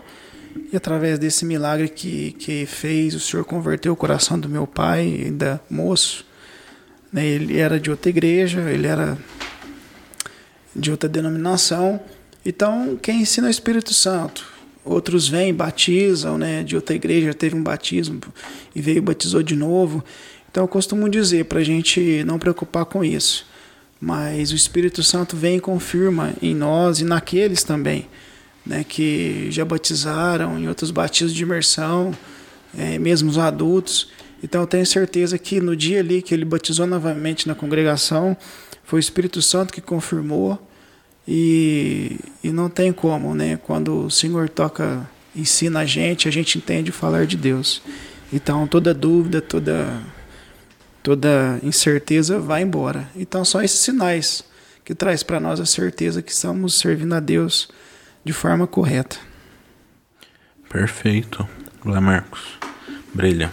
E 0.73 0.75
através 0.75 1.17
desse 1.17 1.45
milagre 1.45 1.87
que, 1.87 2.33
que 2.33 2.65
fez, 2.65 3.15
o 3.15 3.21
Senhor 3.21 3.45
converteu 3.45 3.93
o 3.93 3.95
coração 3.95 4.37
do 4.37 4.49
meu 4.49 4.67
pai, 4.67 5.21
ainda 5.23 5.61
moço. 5.69 6.25
Né? 7.13 7.25
Ele 7.25 7.57
era 7.61 7.79
de 7.79 7.89
outra 7.89 8.09
igreja, 8.09 8.59
ele 8.69 8.87
era 8.87 9.17
de 10.75 10.91
outra 10.91 11.07
denominação 11.07 12.01
então, 12.45 12.97
quem 13.01 13.21
ensina 13.21 13.47
é 13.47 13.49
o 13.49 13.51
Espírito 13.51 13.93
Santo. 13.93 14.45
Outros 14.83 15.29
vêm, 15.29 15.53
batizam, 15.53 16.37
né? 16.37 16.61
De 16.63 16.75
outra 16.75 16.95
igreja 16.95 17.33
teve 17.33 17.55
um 17.55 17.63
batismo 17.63 18.19
e 18.75 18.81
veio 18.81 18.97
e 18.97 19.01
batizou 19.01 19.41
de 19.41 19.55
novo. 19.55 20.03
Então, 20.51 20.65
eu 20.65 20.67
costumo 20.67 21.09
dizer 21.09 21.45
para 21.45 21.59
a 21.59 21.63
gente 21.63 22.23
não 22.25 22.37
preocupar 22.37 22.85
com 22.85 23.03
isso. 23.03 23.45
Mas 23.99 24.51
o 24.51 24.55
Espírito 24.55 25.01
Santo 25.01 25.37
vem 25.37 25.55
e 25.55 25.61
confirma 25.61 26.33
em 26.41 26.53
nós 26.53 26.99
e 26.99 27.05
naqueles 27.05 27.63
também, 27.63 28.09
né? 28.65 28.83
Que 28.83 29.47
já 29.49 29.63
batizaram 29.63 30.59
em 30.59 30.67
outros 30.67 30.91
batismos 30.91 31.33
de 31.33 31.43
imersão, 31.43 32.13
é, 32.77 32.99
mesmo 32.99 33.29
os 33.29 33.37
adultos. 33.37 34.09
Então, 34.43 34.59
eu 34.59 34.67
tenho 34.67 34.85
certeza 34.85 35.37
que 35.37 35.61
no 35.61 35.77
dia 35.77 36.01
ali 36.01 36.21
que 36.21 36.33
ele 36.33 36.43
batizou 36.43 36.85
novamente 36.85 37.47
na 37.47 37.55
congregação, 37.55 38.35
foi 38.83 38.99
o 38.99 39.01
Espírito 39.01 39.41
Santo 39.41 39.71
que 39.71 39.79
confirmou 39.79 40.59
e, 41.27 42.19
e 42.43 42.51
não 42.51 42.69
tem 42.69 42.91
como, 42.91 43.33
né? 43.33 43.57
Quando 43.57 44.05
o 44.05 44.11
Senhor 44.11 44.49
toca, 44.49 45.09
ensina 45.35 45.81
a 45.81 45.85
gente, 45.85 46.27
a 46.27 46.31
gente 46.31 46.57
entende 46.57 46.91
falar 46.91 47.25
de 47.25 47.37
Deus. 47.37 47.81
Então 48.31 48.67
toda 48.67 48.93
dúvida, 48.93 49.41
toda 49.41 50.01
toda 51.01 51.59
incerteza 51.61 52.39
vai 52.39 52.61
embora. 52.61 53.09
Então 53.15 53.43
são 53.43 53.61
esses 53.61 53.79
sinais 53.79 54.43
que 54.83 54.95
traz 54.95 55.21
para 55.21 55.39
nós 55.39 55.59
a 55.59 55.65
certeza 55.65 56.21
que 56.21 56.31
estamos 56.31 56.75
servindo 56.75 57.13
a 57.13 57.19
Deus 57.19 57.69
de 58.23 58.33
forma 58.33 58.65
correta. 58.65 59.17
Perfeito. 60.69 61.47
Lá 61.85 61.99
Marcos. 61.99 62.57
Brilha. 63.13 63.51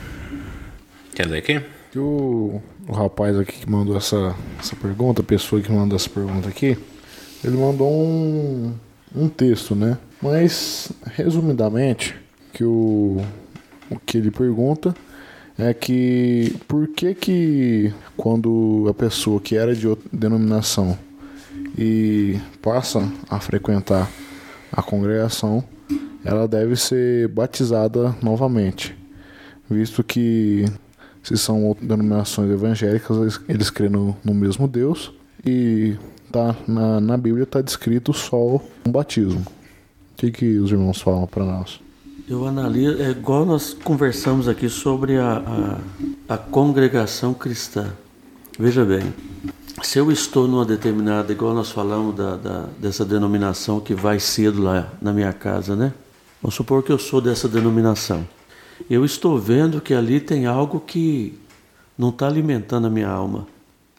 Quer 1.14 1.26
ler 1.26 1.38
aqui? 1.38 1.60
O, 1.98 2.62
o 2.86 2.92
rapaz 2.92 3.36
aqui 3.36 3.58
que 3.58 3.68
mandou 3.68 3.96
essa, 3.96 4.34
essa 4.58 4.76
pergunta, 4.76 5.20
a 5.20 5.24
pessoa 5.24 5.60
que 5.60 5.70
mandou 5.70 5.96
essa 5.96 6.08
pergunta 6.08 6.48
aqui, 6.48 6.78
ele 7.42 7.56
mandou 7.56 7.90
um, 7.90 8.72
um 9.14 9.28
texto, 9.28 9.74
né? 9.74 9.98
Mas, 10.22 10.92
resumidamente, 11.04 12.14
que 12.52 12.64
o, 12.64 13.22
o 13.90 13.98
que 13.98 14.18
ele 14.18 14.30
pergunta 14.30 14.94
é 15.58 15.72
que 15.74 16.54
por 16.66 16.88
que 16.88 17.14
que 17.14 17.92
quando 18.16 18.86
a 18.88 18.94
pessoa 18.94 19.40
que 19.40 19.56
era 19.56 19.74
de 19.74 19.86
outra 19.86 20.08
denominação 20.12 20.98
e 21.76 22.38
passa 22.62 23.06
a 23.28 23.40
frequentar 23.40 24.10
a 24.72 24.82
congregação, 24.82 25.64
ela 26.24 26.46
deve 26.46 26.76
ser 26.76 27.28
batizada 27.28 28.14
novamente, 28.22 28.96
visto 29.68 30.04
que 30.04 30.66
se 31.22 31.36
são 31.36 31.76
denominações 31.80 32.50
evangélicas, 32.50 33.40
eles 33.48 33.70
creem 33.70 33.90
no, 33.90 34.16
no 34.24 34.34
mesmo 34.34 34.66
Deus 34.66 35.12
e 35.44 35.96
tá 36.30 36.56
na, 36.66 37.00
na 37.00 37.16
Bíblia 37.16 37.44
está 37.44 37.60
descrito 37.60 38.12
só 38.12 38.60
um 38.86 38.90
batismo. 38.90 39.40
O 39.40 40.16
que, 40.16 40.30
que 40.30 40.58
os 40.58 40.70
irmãos 40.70 41.00
falam 41.00 41.26
para 41.26 41.44
nós? 41.44 41.80
Eu 42.28 42.46
analiso, 42.46 43.02
é 43.02 43.10
igual 43.10 43.44
nós 43.44 43.74
conversamos 43.74 44.46
aqui 44.46 44.68
sobre 44.68 45.16
a, 45.16 45.78
a, 46.28 46.34
a 46.34 46.38
congregação 46.38 47.34
cristã. 47.34 47.92
Veja 48.58 48.84
bem, 48.84 49.12
se 49.82 49.98
eu 49.98 50.12
estou 50.12 50.46
numa 50.46 50.64
determinada, 50.64 51.32
igual 51.32 51.54
nós 51.54 51.70
falamos 51.70 52.14
da, 52.14 52.36
da, 52.36 52.66
dessa 52.78 53.04
denominação 53.04 53.80
que 53.80 53.94
vai 53.94 54.20
cedo 54.20 54.62
lá 54.62 54.92
na 55.00 55.12
minha 55.12 55.32
casa, 55.32 55.74
né? 55.74 55.92
Vamos 56.42 56.54
supor 56.54 56.82
que 56.82 56.92
eu 56.92 56.98
sou 56.98 57.20
dessa 57.20 57.48
denominação. 57.48 58.26
Eu 58.88 59.04
estou 59.04 59.38
vendo 59.38 59.80
que 59.80 59.92
ali 59.92 60.20
tem 60.20 60.46
algo 60.46 60.80
que 60.80 61.38
não 61.98 62.10
está 62.10 62.26
alimentando 62.26 62.86
a 62.86 62.90
minha 62.90 63.08
alma. 63.08 63.46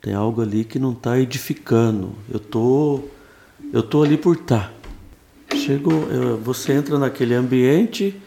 Tem 0.02 0.14
algo 0.14 0.42
ali 0.42 0.64
que 0.64 0.80
não 0.80 0.94
está 0.94 1.20
edificando. 1.20 2.16
Eu 2.30 2.40
tô, 2.40 3.02
eu 3.72 3.84
tô 3.84 4.04
ali 4.04 4.18
por 4.18 4.36
estar. 4.36 4.74
Tá. 5.48 5.56
chegou, 5.56 5.94
você 6.44 6.74
entra 6.74 6.98
naquele 6.98 7.36
ambiente, 7.36 8.20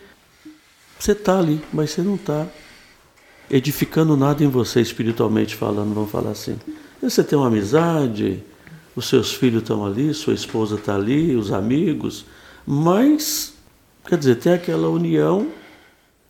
você 0.98 1.12
está 1.12 1.38
ali, 1.38 1.60
mas 1.72 1.90
você 1.90 2.02
não 2.02 2.14
está 2.14 2.46
edificando 3.50 4.16
nada 4.16 4.44
em 4.44 4.48
você 4.48 4.80
espiritualmente 4.80 5.56
falando, 5.56 5.92
vamos 5.92 6.10
falar 6.10 6.30
assim. 6.30 6.56
Você 7.02 7.24
tem 7.24 7.36
uma 7.36 7.48
amizade, 7.48 8.42
os 8.94 9.08
seus 9.08 9.34
filhos 9.34 9.62
estão 9.62 9.84
ali, 9.84 10.14
sua 10.14 10.32
esposa 10.32 10.76
está 10.76 10.94
ali, 10.94 11.34
os 11.34 11.52
amigos, 11.52 12.24
mas, 12.64 13.52
quer 14.06 14.16
dizer, 14.16 14.36
tem 14.36 14.52
aquela 14.52 14.88
união 14.88 15.48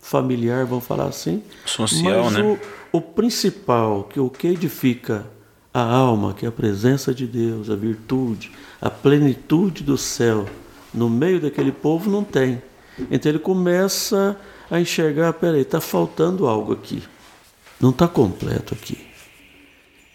familiar, 0.01 0.65
vamos 0.65 0.85
falar 0.85 1.07
assim. 1.07 1.43
Social, 1.65 2.25
mas 2.25 2.33
né? 2.35 2.59
O, 2.93 2.99
o 2.99 3.01
principal, 3.01 4.05
que 4.05 4.19
o 4.19 4.29
que 4.29 4.49
edifica 4.49 5.34
a 5.75 5.83
alma, 5.83 6.33
que 6.33 6.47
é 6.47 6.49
a 6.49 6.53
presença 6.53 7.13
de 7.13 7.27
Deus, 7.27 7.69
a 7.69 7.75
virtude, 7.75 8.53
a 8.81 8.89
plenitude 8.89 9.83
do 9.83 9.99
céu, 9.99 10.47
no 10.95 11.11
meio 11.11 11.41
daquele 11.41 11.73
povo 11.73 12.09
não 12.09 12.23
tem. 12.23 12.63
Então 13.11 13.33
ele 13.33 13.41
começa 13.41 14.39
a 14.71 14.81
enxergar, 14.81 15.33
peraí, 15.33 15.63
está 15.63 15.81
faltando 15.81 16.47
algo 16.47 16.73
aqui. 16.73 17.03
Não 17.81 17.91
está 17.91 18.07
completo 18.07 18.73
aqui. 18.73 19.05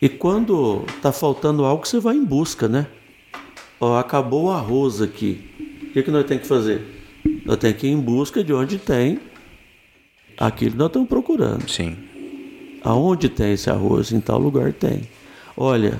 E 0.01 0.07
quando 0.07 0.85
está 0.87 1.11
faltando 1.11 1.65
algo, 1.65 1.85
você 1.85 1.99
vai 1.99 2.15
em 2.15 2.23
busca, 2.23 2.69
né? 2.69 2.87
Ó, 3.81 3.97
acabou 3.97 4.45
o 4.45 4.51
arroz 4.51 5.01
aqui. 5.01 5.45
O 5.83 5.91
que, 5.91 6.03
que 6.03 6.11
nós 6.11 6.25
temos 6.25 6.43
que 6.43 6.47
fazer? 6.47 7.03
Nós 7.45 7.57
temos 7.57 7.77
que 7.77 7.87
ir 7.87 7.91
em 7.91 7.99
busca 7.99 8.41
de 8.41 8.53
onde 8.53 8.77
tem 8.77 9.19
aquilo 10.37 10.71
que 10.71 10.77
nós 10.77 10.87
estamos 10.87 11.09
procurando. 11.09 11.69
Sim. 11.69 11.97
Aonde 12.81 13.27
tem 13.27 13.51
esse 13.51 13.69
arroz? 13.69 14.13
Em 14.13 14.21
tal 14.21 14.39
lugar 14.39 14.71
tem. 14.71 15.09
Olha, 15.55 15.99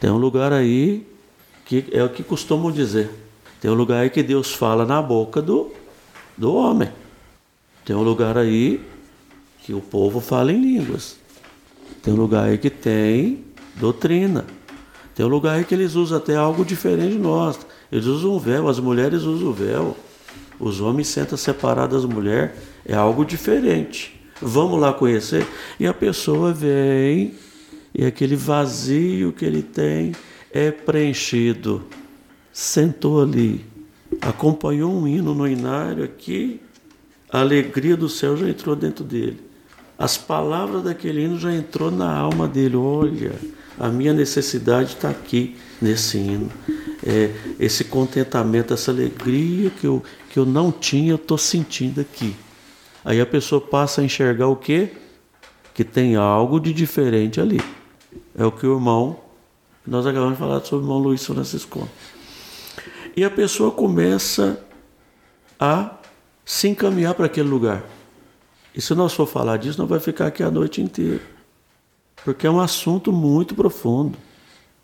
tem 0.00 0.10
um 0.10 0.18
lugar 0.18 0.52
aí 0.52 1.06
que 1.64 1.86
é 1.92 2.02
o 2.02 2.08
que 2.08 2.22
costumam 2.22 2.70
dizer. 2.70 3.10
Tem 3.60 3.70
um 3.70 3.74
lugar 3.74 4.02
aí 4.02 4.10
que 4.10 4.22
Deus 4.22 4.52
fala 4.52 4.84
na 4.84 5.02
boca 5.02 5.42
do, 5.42 5.72
do 6.36 6.54
homem. 6.54 6.88
Tem 7.84 7.94
um 7.96 8.02
lugar 8.02 8.36
aí 8.38 8.80
que 9.62 9.72
o 9.74 9.80
povo 9.80 10.20
fala 10.20 10.52
em 10.52 10.60
línguas. 10.60 11.16
Tem 12.02 12.14
um 12.14 12.16
lugar 12.16 12.44
aí 12.44 12.58
que 12.58 12.70
tem 12.70 13.44
doutrina. 13.74 14.44
Tem 15.14 15.24
um 15.24 15.28
lugar 15.28 15.56
aí 15.56 15.64
que 15.64 15.74
eles 15.74 15.94
usam 15.94 16.18
até 16.18 16.36
algo 16.36 16.64
diferente 16.64 17.12
de 17.12 17.18
nós. 17.18 17.58
Eles 17.90 18.06
usam 18.06 18.32
o 18.32 18.38
véu, 18.38 18.68
as 18.68 18.78
mulheres 18.78 19.22
usam 19.22 19.48
o 19.48 19.52
véu. 19.52 19.96
Os 20.60 20.80
homens 20.80 21.08
sentam 21.08 21.36
separados 21.36 22.02
das 22.02 22.12
mulheres. 22.12 22.52
É 22.84 22.94
algo 22.94 23.24
diferente. 23.24 24.20
Vamos 24.40 24.78
lá 24.78 24.92
conhecer. 24.92 25.46
E 25.80 25.86
a 25.86 25.94
pessoa 25.94 26.52
vem 26.52 27.34
e 27.96 28.04
aquele 28.04 28.36
vazio 28.36 29.32
que 29.32 29.44
ele 29.44 29.62
tem 29.62 30.12
é 30.52 30.70
preenchido. 30.70 31.82
Sentou 32.52 33.22
ali, 33.22 33.64
acompanhou 34.20 34.92
um 34.92 35.08
hino 35.08 35.34
no 35.34 35.48
inário 35.48 36.04
aqui, 36.04 36.60
a 37.32 37.40
alegria 37.40 37.96
do 37.96 38.08
céu 38.08 38.36
já 38.36 38.48
entrou 38.48 38.76
dentro 38.76 39.02
dele. 39.02 39.40
As 39.98 40.18
palavras 40.18 40.84
daquele 40.84 41.24
hino 41.24 41.38
já 41.38 41.52
entrou 41.52 41.90
na 41.90 42.14
alma 42.14 42.46
dele. 42.46 42.76
Olha, 42.76 43.32
a 43.78 43.88
minha 43.88 44.12
necessidade 44.12 44.90
está 44.90 45.08
aqui 45.08 45.56
nesse 45.80 46.18
hino. 46.18 46.50
É, 47.04 47.30
esse 47.58 47.84
contentamento, 47.84 48.74
essa 48.74 48.90
alegria 48.90 49.70
que 49.70 49.86
eu, 49.86 50.02
que 50.28 50.38
eu 50.38 50.44
não 50.44 50.70
tinha, 50.70 51.12
eu 51.12 51.16
estou 51.16 51.38
sentindo 51.38 52.00
aqui. 52.00 52.36
Aí 53.02 53.20
a 53.20 53.26
pessoa 53.26 53.60
passa 53.60 54.02
a 54.02 54.04
enxergar 54.04 54.48
o 54.48 54.56
quê? 54.56 54.90
Que 55.72 55.82
tem 55.82 56.14
algo 56.16 56.60
de 56.60 56.74
diferente 56.74 57.40
ali. 57.40 57.60
É 58.36 58.44
o 58.44 58.52
que 58.52 58.66
o 58.66 58.74
irmão, 58.74 59.18
nós 59.86 60.06
acabamos 60.06 60.34
de 60.34 60.38
falar 60.38 60.60
sobre 60.60 60.84
o 60.84 60.86
irmão 60.86 60.98
Luiz 60.98 61.24
Francisco. 61.24 61.88
E 63.16 63.24
a 63.24 63.30
pessoa 63.30 63.70
começa 63.70 64.62
a 65.58 65.96
se 66.44 66.68
encaminhar 66.68 67.14
para 67.14 67.26
aquele 67.26 67.48
lugar. 67.48 67.82
E 68.74 68.80
se 68.80 68.94
nós 68.94 69.14
for 69.14 69.26
falar 69.26 69.56
disso, 69.56 69.78
não 69.78 69.86
vai 69.86 69.98
ficar 69.98 70.26
aqui 70.26 70.42
a 70.42 70.50
noite 70.50 70.82
inteira. 70.82 71.22
Porque 72.24 72.46
é 72.46 72.50
um 72.50 72.60
assunto 72.60 73.10
muito 73.10 73.54
profundo. 73.54 74.18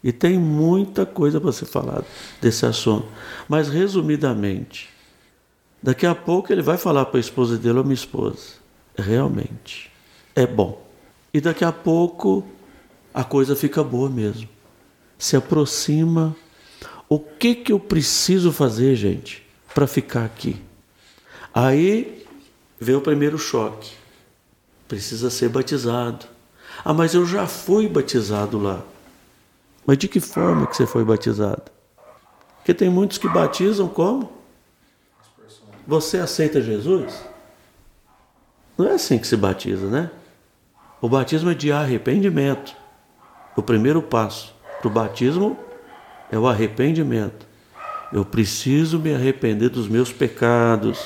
E 0.03 0.13
tem 0.13 0.39
muita 0.39 1.05
coisa 1.05 1.39
para 1.41 1.53
ser 1.53 1.67
falada 1.67 2.07
desse 2.41 2.65
assunto. 2.65 3.07
Mas, 3.47 3.69
resumidamente, 3.69 4.89
daqui 5.83 6.07
a 6.07 6.15
pouco 6.15 6.53
ele 6.53 6.63
vai 6.63 6.79
falar 6.79 7.05
para 7.05 7.19
a 7.19 7.21
esposa 7.21 7.59
dele 7.59 7.79
ou 7.79 7.85
minha 7.85 7.95
esposa. 7.95 8.55
Realmente, 8.97 9.91
é 10.35 10.47
bom. 10.47 10.83
E 11.35 11.41
daqui 11.41 11.65
a 11.65 11.73
pouco 11.73 12.45
a 13.13 13.25
coisa 13.25 13.55
fica 13.55 13.83
boa 13.83 14.09
mesmo. 14.09 14.49
Se 15.19 15.37
aproxima. 15.37 16.35
O 17.09 17.19
que, 17.19 17.55
que 17.55 17.73
eu 17.73 17.79
preciso 17.79 18.51
fazer, 18.53 18.97
gente, 18.97 19.47
para 19.75 19.87
ficar 19.87 20.25
aqui? 20.25 20.61
Aí 21.55 22.27
vem 22.81 22.95
o 22.95 23.01
primeiro 23.01 23.39
choque. 23.39 23.93
Precisa 24.89 25.31
ser 25.31 25.49
batizado. 25.49 26.27
Ah, 26.85 26.95
mas 26.95 27.15
eu 27.15 27.27
já 27.27 27.47
fui 27.47 27.87
batizado 27.89 28.59
lá. 28.59 28.83
Mas 29.87 29.99
de 29.99 30.09
que 30.09 30.21
forma 30.21 30.67
que 30.67 30.77
você 30.77 30.87
foi 30.87 31.05
batizado? 31.05 31.71
Porque 32.57 32.73
tem 32.73 32.89
muitos 32.89 33.19
que 33.19 33.29
batizam 33.29 33.89
como? 33.89 34.33
Você 35.87 36.19
aceita 36.19 36.63
Jesus? 36.63 37.13
Não 38.79 38.89
é 38.89 38.93
assim 38.93 39.19
que 39.19 39.27
se 39.27 39.37
batiza, 39.37 39.87
né? 39.89 40.11
O 41.01 41.09
batismo 41.09 41.51
é 41.51 41.55
de 41.55 41.73
arrependimento. 41.73 42.82
O 43.57 43.63
primeiro 43.63 44.01
passo 44.01 44.55
para 44.81 44.89
o 44.89 44.91
batismo 44.91 45.57
é 46.31 46.39
o 46.39 46.47
arrependimento. 46.47 47.47
Eu 48.13 48.25
preciso 48.25 48.99
me 48.99 49.15
arrepender 49.15 49.69
dos 49.69 49.89
meus 49.89 50.13
pecados 50.13 50.99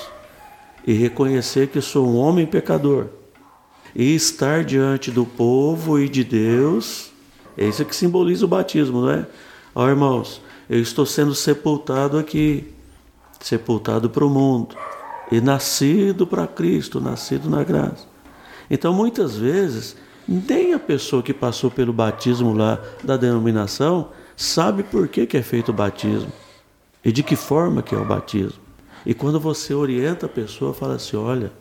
e 0.86 0.92
reconhecer 0.92 1.68
que 1.68 1.80
sou 1.80 2.09
um 2.09 2.16
homem 2.16 2.47
pecador. 2.47 3.07
E 3.94 4.14
estar 4.14 4.64
diante 4.64 5.11
do 5.11 5.24
povo 5.24 5.99
e 5.99 6.09
de 6.09 6.22
Deus, 6.22 7.11
é 7.57 7.66
isso 7.66 7.84
que 7.84 7.97
simboliza 7.97 8.44
o 8.44 8.49
batismo, 8.49 9.03
não 9.03 9.11
é? 9.11 9.26
Ó 9.74 9.88
irmãos, 9.88 10.40
eu 10.68 10.80
estou 10.80 11.07
sendo 11.07 11.34
sepultado 11.34 12.18
aqui, 12.18 12.72
sepultado 13.40 14.11
para 14.11 14.24
o 14.24 14.30
mundo, 14.30 14.76
e 15.30 15.40
nascido 15.40 16.26
para 16.26 16.47
Cristo, 16.47 17.01
nascido 17.01 17.49
na 17.49 17.64
graça. 17.64 18.07
Então 18.70 18.92
muitas 18.92 19.36
vezes 19.36 19.97
nem 20.27 20.74
a 20.74 20.79
pessoa 20.79 21.22
que 21.22 21.33
passou 21.33 21.70
pelo 21.70 21.93
batismo 21.93 22.53
lá 22.53 22.81
da 23.03 23.16
denominação 23.16 24.11
sabe 24.37 24.83
por 24.83 25.09
que, 25.09 25.27
que 25.27 25.37
é 25.37 25.43
feito 25.43 25.70
o 25.70 25.74
batismo 25.74 26.33
e 27.05 27.12
de 27.12 27.22
que 27.22 27.37
forma 27.37 27.83
que 27.83 27.95
é 27.95 27.99
o 27.99 28.05
batismo. 28.05 28.61
E 29.05 29.14
quando 29.14 29.39
você 29.39 29.72
orienta 29.72 30.27
a 30.27 30.29
pessoa, 30.29 30.74
fala 30.74 30.97
assim: 30.97 31.16
olha, 31.16 31.53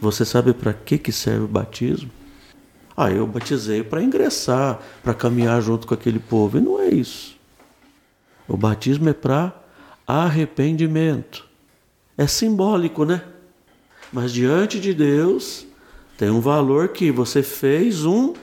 você 0.00 0.24
sabe 0.24 0.54
para 0.54 0.72
que, 0.72 0.96
que 0.96 1.12
serve 1.12 1.44
o 1.44 1.48
batismo? 1.48 2.10
Ah, 2.96 3.10
eu 3.10 3.26
batizei 3.26 3.82
para 3.82 4.02
ingressar, 4.02 4.80
para 5.02 5.12
caminhar 5.12 5.60
junto 5.60 5.86
com 5.86 5.94
aquele 5.94 6.18
povo. 6.18 6.58
E 6.58 6.60
não 6.60 6.80
é 6.80 6.88
isso. 6.88 7.36
O 8.48 8.56
batismo 8.56 9.08
é 9.08 9.12
para 9.12 9.52
arrependimento. 10.06 11.46
É 12.16 12.26
simbólico, 12.26 13.04
né? 13.04 13.22
Mas 14.12 14.32
diante 14.32 14.78
de 14.78 14.94
Deus, 14.94 15.66
tem 16.16 16.30
um 16.30 16.40
valor 16.40 16.88
que 16.88 17.10
você 17.10 17.42
fez 17.42 18.04
um 18.04 18.34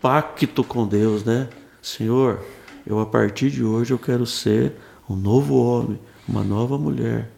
pacto 0.00 0.62
com 0.62 0.86
Deus, 0.86 1.24
né? 1.24 1.48
Senhor, 1.80 2.40
eu 2.86 3.00
a 3.00 3.06
partir 3.06 3.50
de 3.50 3.64
hoje 3.64 3.92
eu 3.92 3.98
quero 3.98 4.26
ser 4.26 4.74
um 5.08 5.16
novo 5.16 5.56
homem, 5.56 5.98
uma 6.28 6.44
nova 6.44 6.76
mulher. 6.76 7.30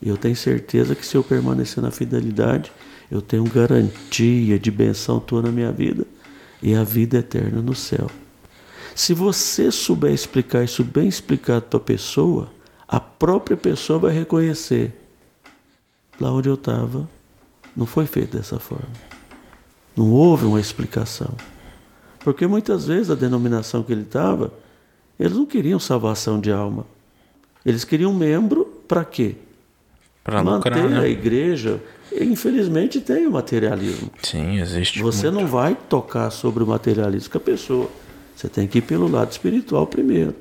E 0.00 0.08
eu 0.08 0.16
tenho 0.16 0.36
certeza 0.36 0.94
que 0.94 1.04
se 1.04 1.16
eu 1.16 1.24
permanecer 1.24 1.82
na 1.82 1.90
fidelidade, 1.90 2.70
eu 3.10 3.20
tenho 3.20 3.44
garantia 3.44 4.58
de 4.58 4.70
benção 4.70 5.18
tua 5.18 5.42
na 5.42 5.50
minha 5.50 5.72
vida 5.72 6.06
e 6.62 6.74
a 6.74 6.84
vida 6.84 7.18
eterna 7.18 7.60
no 7.60 7.74
céu. 7.74 8.10
Se 8.94 9.12
você 9.12 9.70
souber 9.70 10.12
explicar 10.12 10.64
isso 10.64 10.84
bem 10.84 11.08
explicado 11.08 11.66
para 11.66 11.76
a 11.78 11.82
pessoa, 11.82 12.50
a 12.86 13.00
própria 13.00 13.56
pessoa 13.56 13.98
vai 13.98 14.12
reconhecer 14.12 14.94
lá 16.20 16.32
onde 16.32 16.48
eu 16.48 16.54
estava 16.54 17.08
não 17.76 17.86
foi 17.86 18.06
feito 18.06 18.36
dessa 18.36 18.58
forma. 18.58 18.88
Não 19.96 20.10
houve 20.10 20.46
uma 20.46 20.60
explicação. 20.60 21.34
Porque 22.20 22.46
muitas 22.46 22.86
vezes 22.86 23.10
a 23.10 23.14
denominação 23.14 23.82
que 23.82 23.92
ele 23.92 24.02
estava, 24.02 24.52
eles 25.18 25.32
não 25.32 25.46
queriam 25.46 25.78
salvação 25.78 26.40
de 26.40 26.50
alma. 26.50 26.86
Eles 27.64 27.84
queriam 27.84 28.12
membro 28.12 28.64
para 28.86 29.04
quê? 29.04 29.36
Para 30.24 30.42
Manter 30.42 30.70
lucrar, 30.70 30.90
né? 30.90 31.00
a 31.00 31.08
igreja. 31.08 31.80
Infelizmente 32.12 33.00
tem 33.00 33.26
o 33.26 33.30
materialismo. 33.30 34.10
Sim, 34.22 34.58
existe. 34.60 35.00
Você 35.00 35.30
muito. 35.30 35.42
não 35.42 35.48
vai 35.48 35.74
tocar 35.74 36.30
sobre 36.30 36.64
o 36.64 36.66
materialismo 36.66 37.30
com 37.30 37.38
a 37.38 37.40
pessoa. 37.40 37.90
Você 38.34 38.48
tem 38.48 38.66
que 38.66 38.78
ir 38.78 38.82
pelo 38.82 39.08
lado 39.08 39.30
espiritual 39.30 39.86
primeiro. 39.86 40.34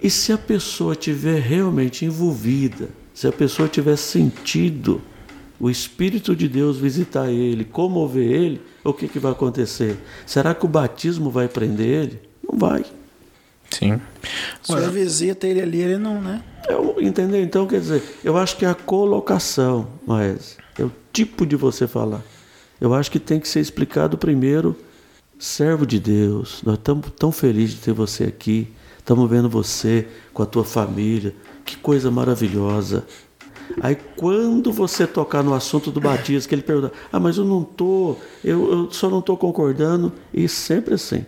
E 0.00 0.08
se 0.08 0.32
a 0.32 0.38
pessoa 0.38 0.94
tiver 0.94 1.40
realmente 1.40 2.04
envolvida, 2.04 2.88
se 3.12 3.26
a 3.26 3.32
pessoa 3.32 3.68
tiver 3.68 3.96
sentido 3.96 5.02
o 5.60 5.68
Espírito 5.68 6.36
de 6.36 6.48
Deus 6.48 6.76
visitar 6.78 7.30
ele, 7.30 7.64
comover 7.64 8.30
ele, 8.30 8.60
o 8.84 8.92
que, 8.92 9.08
que 9.08 9.18
vai 9.18 9.32
acontecer? 9.32 9.96
Será 10.26 10.54
que 10.54 10.64
o 10.64 10.68
batismo 10.68 11.30
vai 11.30 11.48
prender 11.48 11.86
ele? 11.86 12.20
Não 12.42 12.58
vai. 12.58 12.84
Sim. 13.70 14.00
Senhor 14.62 14.90
visita 14.90 15.46
ele 15.46 15.60
ali, 15.60 15.80
ele 15.80 15.98
não, 15.98 16.20
né? 16.20 16.42
Eu, 16.68 16.96
entendeu? 17.00 17.42
Então, 17.42 17.66
quer 17.66 17.80
dizer, 17.80 18.02
eu 18.24 18.36
acho 18.36 18.56
que 18.56 18.64
é 18.64 18.68
a 18.68 18.74
colocação, 18.74 19.88
mas 20.06 20.56
é 20.78 20.84
o 20.84 20.92
tipo 21.12 21.44
de 21.44 21.56
você 21.56 21.86
falar. 21.86 22.22
Eu 22.80 22.94
acho 22.94 23.10
que 23.10 23.18
tem 23.18 23.40
que 23.40 23.48
ser 23.48 23.60
explicado 23.60 24.16
primeiro, 24.16 24.76
servo 25.38 25.86
de 25.86 25.98
Deus, 25.98 26.62
nós 26.64 26.76
estamos 26.76 27.10
tão 27.18 27.30
felizes 27.30 27.76
de 27.76 27.80
ter 27.82 27.92
você 27.92 28.24
aqui, 28.24 28.68
estamos 28.98 29.28
vendo 29.28 29.48
você 29.48 30.06
com 30.32 30.42
a 30.42 30.46
tua 30.46 30.64
família, 30.64 31.34
que 31.64 31.76
coisa 31.76 32.10
maravilhosa. 32.10 33.04
Aí 33.80 33.96
quando 34.16 34.72
você 34.72 35.06
tocar 35.06 35.42
no 35.42 35.54
assunto 35.54 35.90
do 35.90 36.00
batismo, 36.00 36.48
que 36.48 36.54
ele 36.54 36.62
pergunta, 36.62 36.92
ah, 37.12 37.20
mas 37.20 37.36
eu 37.36 37.44
não 37.44 37.62
tô, 37.62 38.16
eu, 38.44 38.70
eu 38.70 38.90
só 38.90 39.08
não 39.10 39.18
estou 39.18 39.36
concordando, 39.36 40.12
e 40.32 40.48
sempre 40.48 40.94
assim. 40.94 41.24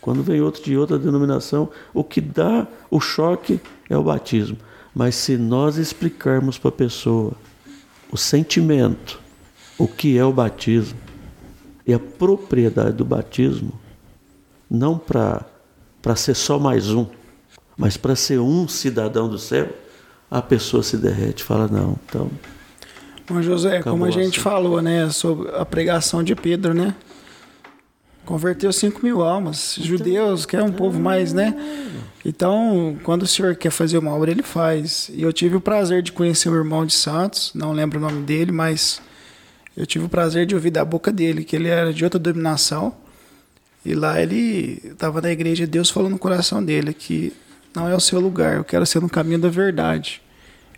Quando 0.00 0.22
vem 0.22 0.40
outro 0.40 0.62
de 0.62 0.76
outra 0.76 0.98
denominação, 0.98 1.68
o 1.94 2.02
que 2.02 2.20
dá 2.20 2.66
o 2.90 3.00
choque 3.00 3.60
é 3.88 3.96
o 3.96 4.02
batismo. 4.02 4.56
Mas 4.94 5.14
se 5.14 5.36
nós 5.36 5.76
explicarmos 5.76 6.58
para 6.58 6.70
a 6.70 6.72
pessoa 6.72 7.32
o 8.10 8.16
sentimento, 8.16 9.20
o 9.78 9.86
que 9.86 10.18
é 10.18 10.24
o 10.24 10.32
batismo 10.32 10.98
e 11.86 11.94
a 11.94 11.98
propriedade 11.98 12.96
do 12.96 13.04
batismo, 13.04 13.72
não 14.70 14.98
para 14.98 15.46
ser 16.16 16.34
só 16.34 16.58
mais 16.58 16.90
um, 16.90 17.06
mas 17.76 17.96
para 17.96 18.16
ser 18.16 18.38
um 18.38 18.68
cidadão 18.68 19.28
do 19.28 19.38
céu, 19.38 19.68
a 20.32 20.40
pessoa 20.40 20.82
se 20.82 20.96
derrete, 20.96 21.44
fala 21.44 21.68
não, 21.68 21.98
então. 22.08 22.30
Bom, 23.28 23.42
José, 23.42 23.82
como 23.82 24.06
a 24.06 24.10
gente 24.10 24.38
assim. 24.38 24.40
falou, 24.40 24.80
né, 24.80 25.10
sobre 25.10 25.54
a 25.54 25.62
pregação 25.62 26.24
de 26.24 26.34
Pedro, 26.34 26.72
né? 26.72 26.94
Converteu 28.24 28.72
5 28.72 29.04
mil 29.04 29.20
almas. 29.22 29.76
Então, 29.76 29.86
Judeus, 29.86 30.46
que 30.46 30.56
é 30.56 30.62
um 30.62 30.72
povo 30.72 30.98
mais, 30.98 31.34
né? 31.34 31.54
Então, 32.24 32.96
quando 33.02 33.24
o 33.24 33.26
senhor 33.26 33.56
quer 33.56 33.70
fazer 33.70 33.98
uma 33.98 34.12
obra, 34.12 34.30
ele 34.30 34.42
faz. 34.42 35.10
E 35.12 35.22
eu 35.22 35.32
tive 35.34 35.56
o 35.56 35.60
prazer 35.60 36.00
de 36.02 36.12
conhecer 36.12 36.48
o 36.48 36.54
irmão 36.54 36.86
de 36.86 36.94
Santos, 36.94 37.52
não 37.54 37.72
lembro 37.72 37.98
o 37.98 38.02
nome 38.02 38.22
dele, 38.22 38.52
mas 38.52 39.02
eu 39.76 39.84
tive 39.84 40.06
o 40.06 40.08
prazer 40.08 40.46
de 40.46 40.54
ouvir 40.54 40.70
da 40.70 40.84
boca 40.84 41.12
dele 41.12 41.44
que 41.44 41.56
ele 41.56 41.68
era 41.68 41.92
de 41.92 42.04
outra 42.04 42.18
dominação. 42.18 42.94
E 43.84 43.94
lá 43.94 44.22
ele 44.22 44.80
estava 44.82 45.20
na 45.20 45.30
igreja, 45.30 45.66
Deus 45.66 45.90
falou 45.90 46.08
no 46.08 46.18
coração 46.18 46.64
dele 46.64 46.94
que 46.94 47.34
não 47.74 47.88
é 47.88 47.94
o 47.94 48.00
seu 48.00 48.20
lugar, 48.20 48.56
eu 48.56 48.64
quero 48.64 48.84
ser 48.86 49.00
no 49.00 49.08
caminho 49.08 49.38
da 49.38 49.48
verdade. 49.48 50.20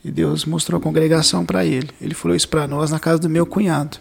E 0.04 0.10
Deus 0.10 0.44
mostrou 0.44 0.78
a 0.78 0.82
congregação 0.82 1.46
para 1.46 1.64
ele. 1.64 1.88
Ele 2.00 2.14
falou 2.14 2.36
isso 2.36 2.48
para 2.48 2.68
nós 2.68 2.90
na 2.90 3.00
casa 3.00 3.20
do 3.20 3.28
meu 3.28 3.46
cunhado. 3.46 3.96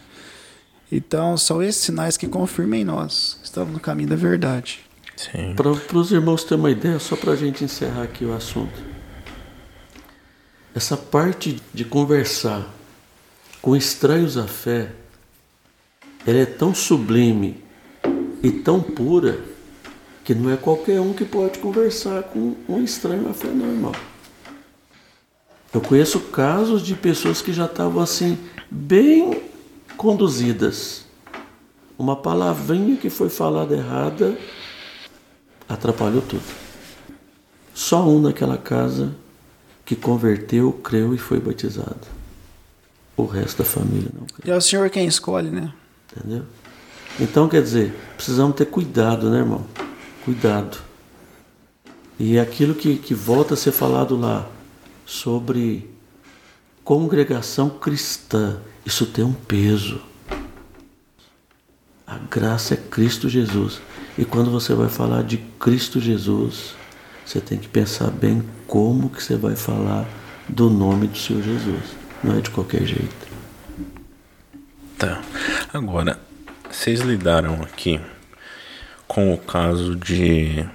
Então, 0.91 1.37
são 1.37 1.63
esses 1.63 1.81
sinais 1.81 2.17
que 2.17 2.27
confirmam 2.27 2.79
em 2.79 2.83
nós 2.83 3.37
que 3.39 3.45
estamos 3.45 3.73
no 3.73 3.79
caminho 3.79 4.09
da 4.09 4.15
verdade. 4.15 4.81
Para 5.55 5.97
os 5.97 6.11
irmãos 6.11 6.43
terem 6.43 6.59
uma 6.59 6.71
ideia, 6.71 6.99
só 6.99 7.15
para 7.15 7.31
a 7.31 7.35
gente 7.35 7.63
encerrar 7.63 8.03
aqui 8.03 8.25
o 8.25 8.33
assunto. 8.33 8.79
Essa 10.75 10.97
parte 10.97 11.61
de 11.73 11.85
conversar 11.85 12.67
com 13.61 13.75
estranhos 13.75 14.37
à 14.37 14.45
fé, 14.45 14.91
ela 16.27 16.39
é 16.39 16.45
tão 16.45 16.75
sublime 16.75 17.63
e 18.41 18.51
tão 18.51 18.81
pura 18.81 19.39
que 20.23 20.33
não 20.33 20.49
é 20.49 20.57
qualquer 20.57 21.01
um 21.01 21.13
que 21.13 21.25
pode 21.25 21.59
conversar 21.59 22.23
com 22.23 22.55
um 22.67 22.81
estranho 22.81 23.29
à 23.29 23.33
fé 23.33 23.49
normal. 23.49 23.93
Eu 25.73 25.81
conheço 25.81 26.19
casos 26.19 26.81
de 26.81 26.95
pessoas 26.95 27.41
que 27.41 27.51
já 27.51 27.65
estavam 27.65 28.01
assim, 28.01 28.37
bem 28.69 29.41
conduzidas. 29.97 31.05
Uma 31.97 32.15
palavrinha 32.15 32.95
que 32.95 33.09
foi 33.09 33.29
falada 33.29 33.75
errada 33.75 34.37
atrapalhou 35.67 36.21
tudo. 36.21 36.43
Só 37.73 38.07
um 38.07 38.21
naquela 38.21 38.57
casa 38.57 39.15
que 39.83 39.95
converteu, 39.95 40.71
creu 40.71 41.13
e 41.13 41.17
foi 41.17 41.39
batizado. 41.39 42.07
O 43.17 43.25
resto 43.25 43.59
da 43.59 43.65
família 43.65 44.09
não 44.13 44.25
creu. 44.25 44.45
E 44.45 44.51
é 44.51 44.55
o 44.55 44.61
Senhor 44.61 44.89
quem 44.89 45.05
escolhe, 45.05 45.49
né? 45.49 45.73
Entendeu? 46.15 46.43
Então, 47.19 47.49
quer 47.49 47.61
dizer, 47.61 47.93
precisamos 48.15 48.55
ter 48.55 48.65
cuidado, 48.65 49.29
né, 49.29 49.39
irmão? 49.39 49.65
Cuidado. 50.23 50.77
E 52.19 52.37
é 52.37 52.41
aquilo 52.41 52.75
que, 52.75 52.97
que 52.97 53.13
volta 53.13 53.53
a 53.53 53.57
ser 53.57 53.71
falado 53.71 54.15
lá 54.15 54.47
sobre 55.05 55.89
congregação 56.83 57.69
cristã 57.69 58.59
isso 58.85 59.05
tem 59.05 59.23
um 59.23 59.33
peso. 59.33 60.01
A 62.05 62.17
graça 62.17 62.73
é 62.73 62.77
Cristo 62.77 63.29
Jesus. 63.29 63.81
E 64.17 64.25
quando 64.25 64.51
você 64.51 64.73
vai 64.73 64.89
falar 64.89 65.23
de 65.23 65.37
Cristo 65.59 65.99
Jesus, 66.01 66.75
você 67.25 67.39
tem 67.39 67.57
que 67.57 67.67
pensar 67.67 68.11
bem 68.11 68.43
como 68.67 69.09
que 69.09 69.23
você 69.23 69.37
vai 69.37 69.55
falar 69.55 70.05
do 70.49 70.69
nome 70.69 71.07
do 71.07 71.17
Senhor 71.17 71.41
Jesus. 71.41 71.83
Não 72.21 72.37
é 72.37 72.41
de 72.41 72.49
qualquer 72.49 72.85
jeito. 72.85 73.27
Tá. 74.97 75.21
Agora, 75.73 76.19
vocês 76.69 76.99
lidaram 76.99 77.61
aqui 77.63 77.99
com 79.07 79.33
o 79.33 79.37
caso 79.37 79.95
de 79.95 80.65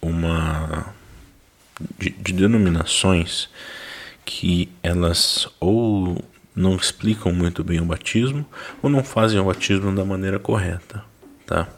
uma 0.00 0.94
de, 1.98 2.10
de 2.10 2.32
denominações 2.32 3.48
que 4.24 4.68
elas 4.82 5.48
ou 5.60 6.22
não 6.54 6.76
explicam 6.76 7.32
muito 7.32 7.62
bem 7.62 7.80
o 7.80 7.84
batismo 7.84 8.44
ou 8.82 8.90
não 8.90 9.04
fazem 9.04 9.38
o 9.38 9.44
batismo 9.44 9.94
da 9.94 10.04
maneira 10.04 10.38
correta, 10.38 11.04
tá? 11.46 11.68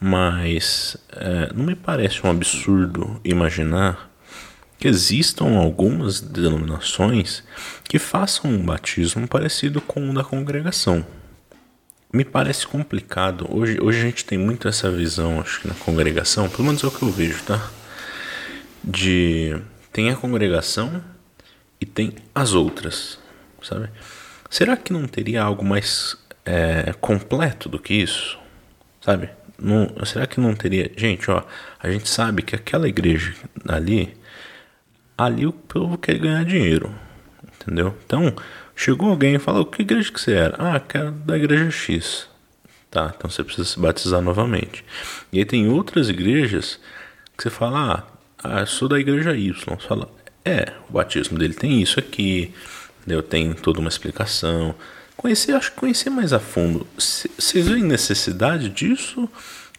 Mas 0.00 0.96
é, 1.12 1.52
não 1.54 1.64
me 1.64 1.74
parece 1.74 2.26
um 2.26 2.30
absurdo 2.30 3.20
imaginar 3.22 4.10
que 4.78 4.88
existam 4.88 5.58
algumas 5.58 6.20
denominações 6.20 7.44
que 7.84 7.98
façam 7.98 8.50
um 8.50 8.64
batismo 8.64 9.28
parecido 9.28 9.80
com 9.80 10.08
o 10.08 10.14
da 10.14 10.24
congregação. 10.24 11.04
Me 12.12 12.24
parece 12.24 12.66
complicado. 12.66 13.46
Hoje, 13.48 13.78
hoje 13.80 13.98
a 13.98 14.02
gente 14.02 14.24
tem 14.24 14.36
muito 14.36 14.66
essa 14.66 14.90
visão, 14.90 15.40
acho 15.40 15.60
que 15.60 15.68
na 15.68 15.74
congregação, 15.74 16.48
pelo 16.48 16.64
menos 16.64 16.82
é 16.82 16.86
o 16.86 16.90
que 16.90 17.02
eu 17.02 17.10
vejo, 17.10 17.42
tá? 17.44 17.70
De 18.82 19.56
tem 19.92 20.10
a 20.10 20.16
congregação 20.16 21.02
e 21.80 21.86
tem 21.86 22.14
as 22.34 22.52
outras 22.52 23.18
sabe? 23.62 23.90
Será 24.48 24.76
que 24.76 24.92
não 24.92 25.06
teria 25.06 25.42
algo 25.42 25.64
mais 25.64 26.16
é, 26.44 26.92
completo 27.00 27.68
do 27.68 27.78
que 27.78 27.94
isso, 27.94 28.38
sabe? 29.00 29.30
Não, 29.58 29.88
será 30.04 30.26
que 30.26 30.40
não 30.40 30.54
teria? 30.54 30.90
Gente, 30.96 31.30
ó, 31.30 31.44
a 31.78 31.90
gente 31.90 32.08
sabe 32.08 32.42
que 32.42 32.54
aquela 32.54 32.88
igreja 32.88 33.34
ali, 33.68 34.16
ali 35.16 35.46
o 35.46 35.52
povo 35.52 35.98
quer 35.98 36.18
ganhar 36.18 36.44
dinheiro, 36.44 36.94
entendeu? 37.60 37.94
Então 38.04 38.34
chegou 38.74 39.10
alguém 39.10 39.34
e 39.34 39.38
falou: 39.38 39.64
que 39.64 39.82
igreja 39.82 40.12
que 40.12 40.20
você 40.20 40.32
era? 40.32 40.56
Ah, 40.58 40.80
que 40.80 40.96
era 40.96 41.10
da 41.10 41.36
igreja 41.36 41.70
X. 41.70 42.28
Tá, 42.90 43.14
então 43.16 43.30
você 43.30 43.44
precisa 43.44 43.66
se 43.66 43.78
batizar 43.78 44.20
novamente. 44.20 44.84
E 45.32 45.38
aí 45.38 45.44
tem 45.44 45.68
outras 45.68 46.08
igrejas 46.08 46.80
que 47.36 47.42
você 47.42 47.50
fala: 47.50 48.06
ah, 48.42 48.60
ah 48.60 48.66
sou 48.66 48.88
da 48.88 48.98
igreja 48.98 49.36
Y. 49.36 49.52
Você 49.52 49.86
fala: 49.86 50.10
é, 50.44 50.72
o 50.88 50.92
batismo 50.92 51.38
dele 51.38 51.54
tem 51.54 51.80
isso 51.80 51.98
aqui 52.00 52.52
eu 53.06 53.22
tenho 53.22 53.54
toda 53.54 53.80
uma 53.80 53.88
explicação. 53.88 54.74
Conhecer, 55.16 55.52
acho 55.52 55.72
que 55.72 55.78
conhecer 55.78 56.10
mais 56.10 56.32
a 56.32 56.40
fundo. 56.40 56.86
Vocês 56.96 57.68
veem 57.68 57.82
necessidade 57.82 58.68
disso 58.68 59.28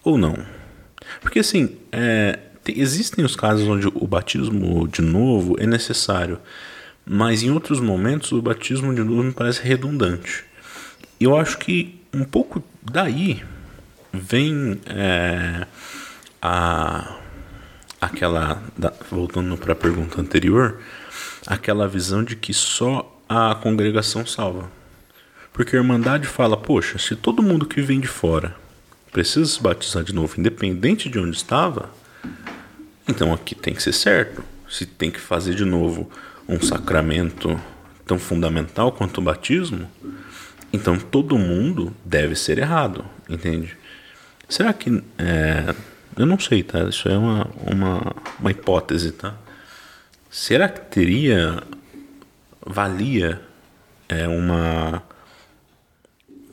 ou 0.04 0.18
não? 0.18 0.38
Porque 1.20 1.39
assim, 1.39 1.78
é, 1.92 2.39
tem, 2.64 2.80
existem 2.80 3.26
os 3.26 3.36
casos 3.36 3.68
onde 3.68 3.88
o 3.88 4.08
batismo 4.08 4.88
de 4.88 5.02
novo 5.02 5.56
é 5.60 5.66
necessário, 5.66 6.39
mas 7.06 7.43
em 7.43 7.52
outros 7.52 7.80
momentos 7.80 8.32
o 8.32 8.41
batismo 8.41 8.93
de 8.93 9.04
novo 9.04 9.24
me 9.24 9.32
parece 9.32 9.62
redundante. 9.62 10.43
Eu 11.20 11.36
acho 11.36 11.58
que 11.58 11.99
um 12.14 12.24
pouco 12.24 12.64
daí 12.82 13.43
vem 14.14 14.80
é, 14.86 15.66
a 16.41 17.18
aquela 17.99 18.64
da, 18.76 18.91
voltando 19.12 19.56
para 19.56 19.74
a 19.74 19.76
pergunta 19.76 20.20
anterior 20.20 20.80
aquela 21.45 21.88
visão 21.88 22.24
de 22.24 22.36
que 22.36 22.54
só 22.54 23.20
a 23.30 23.56
congregação 23.56 24.26
salva. 24.26 24.72
Porque 25.54 25.76
a 25.76 25.80
Irmandade 25.80 26.28
fala: 26.28 26.58
poxa, 26.58 26.97
se 26.97 27.16
todo 27.16 27.43
mundo 27.43 27.66
que 27.66 27.82
vem 27.82 27.99
de 27.99 28.08
fora 28.08 28.56
precisa 29.12 29.45
se 29.45 29.62
batizar 29.62 30.04
de 30.04 30.14
novo, 30.14 30.39
independente 30.39 31.10
de 31.10 31.20
onde 31.20 31.36
estava, 31.36 31.89
então 33.08 33.34
aqui 33.34 33.54
tem 33.54 33.74
que 33.74 33.84
ser 33.84 33.93
certo. 33.93 34.43
Se 34.70 34.86
tem 34.86 35.12
que 35.12 35.20
fazer 35.20 35.54
de 35.54 35.66
novo 35.66 36.10
um 36.52 36.62
sacramento 36.62 37.60
tão 38.06 38.20
fundamental 38.20 38.91
quanto 38.91 39.20
o 39.20 39.24
batismo, 39.24 39.89
então 40.74 40.99
todo 40.99 41.38
mundo 41.38 41.95
deve 42.04 42.36
ser 42.36 42.58
errado, 42.58 43.06
entende? 43.30 43.78
Será 44.49 44.74
que. 44.74 45.02
É, 45.18 45.74
eu 46.18 46.26
não 46.26 46.38
sei, 46.38 46.62
tá? 46.62 46.84
Isso 46.84 47.08
é 47.08 47.18
uma, 47.18 47.49
uma, 47.66 48.16
uma 48.38 48.52
hipótese, 48.52 49.14
tá? 49.14 49.34
Será 50.30 50.68
que 50.68 50.82
teria 50.82 51.64
valia 52.66 53.41
é, 54.10 54.28
uma 54.28 55.02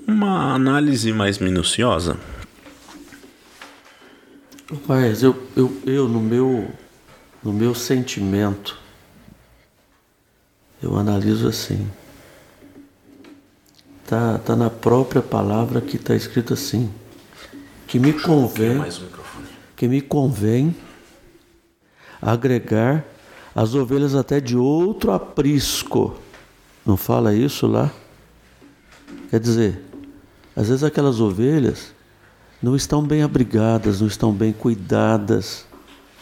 uma 0.06 0.54
análise 0.54 1.12
mais 1.12 1.38
minuciosa? 1.38 2.16
Mas 4.86 5.22
eu, 5.22 5.36
eu, 5.56 5.82
eu 5.84 6.08
no 6.08 6.20
meu 6.20 6.70
no 7.42 7.52
meu 7.52 7.74
sentimento 7.74 8.78
eu 10.82 10.96
analiso 10.96 11.48
assim. 11.48 11.88
Tá, 14.06 14.38
tá 14.38 14.56
na 14.56 14.70
própria 14.70 15.20
palavra 15.20 15.80
que 15.80 15.96
está 15.96 16.14
escrito 16.14 16.54
assim. 16.54 16.90
Que 17.86 17.98
me 17.98 18.12
convém 18.12 18.82
que 19.78 19.86
me 19.86 20.00
convém 20.00 20.74
agregar 22.20 23.04
as 23.54 23.76
ovelhas 23.76 24.16
até 24.16 24.40
de 24.40 24.56
outro 24.56 25.12
aprisco. 25.12 26.16
Não 26.84 26.96
fala 26.96 27.32
isso 27.32 27.66
lá? 27.68 27.92
Quer 29.30 29.38
dizer, 29.38 29.80
às 30.56 30.68
vezes 30.68 30.82
aquelas 30.82 31.20
ovelhas 31.20 31.94
não 32.60 32.74
estão 32.74 33.06
bem 33.06 33.22
abrigadas, 33.22 34.00
não 34.00 34.08
estão 34.08 34.32
bem 34.32 34.52
cuidadas. 34.52 35.64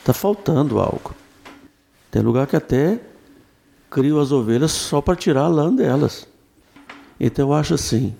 Está 0.00 0.12
faltando 0.12 0.78
algo. 0.78 1.14
Tem 2.10 2.20
lugar 2.20 2.46
que 2.46 2.56
até 2.56 3.00
criam 3.90 4.20
as 4.20 4.32
ovelhas 4.32 4.72
só 4.72 5.00
para 5.00 5.16
tirar 5.16 5.42
a 5.42 5.48
lã 5.48 5.74
delas. 5.74 6.26
Então 7.18 7.48
eu 7.48 7.54
acho 7.54 7.74
assim, 7.74 8.14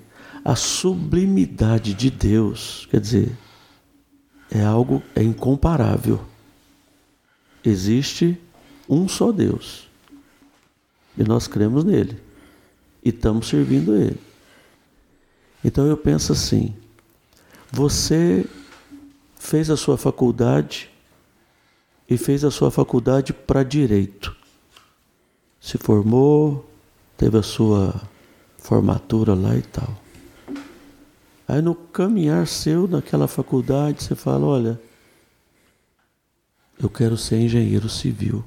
a 0.44 0.54
sublimidade 0.54 1.94
de 1.94 2.10
Deus, 2.10 2.86
quer 2.90 3.00
dizer, 3.00 3.36
é 4.50 4.62
algo 4.62 5.02
é 5.14 5.22
incomparável. 5.22 6.24
Existe 7.64 8.38
um 8.88 9.08
só 9.08 9.32
Deus. 9.32 9.88
E 11.18 11.24
nós 11.24 11.48
cremos 11.48 11.82
nele. 11.82 12.16
E 13.04 13.08
estamos 13.08 13.48
servindo 13.48 13.96
ele. 13.96 14.20
Então 15.64 15.86
eu 15.86 15.96
penso 15.96 16.32
assim: 16.32 16.74
você 17.72 18.46
fez 19.36 19.70
a 19.70 19.76
sua 19.76 19.96
faculdade 19.96 20.90
e 22.08 22.16
fez 22.16 22.44
a 22.44 22.50
sua 22.50 22.70
faculdade 22.70 23.32
para 23.32 23.64
direito. 23.64 24.35
Se 25.66 25.78
formou, 25.78 26.64
teve 27.16 27.36
a 27.36 27.42
sua 27.42 28.00
formatura 28.56 29.34
lá 29.34 29.56
e 29.56 29.62
tal. 29.62 30.00
Aí 31.48 31.60
no 31.60 31.74
caminhar 31.74 32.46
seu 32.46 32.86
naquela 32.86 33.26
faculdade, 33.26 34.00
você 34.00 34.14
fala: 34.14 34.46
olha, 34.46 34.80
eu 36.80 36.88
quero 36.88 37.16
ser 37.16 37.40
engenheiro 37.40 37.88
civil. 37.88 38.44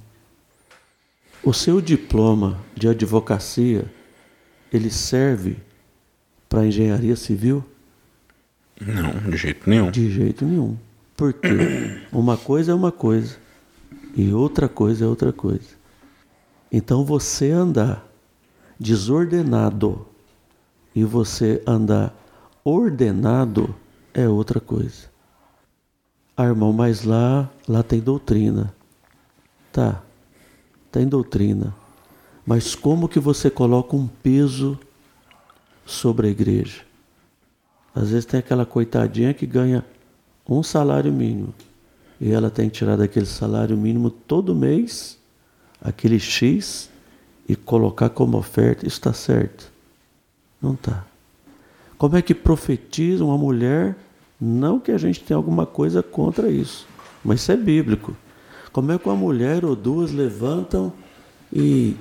O 1.43 1.53
seu 1.53 1.81
diploma 1.81 2.57
de 2.73 2.87
advocacia, 2.87 3.83
ele 4.71 4.89
serve 4.89 5.57
para 6.47 6.65
engenharia 6.65 7.17
civil? 7.17 7.65
Não, 8.79 9.29
de 9.29 9.35
jeito 9.35 9.69
nenhum. 9.69 9.91
De 9.91 10.09
jeito 10.09 10.45
nenhum. 10.45 10.77
Porque 11.17 11.49
uma 12.13 12.37
coisa 12.37 12.71
é 12.71 12.75
uma 12.75 12.93
coisa 12.93 13.35
e 14.15 14.31
outra 14.31 14.69
coisa 14.69 15.03
é 15.03 15.07
outra 15.09 15.33
coisa. 15.33 15.78
Então 16.71 17.03
você 17.03 17.51
andar 17.51 18.07
desordenado 18.79 20.05
e 20.95 21.03
você 21.03 21.61
andar 21.65 22.15
ordenado 22.63 23.75
é 24.13 24.27
outra 24.27 24.59
coisa. 24.59 25.09
Ah, 26.35 26.45
irmão, 26.45 26.71
mas 26.71 27.03
lá, 27.03 27.49
lá 27.67 27.83
tem 27.83 27.99
doutrina. 27.99 28.73
Tá, 29.73 30.01
tem 30.91 31.07
doutrina. 31.07 31.75
Mas 32.45 32.75
como 32.75 33.09
que 33.09 33.19
você 33.19 33.49
coloca 33.49 33.95
um 33.95 34.07
peso 34.07 34.79
sobre 35.85 36.27
a 36.27 36.31
igreja? 36.31 36.81
Às 37.93 38.11
vezes 38.11 38.25
tem 38.25 38.39
aquela 38.39 38.65
coitadinha 38.65 39.33
que 39.33 39.45
ganha 39.45 39.85
um 40.47 40.63
salário 40.63 41.11
mínimo. 41.11 41.53
E 42.19 42.31
ela 42.31 42.49
tem 42.49 42.69
que 42.69 42.77
tirar 42.77 42.95
daquele 42.95 43.25
salário 43.25 43.77
mínimo 43.77 44.09
todo 44.09 44.55
mês, 44.55 45.18
aquele 45.81 46.19
X, 46.19 46.89
e 47.49 47.55
colocar 47.55 48.09
como 48.09 48.37
oferta. 48.37 48.85
Isso 48.85 48.97
está 48.97 49.11
certo? 49.11 49.71
Não 50.61 50.75
está. 50.75 51.03
Como 51.97 52.15
é 52.15 52.21
que 52.21 52.35
profetiza 52.35 53.25
uma 53.25 53.37
mulher? 53.37 53.97
Não 54.39 54.79
que 54.79 54.91
a 54.91 54.97
gente 54.97 55.21
tenha 55.21 55.35
alguma 55.35 55.65
coisa 55.65 56.03
contra 56.03 56.49
isso, 56.49 56.87
mas 57.25 57.41
isso 57.41 57.51
é 57.51 57.57
bíblico. 57.57 58.15
Como 58.71 58.91
é 58.91 58.99
que 58.99 59.07
uma 59.07 59.15
mulher 59.15 59.65
ou 59.65 59.75
duas 59.75 60.11
levantam 60.11 60.93
e, 61.51 61.97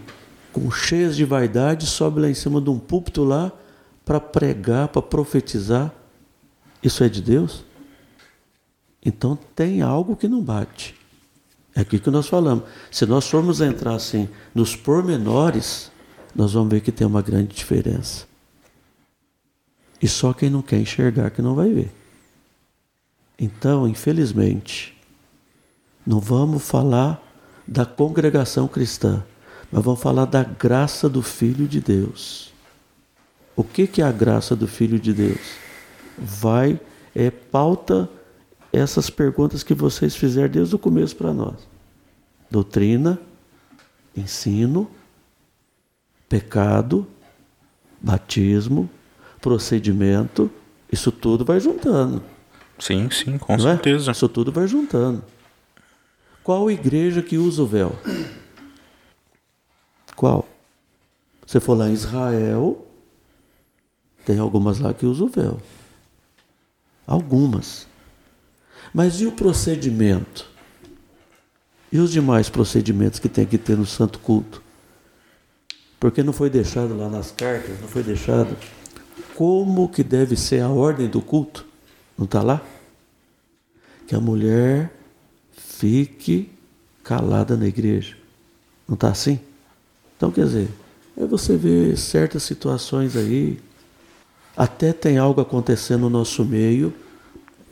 com 0.52 0.70
cheias 0.70 1.16
de 1.16 1.24
vaidade, 1.24 1.86
sobe 1.86 2.20
lá 2.20 2.28
em 2.28 2.34
cima 2.34 2.60
de 2.60 2.68
um 2.68 2.78
púlpito 2.78 3.24
lá 3.24 3.50
para 4.04 4.20
pregar, 4.20 4.88
para 4.88 5.00
profetizar? 5.00 5.92
Isso 6.82 7.02
é 7.02 7.08
de 7.08 7.22
Deus? 7.22 7.64
Então 9.04 9.36
tem 9.56 9.80
algo 9.80 10.14
que 10.14 10.28
não 10.28 10.42
bate. 10.42 10.94
É 11.78 11.82
aqui 11.82 12.00
que 12.00 12.10
nós 12.10 12.26
falamos. 12.26 12.64
Se 12.90 13.06
nós 13.06 13.30
formos 13.30 13.60
entrar 13.60 13.94
assim 13.94 14.28
nos 14.52 14.74
pormenores, 14.74 15.92
nós 16.34 16.52
vamos 16.52 16.70
ver 16.70 16.80
que 16.80 16.90
tem 16.90 17.06
uma 17.06 17.22
grande 17.22 17.54
diferença. 17.54 18.26
E 20.02 20.08
só 20.08 20.32
quem 20.32 20.50
não 20.50 20.60
quer 20.60 20.80
enxergar 20.80 21.30
que 21.30 21.40
não 21.40 21.54
vai 21.54 21.72
ver. 21.72 21.92
Então, 23.38 23.86
infelizmente, 23.86 24.98
não 26.04 26.18
vamos 26.18 26.64
falar 26.64 27.22
da 27.64 27.86
congregação 27.86 28.66
cristã, 28.66 29.22
mas 29.70 29.84
vamos 29.84 30.00
falar 30.00 30.24
da 30.24 30.42
graça 30.42 31.08
do 31.08 31.22
Filho 31.22 31.68
de 31.68 31.80
Deus. 31.80 32.52
O 33.54 33.62
que, 33.62 33.86
que 33.86 34.02
é 34.02 34.04
a 34.04 34.10
graça 34.10 34.56
do 34.56 34.66
Filho 34.66 34.98
de 34.98 35.14
Deus? 35.14 35.52
Vai, 36.18 36.80
é 37.14 37.30
pauta 37.30 38.10
essas 38.72 39.08
perguntas 39.10 39.62
que 39.62 39.74
vocês 39.74 40.14
fizeram 40.14 40.48
desde 40.48 40.74
o 40.74 40.78
começo 40.78 41.16
para 41.16 41.32
nós: 41.32 41.68
doutrina, 42.50 43.18
ensino, 44.16 44.90
pecado, 46.28 47.06
batismo, 48.00 48.88
procedimento, 49.40 50.50
isso 50.92 51.10
tudo 51.10 51.44
vai 51.44 51.60
juntando. 51.60 52.22
Sim, 52.78 53.10
sim, 53.10 53.38
com 53.38 53.54
não 53.54 53.60
certeza. 53.60 54.10
É? 54.10 54.12
Isso 54.12 54.28
tudo 54.28 54.52
vai 54.52 54.68
juntando. 54.68 55.24
Qual 56.44 56.70
igreja 56.70 57.22
que 57.22 57.36
usa 57.36 57.62
o 57.62 57.66
véu? 57.66 57.98
Qual? 60.14 60.48
Você 61.46 61.60
for 61.60 61.74
lá 61.74 61.88
em 61.88 61.94
Israel, 61.94 62.86
tem 64.24 64.38
algumas 64.38 64.78
lá 64.78 64.92
que 64.92 65.06
usam 65.06 65.26
o 65.26 65.30
véu. 65.30 65.60
Algumas. 67.06 67.87
Mas 68.92 69.20
e 69.20 69.26
o 69.26 69.32
procedimento? 69.32 70.48
E 71.90 71.98
os 71.98 72.12
demais 72.12 72.48
procedimentos 72.48 73.18
que 73.18 73.28
tem 73.28 73.46
que 73.46 73.58
ter 73.58 73.76
no 73.76 73.86
santo 73.86 74.18
culto? 74.18 74.62
Porque 75.98 76.22
não 76.22 76.32
foi 76.32 76.48
deixado 76.50 76.96
lá 76.96 77.08
nas 77.08 77.30
cartas, 77.30 77.80
não 77.80 77.88
foi 77.88 78.02
deixado 78.02 78.56
como 79.34 79.88
que 79.88 80.02
deve 80.02 80.36
ser 80.36 80.60
a 80.60 80.68
ordem 80.68 81.08
do 81.08 81.20
culto. 81.20 81.64
Não 82.16 82.24
está 82.24 82.42
lá? 82.42 82.60
Que 84.06 84.14
a 84.14 84.20
mulher 84.20 84.92
fique 85.52 86.50
calada 87.02 87.56
na 87.56 87.66
igreja. 87.66 88.16
Não 88.86 88.94
está 88.94 89.08
assim? 89.08 89.40
Então, 90.16 90.30
quer 90.30 90.44
dizer, 90.44 90.68
é 91.16 91.24
você 91.24 91.56
ver 91.56 91.96
certas 91.96 92.42
situações 92.42 93.16
aí, 93.16 93.60
até 94.56 94.92
tem 94.92 95.18
algo 95.18 95.40
acontecendo 95.40 96.02
no 96.02 96.10
nosso 96.10 96.44
meio, 96.44 96.92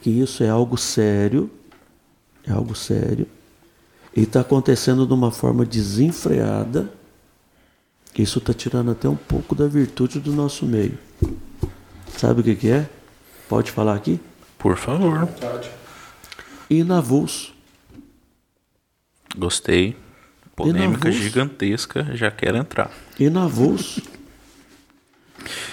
que 0.01 0.11
isso 0.11 0.43
é 0.43 0.49
algo 0.49 0.77
sério, 0.77 1.51
é 2.47 2.53
algo 2.53 2.75
sério, 2.75 3.27
e 4.15 4.23
está 4.23 4.41
acontecendo 4.41 5.07
de 5.07 5.13
uma 5.13 5.31
forma 5.31 5.65
desenfreada, 5.65 6.91
que 8.15 8.23
isso 8.23 8.39
está 8.39 8.55
tirando 8.55 8.91
até 8.91 9.09
um 9.09 9.17
pouco 9.17 9.55
da 9.55 9.67
virtude 9.67 10.21
do 10.21 10.33
nosso 10.33 10.65
meio. 10.65 10.99
Sabe 12.17 12.41
o 12.41 12.45
que, 12.45 12.55
que 12.57 12.71
é? 12.71 12.89
Pode 13.49 13.71
falar 13.71 13.95
aqui? 13.95 14.19
Por 14.59 14.77
favor. 14.77 15.29
Inavulso. 16.71 17.53
Gostei. 19.37 19.97
Polêmica 20.57 21.09
Inavulso. 21.09 21.13
gigantesca, 21.13 22.17
já 22.17 22.31
quero 22.31 22.57
entrar. 22.57 22.91
Inavulso. 23.21 24.03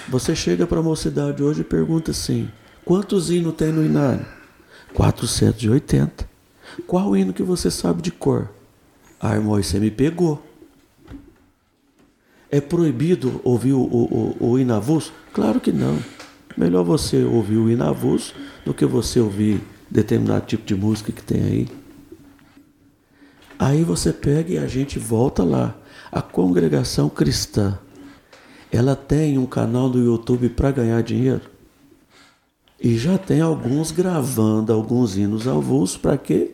Você 0.08 0.36
chega 0.36 0.66
para 0.66 0.80
a 0.80 0.82
mocidade 0.82 1.42
hoje 1.42 1.62
e 1.62 1.64
pergunta 1.64 2.10
assim: 2.10 2.50
quantos 2.84 3.30
hinos 3.30 3.54
tem 3.54 3.72
no 3.72 3.84
inário? 3.84 4.24
480. 4.94 6.28
Qual 6.86 7.16
hino 7.16 7.32
que 7.32 7.42
você 7.42 7.70
sabe 7.70 8.02
de 8.02 8.10
cor? 8.10 8.48
Ah, 9.20 9.34
irmão, 9.34 9.62
você 9.62 9.78
me 9.78 9.90
pegou. 9.90 10.44
É 12.50 12.60
proibido 12.60 13.40
ouvir 13.42 13.72
o, 13.72 13.80
o, 13.80 14.36
o, 14.40 14.56
o? 14.56 15.02
Claro 15.32 15.60
que 15.60 15.72
não. 15.72 15.98
Melhor 16.56 16.84
você 16.84 17.24
ouvir 17.24 17.56
o 17.56 17.68
hino 17.68 17.84
avulso 17.84 18.34
do 18.64 18.72
que 18.72 18.86
você 18.86 19.18
ouvir 19.18 19.60
determinado 19.90 20.46
tipo 20.46 20.64
de 20.64 20.74
música 20.74 21.10
que 21.10 21.22
tem 21.22 21.42
aí. 21.42 21.68
Aí 23.58 23.82
você 23.82 24.12
pega 24.12 24.52
e 24.52 24.58
a 24.58 24.66
gente 24.66 24.98
volta 24.98 25.42
lá. 25.42 25.76
A 26.12 26.22
congregação 26.22 27.08
cristã, 27.08 27.76
ela 28.70 28.94
tem 28.94 29.36
um 29.36 29.46
canal 29.46 29.88
no 29.88 29.98
YouTube 29.98 30.48
para 30.50 30.70
ganhar 30.70 31.02
dinheiro? 31.02 31.53
E 32.84 32.98
já 32.98 33.16
tem 33.16 33.40
alguns 33.40 33.90
gravando 33.90 34.70
alguns 34.70 35.16
hinos 35.16 35.48
avulsos 35.48 35.96
para 35.96 36.18
quê? 36.18 36.50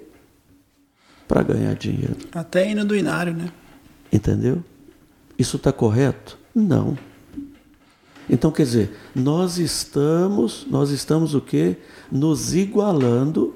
Para 1.26 1.42
ganhar 1.42 1.74
dinheiro. 1.74 2.16
Até 2.30 2.70
hino 2.70 2.84
do 2.84 2.94
inário, 2.94 3.34
né? 3.34 3.50
Entendeu? 4.12 4.62
Isso 5.36 5.56
está 5.56 5.72
correto? 5.72 6.38
Não. 6.54 6.96
Então, 8.28 8.52
quer 8.52 8.62
dizer, 8.62 8.96
nós 9.12 9.58
estamos, 9.58 10.64
nós 10.70 10.90
estamos 10.90 11.34
o 11.34 11.40
quê? 11.40 11.76
Nos 12.12 12.54
igualando 12.54 13.52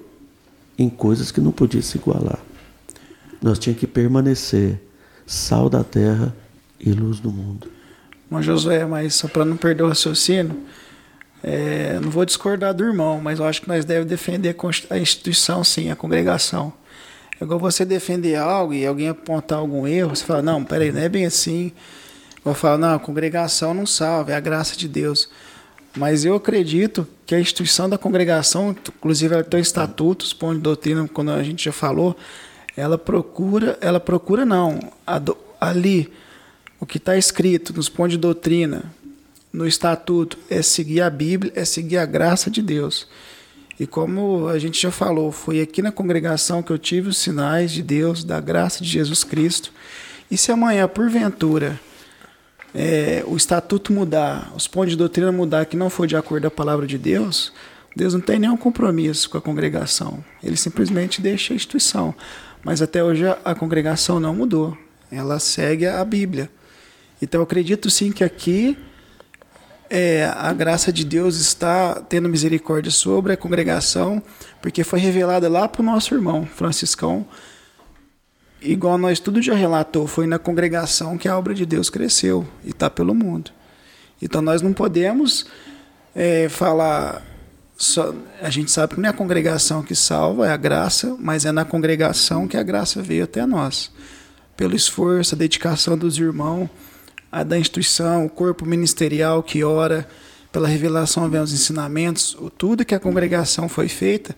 em 0.76 0.90
coisas 0.90 1.30
que 1.30 1.40
não 1.40 1.52
podia 1.52 1.80
se 1.80 1.96
igualar. 1.96 2.40
Nós 3.40 3.56
tínhamos 3.56 3.78
que 3.78 3.86
permanecer 3.86 4.82
sal 5.24 5.70
da 5.70 5.84
terra 5.84 6.34
e 6.80 6.90
luz 6.90 7.20
do 7.20 7.30
mundo. 7.30 7.68
Mas 8.28 8.44
Josué, 8.44 8.84
mas 8.84 9.14
só 9.14 9.28
para 9.28 9.44
não 9.44 9.56
perder 9.56 9.84
o 9.84 9.88
raciocínio, 9.88 10.60
é, 11.46 12.00
não 12.00 12.08
vou 12.08 12.24
discordar 12.24 12.72
do 12.72 12.82
irmão, 12.82 13.20
mas 13.20 13.38
eu 13.38 13.44
acho 13.44 13.60
que 13.60 13.68
nós 13.68 13.84
devemos 13.84 14.08
defender 14.08 14.56
a 14.88 14.98
instituição, 14.98 15.62
sim, 15.62 15.90
a 15.90 15.96
congregação. 15.96 16.72
É 17.38 17.44
igual 17.44 17.60
você 17.60 17.84
defender 17.84 18.36
algo 18.36 18.72
e 18.72 18.86
alguém 18.86 19.10
apontar 19.10 19.58
algum 19.58 19.86
erro, 19.86 20.16
você 20.16 20.24
fala, 20.24 20.40
não, 20.40 20.64
peraí, 20.64 20.90
não 20.90 21.02
é 21.02 21.08
bem 21.08 21.26
assim. 21.26 21.70
Eu 22.42 22.54
falo, 22.54 22.78
não, 22.78 22.94
a 22.94 22.98
congregação 22.98 23.74
não 23.74 23.84
salva, 23.84 24.32
é 24.32 24.34
a 24.34 24.40
graça 24.40 24.74
de 24.74 24.88
Deus. 24.88 25.28
Mas 25.94 26.24
eu 26.24 26.34
acredito 26.34 27.06
que 27.26 27.34
a 27.34 27.40
instituição 27.40 27.90
da 27.90 27.98
congregação, 27.98 28.70
inclusive 28.70 29.34
ela 29.34 29.44
tem 29.44 29.60
estatutos, 29.60 30.32
ponto 30.32 30.54
de 30.54 30.62
doutrina, 30.62 31.06
quando 31.12 31.30
a 31.30 31.42
gente 31.42 31.66
já 31.66 31.72
falou, 31.72 32.16
ela 32.74 32.96
procura, 32.96 33.76
ela 33.82 34.00
procura 34.00 34.46
não, 34.46 34.80
ali, 35.60 36.10
o 36.80 36.86
que 36.86 36.96
está 36.96 37.18
escrito 37.18 37.74
nos 37.74 37.90
pontos 37.90 38.12
de 38.12 38.18
doutrina, 38.18 38.84
no 39.54 39.68
estatuto, 39.68 40.36
é 40.50 40.60
seguir 40.62 41.00
a 41.00 41.08
Bíblia, 41.08 41.52
é 41.54 41.64
seguir 41.64 41.98
a 41.98 42.04
graça 42.04 42.50
de 42.50 42.60
Deus. 42.60 43.06
E 43.78 43.86
como 43.86 44.48
a 44.48 44.58
gente 44.58 44.82
já 44.82 44.90
falou, 44.90 45.30
foi 45.30 45.60
aqui 45.60 45.80
na 45.80 45.92
congregação 45.92 46.60
que 46.60 46.72
eu 46.72 46.78
tive 46.78 47.08
os 47.08 47.18
sinais 47.18 47.70
de 47.70 47.80
Deus, 47.80 48.24
da 48.24 48.40
graça 48.40 48.82
de 48.82 48.90
Jesus 48.90 49.22
Cristo. 49.22 49.72
E 50.28 50.36
se 50.36 50.50
amanhã, 50.50 50.88
porventura, 50.88 51.80
é, 52.74 53.22
o 53.28 53.36
estatuto 53.36 53.92
mudar, 53.92 54.52
os 54.56 54.66
pontos 54.66 54.90
de 54.90 54.96
doutrina 54.96 55.30
mudar, 55.30 55.66
que 55.66 55.76
não 55.76 55.88
for 55.88 56.08
de 56.08 56.16
acordo 56.16 56.42
com 56.42 56.48
a 56.48 56.50
palavra 56.50 56.84
de 56.84 56.98
Deus, 56.98 57.52
Deus 57.94 58.12
não 58.12 58.20
tem 58.20 58.40
nenhum 58.40 58.56
compromisso 58.56 59.30
com 59.30 59.38
a 59.38 59.40
congregação. 59.40 60.24
Ele 60.42 60.56
simplesmente 60.56 61.22
deixa 61.22 61.52
a 61.52 61.56
instituição. 61.56 62.12
Mas 62.64 62.82
até 62.82 63.04
hoje 63.04 63.24
a 63.44 63.54
congregação 63.54 64.18
não 64.18 64.34
mudou. 64.34 64.76
Ela 65.12 65.38
segue 65.38 65.86
a 65.86 66.04
Bíblia. 66.04 66.50
Então 67.22 67.40
eu 67.40 67.44
acredito 67.44 67.88
sim 67.88 68.10
que 68.10 68.24
aqui 68.24 68.76
é, 69.90 70.24
a 70.34 70.52
graça 70.52 70.92
de 70.92 71.04
Deus 71.04 71.36
está 71.36 72.00
tendo 72.00 72.28
misericórdia 72.28 72.90
sobre 72.90 73.32
a 73.32 73.36
congregação, 73.36 74.22
porque 74.60 74.82
foi 74.82 74.98
revelada 74.98 75.48
lá 75.48 75.68
para 75.68 75.82
o 75.82 75.84
nosso 75.84 76.14
irmão 76.14 76.46
Franciscão. 76.46 77.26
Igual 78.60 78.96
nós 78.96 79.20
tudo 79.20 79.42
já 79.42 79.54
relatou, 79.54 80.06
foi 80.06 80.26
na 80.26 80.38
congregação 80.38 81.18
que 81.18 81.28
a 81.28 81.38
obra 81.38 81.54
de 81.54 81.66
Deus 81.66 81.90
cresceu 81.90 82.46
e 82.64 82.70
está 82.70 82.88
pelo 82.88 83.14
mundo. 83.14 83.50
Então 84.20 84.40
nós 84.40 84.62
não 84.62 84.72
podemos 84.72 85.46
é, 86.14 86.48
falar 86.48 87.22
só, 87.76 88.14
a 88.40 88.50
gente 88.50 88.70
sabe 88.70 88.94
que 88.94 89.00
não 89.00 89.08
é 89.08 89.10
a 89.10 89.14
congregação 89.14 89.82
que 89.82 89.94
salva, 89.94 90.46
é 90.46 90.50
a 90.50 90.56
graça, 90.56 91.16
mas 91.18 91.44
é 91.44 91.52
na 91.52 91.64
congregação 91.64 92.46
que 92.46 92.56
a 92.56 92.62
graça 92.62 93.02
veio 93.02 93.24
até 93.24 93.44
nós. 93.44 93.90
Pelo 94.56 94.76
esforço, 94.76 95.34
a 95.34 95.38
dedicação 95.38 95.98
dos 95.98 96.16
irmãos, 96.16 96.70
a 97.34 97.42
da 97.42 97.58
instituição, 97.58 98.24
o 98.24 98.30
corpo 98.30 98.64
ministerial 98.64 99.42
que 99.42 99.64
ora, 99.64 100.06
pela 100.52 100.68
revelação 100.68 101.28
vem 101.28 101.40
os 101.40 101.52
ensinamentos, 101.52 102.36
tudo 102.56 102.84
que 102.84 102.94
a 102.94 103.00
congregação 103.00 103.68
foi 103.68 103.88
feita, 103.88 104.36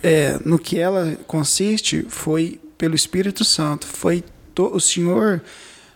é, 0.00 0.38
no 0.44 0.60
que 0.60 0.78
ela 0.78 1.18
consiste, 1.26 2.06
foi 2.08 2.60
pelo 2.78 2.94
Espírito 2.94 3.44
Santo. 3.44 3.84
Foi 3.84 4.22
to, 4.54 4.70
o 4.72 4.80
Senhor, 4.80 5.42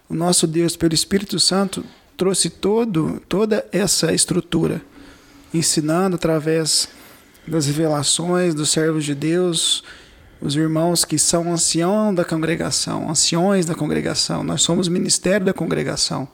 o 0.08 0.14
nosso 0.14 0.44
Deus, 0.44 0.76
pelo 0.76 0.92
Espírito 0.92 1.38
Santo, 1.38 1.84
trouxe 2.16 2.50
todo, 2.50 3.22
toda 3.28 3.64
essa 3.70 4.12
estrutura 4.12 4.82
ensinando 5.54 6.16
através 6.16 6.88
das 7.46 7.66
revelações 7.66 8.56
dos 8.56 8.70
servos 8.70 9.04
de 9.04 9.14
Deus, 9.14 9.84
os 10.42 10.56
irmãos 10.56 11.04
que 11.04 11.18
são 11.18 11.52
anciãos 11.52 12.14
da 12.14 12.24
congregação, 12.24 13.08
anciões 13.08 13.64
da 13.64 13.74
congregação. 13.74 14.42
Nós 14.42 14.62
somos 14.62 14.88
ministério 14.88 15.46
da 15.46 15.52
congregação 15.52 16.28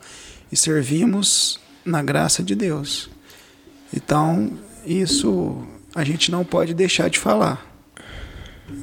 e 0.50 0.56
servimos 0.56 1.60
na 1.84 2.02
graça 2.02 2.42
de 2.42 2.54
Deus. 2.54 3.10
Então, 3.94 4.52
isso 4.86 5.56
a 5.94 6.02
gente 6.04 6.30
não 6.30 6.44
pode 6.44 6.72
deixar 6.72 7.08
de 7.10 7.18
falar, 7.18 7.64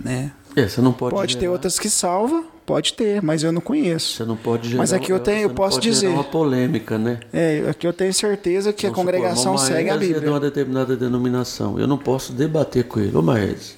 né? 0.04 0.32
É, 0.56 0.68
você 0.68 0.80
não 0.80 0.94
pode. 0.94 1.16
Pode 1.16 1.34
gerar... 1.34 1.42
ter 1.42 1.50
outras 1.50 1.78
que 1.80 1.90
salva, 1.90 2.46
Pode 2.66 2.94
ter, 2.94 3.22
mas 3.22 3.44
eu 3.44 3.52
não 3.52 3.62
conheço. 3.62 4.18
Você 4.18 4.26
não 4.26 4.36
pode 4.36 4.70
gerar, 4.70 4.80
Mas 4.80 4.92
aqui 4.92 5.12
eu 5.12 5.20
tenho, 5.20 5.44
eu 5.44 5.50
posso 5.52 5.80
dizer. 5.80 6.08
uma 6.08 6.24
polêmica, 6.24 6.98
né? 6.98 7.20
É, 7.32 7.64
aqui 7.70 7.86
eu 7.86 7.94
tenho 7.94 8.12
certeza 8.12 8.74
que 8.74 8.88
Vamos 8.88 8.98
a 8.98 9.02
congregação 9.04 9.56
supor, 9.56 9.76
segue 9.76 9.90
a 9.92 9.98
Bíblia. 9.98 10.18
É 10.18 10.20
de 10.20 10.28
uma 10.28 10.40
determinada 10.40 10.98
denominação. 10.98 11.80
Eu 11.80 11.86
não 11.86 11.98
posso 11.98 12.34
debater 12.34 12.86
com 12.86 13.00
ele, 13.00 13.16
ô 13.16 13.22
Maes. 13.22 13.78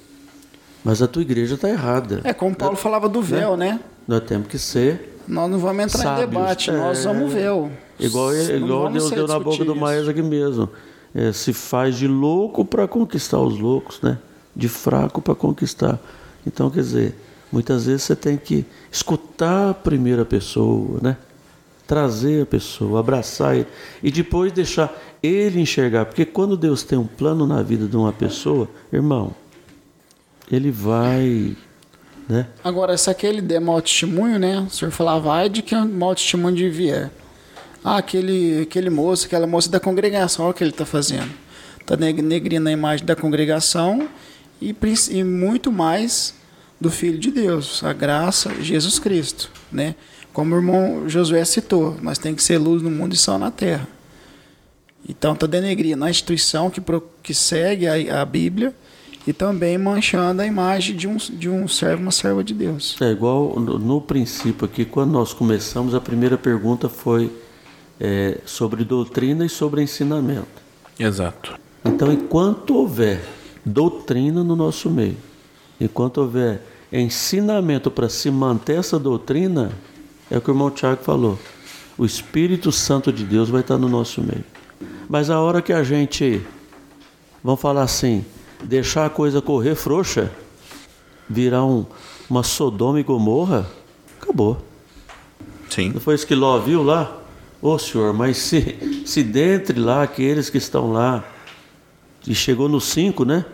Mas 0.88 1.01
a 1.01 1.07
tua 1.07 1.21
igreja 1.21 1.55
está 1.55 1.69
errada. 1.69 2.21
É, 2.23 2.33
como 2.33 2.55
Paulo 2.55 2.75
falava 2.75 3.09
do 3.09 3.21
véu, 3.21 3.57
né? 3.57 3.73
né? 3.73 3.79
Nós 4.07 4.23
temos 4.23 4.47
que 4.47 4.57
ser. 4.57 5.19
Nós 5.27 5.51
não 5.51 5.59
vamos 5.59 5.83
entrar 5.83 6.03
sábios. 6.03 6.23
em 6.23 6.29
debate, 6.29 6.69
é... 6.69 6.73
nós 6.73 7.03
vamos 7.03 7.33
véu. 7.33 7.69
Igual, 7.99 8.33
igual 8.33 8.89
Deus 8.89 9.11
deu 9.11 9.27
na 9.27 9.39
boca 9.39 9.65
do 9.65 9.75
Maes 9.75 10.07
aqui 10.07 10.21
mesmo. 10.21 10.69
É, 11.13 11.31
se 11.31 11.51
faz 11.51 11.95
de 11.95 12.07
louco 12.07 12.63
para 12.63 12.88
conquistar 12.88 13.39
os 13.39 13.59
loucos, 13.59 14.01
né? 14.01 14.17
De 14.55 14.69
fraco 14.69 15.21
para 15.21 15.35
conquistar. 15.35 15.99
Então, 16.45 16.69
quer 16.69 16.79
dizer, 16.79 17.15
Muitas 17.51 17.85
vezes 17.85 18.03
você 18.03 18.15
tem 18.15 18.38
que 18.38 18.65
escutar 18.91 19.69
a 19.71 19.73
primeira 19.73 20.25
pessoa, 20.25 20.99
né? 21.01 21.17
Trazer 21.85 22.43
a 22.43 22.45
pessoa, 22.45 22.99
abraçar 22.99 23.55
ele 23.55 23.67
e 24.03 24.11
depois 24.11 24.51
deixar 24.51 24.93
ele 25.23 25.61
enxergar. 25.61 26.05
Porque 26.05 26.25
quando 26.25 26.57
Deus 26.57 26.83
tem 26.83 26.99
um 26.99 27.07
plano 27.07 27.47
na 27.47 27.63
vida 27.63 27.88
de 27.88 27.95
uma 27.95 28.11
pessoa, 28.11 28.67
irmão, 28.91 29.33
ele 30.51 30.71
vai. 30.71 31.55
Né? 32.27 32.47
Agora, 32.63 32.97
se 32.97 33.09
aquele 33.09 33.41
der 33.41 33.59
mau 33.59 33.81
testemunho, 33.81 34.39
né? 34.39 34.59
O 34.59 34.69
senhor 34.69 34.91
falava, 34.91 35.19
vai 35.19 35.49
de 35.49 35.61
que 35.61 35.75
mau 35.75 36.13
testemunho 36.15 36.55
de 36.55 36.69
vier. 36.69 37.11
Ah, 37.83 37.97
aquele, 37.97 38.61
aquele 38.63 38.89
moço, 38.89 39.25
aquela 39.25 39.47
moça 39.47 39.69
da 39.69 39.79
congregação, 39.79 40.45
olha 40.45 40.51
o 40.51 40.53
que 40.53 40.63
ele 40.63 40.71
está 40.71 40.85
fazendo. 40.85 41.31
Está 41.79 41.95
negrindo 41.95 42.67
a 42.67 42.71
imagem 42.71 43.05
da 43.05 43.15
congregação 43.15 44.09
e, 44.61 44.75
e 45.09 45.23
muito 45.23 45.71
mais 45.71 46.33
do 46.79 46.91
Filho 46.91 47.17
de 47.17 47.31
Deus, 47.31 47.83
a 47.83 47.93
graça, 47.93 48.53
Jesus 48.61 48.99
Cristo, 48.99 49.49
né? 49.71 49.95
Como 50.33 50.53
o 50.53 50.57
irmão 50.57 51.09
Josué 51.09 51.43
citou, 51.45 51.97
nós 52.01 52.19
tem 52.19 52.35
que 52.35 52.43
ser 52.43 52.57
luz 52.57 52.83
no 52.83 52.91
mundo 52.91 53.13
e 53.13 53.17
sal 53.17 53.39
na 53.39 53.49
terra. 53.49 53.87
Então 55.07 55.33
está 55.33 55.47
denegrindo 55.47 56.03
a 56.03 56.09
instituição 56.09 56.69
que, 56.69 56.81
que 57.23 57.33
segue 57.33 57.87
a, 57.87 58.21
a 58.21 58.25
Bíblia 58.25 58.75
e 59.28 59.33
também 59.33 59.78
manchando 59.78 60.41
a 60.41 60.45
imagem 60.45 60.95
de 60.95 61.08
um, 61.08 61.17
de 61.17 61.49
um 61.49 61.67
servo, 61.67 62.01
uma 62.01 62.12
serva 62.12 62.43
de 62.43 62.54
Deus. 62.54 62.95
É 63.01 63.12
igual 63.12 63.59
no, 63.59 63.78
no 63.78 64.01
princípio 64.01 64.66
aqui, 64.66 64.86
quando 64.86 65.12
nós 65.12 65.33
começamos, 65.33 65.93
a 65.93 66.01
primeira 66.01 66.37
pergunta 66.37 66.87
foi 66.87 67.32
é, 67.99 68.39
sobre 68.45 68.83
doutrina 68.86 69.45
e 69.45 69.49
sobre 69.49 69.83
ensinamento. 69.83 70.47
Exato. 70.97 71.59
Então, 71.83 72.12
enquanto 72.12 72.75
houver 72.75 73.21
doutrina 73.66 74.43
no 74.43 74.55
nosso 74.55 74.89
meio, 74.89 75.17
Enquanto 75.79 76.20
houver 76.20 76.62
ensinamento 76.91 77.91
para 77.91 78.09
se 78.09 78.32
manter 78.32 78.79
essa 78.79 78.97
doutrina, 78.97 79.71
é 80.29 80.37
o 80.37 80.41
que 80.41 80.49
o 80.49 80.54
irmão 80.54 80.71
Tiago 80.71 81.04
falou. 81.04 81.37
O 81.97 82.05
Espírito 82.05 82.71
Santo 82.71 83.12
de 83.12 83.24
Deus 83.24 83.49
vai 83.49 83.62
estar 83.62 83.78
no 83.78 83.87
nosso 83.87 84.21
meio. 84.21 84.43
Mas 85.08 85.29
a 85.29 85.39
hora 85.39 85.62
que 85.62 85.71
a 85.71 85.83
gente, 85.83 86.41
vamos 87.43 87.62
falar 87.62 87.83
assim, 87.83 88.25
deixar 88.63 89.05
a 89.05 89.09
coisa 89.09 89.42
correr 89.42 89.75
frouxa, 89.75 90.32
virar 91.29 91.66
um, 91.66 91.86
uma 92.29 92.43
Sodoma 92.43 93.00
e 93.00 93.04
Gomorra, 93.04 93.70
acabou. 94.21 94.62
Sim. 95.70 95.92
Não 95.92 96.00
foi 96.00 96.16
isso 96.16 96.25
que 96.25 96.36
Ló 96.36 96.59
viu 96.59 96.84
lá? 96.84 97.21
Ô 97.62 97.71
oh, 97.71 97.79
senhor, 97.79 98.13
mas 98.13 98.38
se, 98.38 99.04
se 99.05 99.24
dentre 99.24 99.79
lá 99.79 100.04
aqueles 100.04 100.50
que 100.50 100.58
estão 100.58 100.92
lá, 100.92 101.24
e 102.28 102.36
chegou 102.36 102.67
nos 102.67 102.84
cinco, 102.84 103.24
né? 103.24 103.46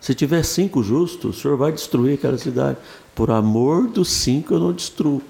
Se 0.00 0.14
tiver 0.14 0.42
cinco 0.42 0.82
justos, 0.82 1.36
o 1.36 1.40
senhor 1.40 1.56
vai 1.56 1.72
destruir 1.72 2.14
aquela 2.14 2.36
cidade. 2.36 2.78
Por 3.14 3.30
amor 3.30 3.86
dos 3.86 4.08
cinco 4.08 4.54
eu 4.54 4.60
não 4.60 4.72
destruo. 4.72 5.22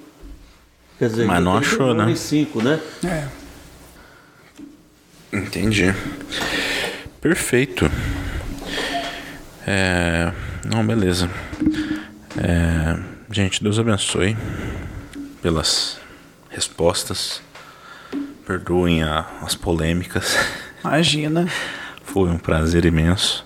Quer 0.97 1.09
dizer, 1.09 1.25
Mas 1.25 1.43
não 1.43 1.55
achou, 1.55 1.93
né? 1.93 2.13
cinco, 2.15 2.61
né? 2.61 2.81
É. 3.03 3.27
Entendi. 5.31 5.93
Perfeito. 7.21 7.89
É... 9.67 10.31
Não, 10.65 10.87
beleza. 10.87 11.29
É... 12.37 12.97
Gente, 13.29 13.61
Deus 13.61 13.77
abençoe 13.77 14.37
pelas 15.41 15.99
respostas. 16.49 17.41
Perdoem 18.45 19.03
a... 19.03 19.25
as 19.41 19.55
polêmicas. 19.55 20.37
Imagina. 20.81 21.47
Foi 22.01 22.29
um 22.29 22.37
prazer 22.37 22.85
imenso. 22.85 23.45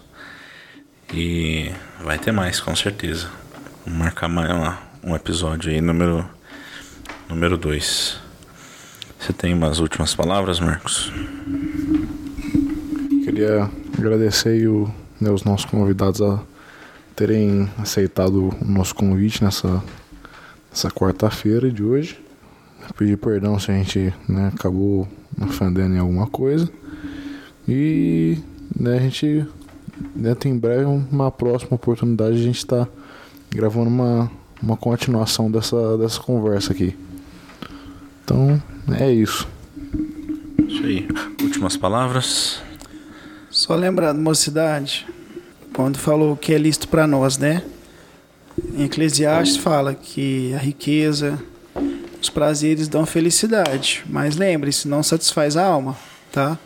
E 1.11 1.71
vai 2.03 2.19
ter 2.19 2.31
mais, 2.31 2.59
com 2.59 2.75
certeza. 2.75 3.27
Vamos 3.83 3.99
marcar 3.99 4.29
mais 4.29 4.51
uma, 4.51 4.77
um 5.03 5.15
episódio 5.15 5.71
aí, 5.71 5.81
número 5.81 6.29
número 7.27 7.57
2. 7.57 8.19
Você 9.19 9.33
tem 9.33 9.53
umas 9.53 9.79
últimas 9.79 10.13
palavras, 10.13 10.59
Marcos? 10.59 11.11
Queria 13.23 13.69
agradecer 13.97 14.67
o, 14.67 14.93
né, 15.21 15.29
os 15.29 15.43
nossos 15.43 15.65
convidados 15.65 16.21
a 16.21 16.39
terem 17.15 17.69
aceitado 17.77 18.49
o 18.59 18.65
nosso 18.65 18.95
convite 18.95 19.43
nessa, 19.43 19.81
nessa 20.69 20.89
quarta-feira 20.89 21.71
de 21.71 21.83
hoje. 21.83 22.19
Pedir 22.97 23.17
perdão 23.17 23.59
se 23.59 23.71
a 23.71 23.75
gente 23.75 24.13
né, 24.27 24.51
acabou 24.53 25.07
ofendendo 25.39 25.95
em 25.95 25.99
alguma 25.99 26.25
coisa. 26.25 26.69
E 27.67 28.39
né, 28.77 28.97
a 28.97 28.99
gente 28.99 29.45
né, 30.15 30.33
tem 30.33 30.51
em 30.51 30.57
breve 30.57 30.85
uma 30.85 31.29
próxima 31.29 31.75
oportunidade 31.75 32.35
a 32.35 32.43
gente 32.43 32.57
está 32.57 32.87
gravando 33.51 33.89
uma, 33.89 34.31
uma 34.61 34.75
continuação 34.75 35.51
dessa, 35.51 35.97
dessa 35.97 36.19
conversa 36.19 36.73
aqui. 36.73 36.97
Então 38.23 38.61
é 38.99 39.11
isso. 39.11 39.47
Isso 40.67 40.83
aí. 40.83 41.07
Últimas 41.41 41.77
palavras. 41.77 42.61
Só 43.61 43.75
lembrando, 43.75 44.19
mocidade, 44.19 45.05
quando 45.71 45.99
falou 45.99 46.35
que 46.35 46.51
é 46.51 46.57
lícito 46.57 46.87
para 46.87 47.05
nós, 47.05 47.37
né? 47.37 47.61
Em 48.73 48.85
Eclesiastes 48.85 49.55
fala 49.55 49.93
que 49.93 50.51
a 50.55 50.57
riqueza, 50.57 51.39
os 52.19 52.27
prazeres 52.27 52.87
dão 52.87 53.05
felicidade, 53.05 54.03
mas 54.09 54.35
lembre-se, 54.35 54.87
não 54.87 55.03
satisfaz 55.03 55.55
a 55.55 55.63
alma, 55.63 55.95
tá? 56.31 56.57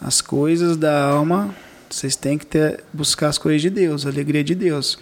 As 0.00 0.22
coisas 0.22 0.78
da 0.78 1.08
alma, 1.08 1.54
vocês 1.90 2.16
têm 2.16 2.38
que 2.38 2.46
ter, 2.46 2.82
buscar 2.90 3.28
as 3.28 3.36
coisas 3.36 3.60
de 3.60 3.68
Deus, 3.68 4.06
a 4.06 4.08
alegria 4.08 4.42
de 4.42 4.54
Deus. 4.54 4.98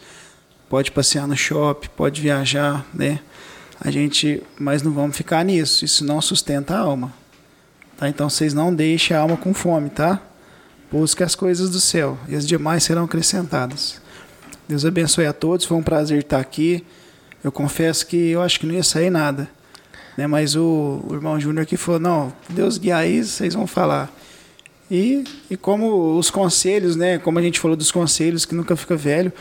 Pode 0.69 0.90
passear 0.90 1.28
no 1.28 1.36
shopping, 1.36 1.89
pode 1.97 2.20
viajar, 2.20 2.85
né? 2.93 3.20
A 3.81 3.93
gente, 3.93 4.43
mas 4.59 4.82
não 4.82 4.90
vamos 4.90 5.16
ficar 5.16 5.44
nisso, 5.44 5.85
isso 5.85 6.05
não 6.05 6.20
sustenta 6.20 6.74
a 6.74 6.81
alma. 6.81 7.15
Tá? 7.97 8.09
Então 8.09 8.28
vocês 8.28 8.53
não 8.53 8.74
deixem 8.74 9.16
a 9.16 9.20
alma 9.20 9.36
com 9.36 9.55
fome, 9.55 9.89
tá? 9.89 10.20
Busque 10.93 11.23
as 11.23 11.35
coisas 11.35 11.70
do 11.70 11.81
céu 11.81 12.19
e 12.28 12.36
as 12.36 12.47
demais 12.47 12.85
serão 12.85 13.05
acrescentadas. 13.05 13.98
Deus 14.69 14.85
abençoe 14.85 15.24
a 15.24 15.32
todos, 15.32 15.64
foi 15.64 15.78
um 15.78 15.82
prazer 15.82 16.19
estar 16.19 16.39
aqui. 16.39 16.85
Eu 17.43 17.51
confesso 17.51 18.06
que 18.06 18.28
eu 18.28 18.43
acho 18.43 18.60
que 18.60 18.66
não 18.66 18.74
ia 18.74 18.82
sair 18.82 19.09
nada. 19.09 19.48
Né? 20.19 20.27
Mas 20.27 20.55
o, 20.55 21.02
o 21.09 21.14
irmão 21.14 21.40
Júnior 21.40 21.62
aqui 21.62 21.78
falou: 21.78 21.98
não, 21.98 22.32
Deus 22.47 22.77
guiar 22.77 23.09
isso, 23.09 23.32
vocês 23.32 23.55
vão 23.55 23.66
falar. 23.66 24.12
E, 24.90 25.24
e 25.51 25.56
como 25.56 26.19
os 26.19 26.28
conselhos, 26.28 26.94
né? 26.94 27.19
Como 27.19 27.39
a 27.39 27.43
gente 27.43 27.59
falou 27.59 27.74
dos 27.74 27.90
conselhos, 27.90 28.44
que 28.44 28.55
nunca 28.55 28.77
fica 28.77 28.94
velho, 28.94 29.32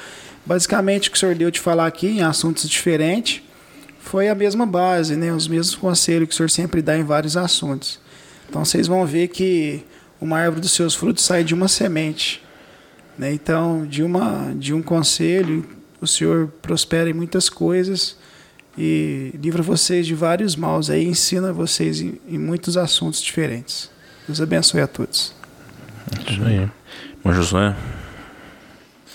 basicamente 0.45 1.10
o 1.10 1.11
que 1.11 1.18
o 1.18 1.19
senhor 1.19 1.36
deu 1.36 1.52
de 1.52 1.60
falar 1.60 1.86
aqui 1.86 2.07
em 2.07 2.22
assuntos 2.22 2.69
diferentes 2.69 3.44
foi 3.99 4.30
a 4.30 4.36
mesma 4.36 4.65
base, 4.65 5.18
né? 5.18 5.34
Os 5.34 5.49
mesmos 5.49 5.76
conselhos 5.76 6.30
que 6.30 6.34
o 6.34 6.38
senhor 6.38 6.49
sempre 6.49 6.82
dá 6.82 6.98
em 6.98 7.03
vários 7.03 7.36
assuntos. 7.36 7.99
Então 8.49 8.64
vocês 8.64 8.88
vão 8.88 9.06
ver 9.06 9.28
que 9.28 9.84
uma 10.22 10.38
árvore 10.38 10.61
dos 10.61 10.72
seus 10.72 10.93
frutos 10.93 11.23
sai 11.23 11.43
de 11.43 11.56
uma 11.56 11.68
semente. 11.68 12.43
Né? 13.18 13.34
Então, 13.34 13.85
de, 13.85 14.03
uma, 14.03 14.53
de 14.56 14.73
um 14.73 14.81
conselho, 14.81 15.68
o 15.99 16.06
Senhor 16.06 16.48
prospera 16.61 17.10
em 17.10 17.14
muitas 17.14 17.49
coisas 17.49 18.15
e 18.77 19.34
livra 19.41 19.61
vocês 19.61 20.06
de 20.06 20.15
vários 20.15 20.56
maus 20.56 20.89
aí, 20.89 21.06
ensina 21.06 21.52
vocês 21.52 21.99
em, 21.99 22.22
em 22.27 22.38
muitos 22.38 22.77
assuntos 22.77 23.22
diferentes. 23.22 23.89
Deus 24.27 24.39
abençoe 24.39 24.81
a 24.81 24.88
todos. 24.88 25.34
Isso 26.30 26.43
aí. 26.43 26.69
Bom, 27.23 27.34
Josué. 27.34 27.76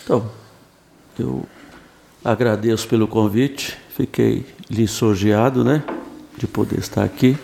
Então, 0.05 0.31
eu 1.19 1.47
agradeço 2.25 2.87
pelo 2.89 3.09
convite, 3.09 3.79
fiquei 3.97 4.45
lisonjeado, 4.69 5.65
né, 5.65 5.83
de 6.37 6.47
poder 6.47 6.79
estar 6.79 7.05
aqui. 7.05 7.37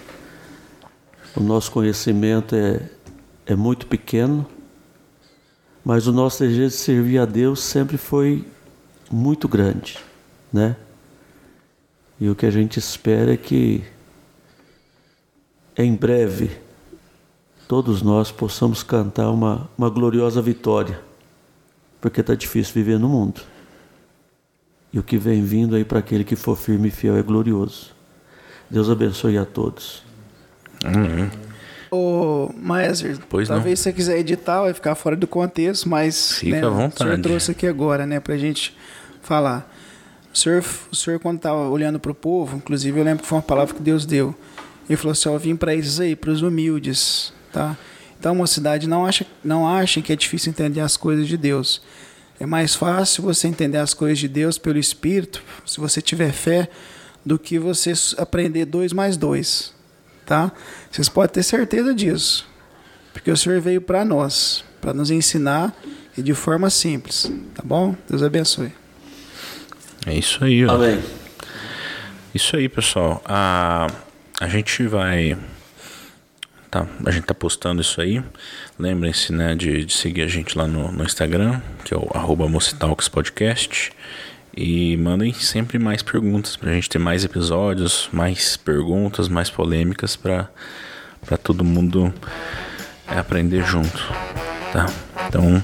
O 1.34 1.40
nosso 1.40 1.70
conhecimento 1.72 2.54
é 2.54 2.82
é 3.46 3.54
muito 3.54 3.86
pequeno, 3.86 4.46
mas 5.84 6.06
o 6.06 6.12
nosso 6.12 6.42
desejo 6.42 6.68
de 6.68 6.74
servir 6.74 7.18
a 7.18 7.24
Deus 7.24 7.60
sempre 7.60 7.96
foi 7.96 8.44
muito 9.10 9.48
grande, 9.48 9.98
né? 10.52 10.76
E 12.20 12.28
o 12.28 12.34
que 12.34 12.46
a 12.46 12.50
gente 12.50 12.78
espera 12.78 13.34
é 13.34 13.36
que 13.36 13.82
em 15.76 15.94
breve 15.94 16.50
todos 17.66 18.02
nós 18.02 18.30
possamos 18.30 18.82
cantar 18.82 19.30
uma, 19.30 19.68
uma 19.76 19.90
gloriosa 19.90 20.40
vitória, 20.40 21.00
porque 22.00 22.20
está 22.20 22.34
difícil 22.34 22.74
viver 22.74 22.98
no 22.98 23.08
mundo. 23.08 23.40
E 24.92 24.98
o 24.98 25.02
que 25.02 25.16
vem 25.16 25.42
vindo 25.42 25.74
aí 25.74 25.84
para 25.84 25.98
aquele 25.98 26.22
que 26.22 26.36
for 26.36 26.56
firme 26.56 26.88
e 26.88 26.90
fiel 26.90 27.16
é 27.16 27.22
glorioso. 27.22 27.90
Deus 28.70 28.90
abençoe 28.90 29.38
a 29.38 29.44
todos. 29.44 30.04
Amém. 30.84 31.51
Ô, 31.94 32.50
Maeser, 32.56 33.18
Pois 33.28 33.48
talvez 33.48 33.78
não. 33.78 33.82
você 33.82 33.92
quiser 33.92 34.18
editar, 34.18 34.62
vai 34.62 34.72
ficar 34.72 34.94
fora 34.94 35.14
do 35.14 35.26
contexto, 35.26 35.86
mas 35.88 36.38
Fica 36.38 36.56
né, 36.56 36.62
à 36.62 36.68
o 36.68 36.70
senhor 36.70 36.82
vontade. 36.90 37.22
trouxe 37.22 37.50
aqui 37.50 37.66
agora, 37.66 38.06
né, 38.06 38.18
pra 38.18 38.36
gente 38.38 38.74
falar. 39.20 39.70
O 40.32 40.38
senhor, 40.38 40.64
o 40.90 40.96
senhor 40.96 41.20
quando 41.20 41.36
estava 41.36 41.68
olhando 41.68 42.00
para 42.00 42.10
o 42.10 42.14
povo, 42.14 42.56
inclusive 42.56 42.98
eu 42.98 43.04
lembro 43.04 43.22
que 43.22 43.28
foi 43.28 43.36
uma 43.36 43.42
palavra 43.42 43.74
que 43.74 43.82
Deus 43.82 44.06
deu. 44.06 44.34
Ele 44.88 44.96
falou 44.96 45.12
assim: 45.12 45.28
eu 45.28 45.38
vim 45.38 45.54
para 45.54 45.74
esses 45.74 46.00
aí, 46.00 46.16
para 46.16 46.30
os 46.30 46.40
humildes, 46.40 47.32
tá? 47.52 47.76
Então, 48.18 48.34
mocidade, 48.34 48.88
não 48.88 49.04
acha, 49.04 49.26
não 49.44 49.68
achem 49.68 50.02
que 50.02 50.12
é 50.12 50.16
difícil 50.16 50.48
entender 50.50 50.80
as 50.80 50.96
coisas 50.96 51.28
de 51.28 51.36
Deus. 51.36 51.82
É 52.40 52.46
mais 52.46 52.74
fácil 52.74 53.22
você 53.22 53.48
entender 53.48 53.76
as 53.78 53.92
coisas 53.92 54.18
de 54.18 54.28
Deus 54.28 54.56
pelo 54.56 54.78
Espírito, 54.78 55.42
se 55.66 55.78
você 55.78 56.00
tiver 56.00 56.32
fé, 56.32 56.68
do 57.26 57.38
que 57.38 57.58
você 57.58 57.92
aprender 58.16 58.64
dois 58.64 58.92
mais 58.92 59.16
dois, 59.16 59.74
tá? 60.24 60.52
Vocês 60.90 61.08
podem 61.08 61.34
ter 61.34 61.42
certeza 61.42 61.94
disso, 61.94 62.46
porque 63.12 63.30
o 63.30 63.36
Senhor 63.36 63.60
veio 63.60 63.80
para 63.80 64.04
nós, 64.04 64.64
para 64.80 64.92
nos 64.92 65.10
ensinar 65.10 65.74
e 66.16 66.22
de 66.22 66.34
forma 66.34 66.70
simples, 66.70 67.30
tá 67.54 67.62
bom? 67.64 67.96
Deus 68.08 68.22
abençoe. 68.22 68.72
É 70.06 70.14
isso 70.14 70.44
aí, 70.44 70.66
ó. 70.66 70.72
Amém. 70.72 71.02
Isso 72.34 72.56
aí, 72.56 72.68
pessoal. 72.68 73.22
A, 73.24 73.86
a 74.40 74.48
gente 74.48 74.86
vai. 74.86 75.36
Tá, 76.70 76.86
a 77.04 77.10
gente 77.10 77.24
tá 77.24 77.34
postando 77.34 77.82
isso 77.82 78.00
aí. 78.00 78.22
Lembrem-se, 78.78 79.32
né, 79.32 79.54
de, 79.54 79.84
de 79.84 79.92
seguir 79.92 80.22
a 80.22 80.26
gente 80.26 80.56
lá 80.56 80.66
no, 80.66 80.90
no 80.90 81.04
Instagram, 81.04 81.60
que 81.84 81.92
é 81.92 81.96
o 81.96 82.08
arroba 82.14 82.48
Mocitalks 82.48 83.08
Podcast. 83.08 83.92
E 84.54 84.96
mandem 84.98 85.32
sempre 85.32 85.78
mais 85.78 86.02
perguntas 86.02 86.56
pra 86.56 86.72
gente 86.72 86.88
ter 86.88 86.98
mais 86.98 87.24
episódios, 87.24 88.08
mais 88.12 88.56
perguntas, 88.56 89.28
mais 89.28 89.48
polêmicas 89.48 90.14
pra, 90.14 90.48
pra 91.24 91.36
todo 91.36 91.64
mundo 91.64 92.12
aprender 93.06 93.64
junto. 93.64 93.98
Tá? 94.72 94.86
Então, 95.28 95.62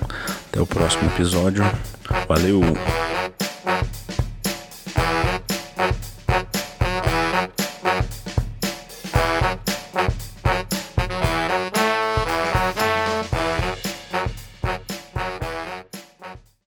até 0.48 0.60
o 0.60 0.66
próximo 0.66 1.10
episódio. 1.10 1.64
Valeu! 2.26 2.62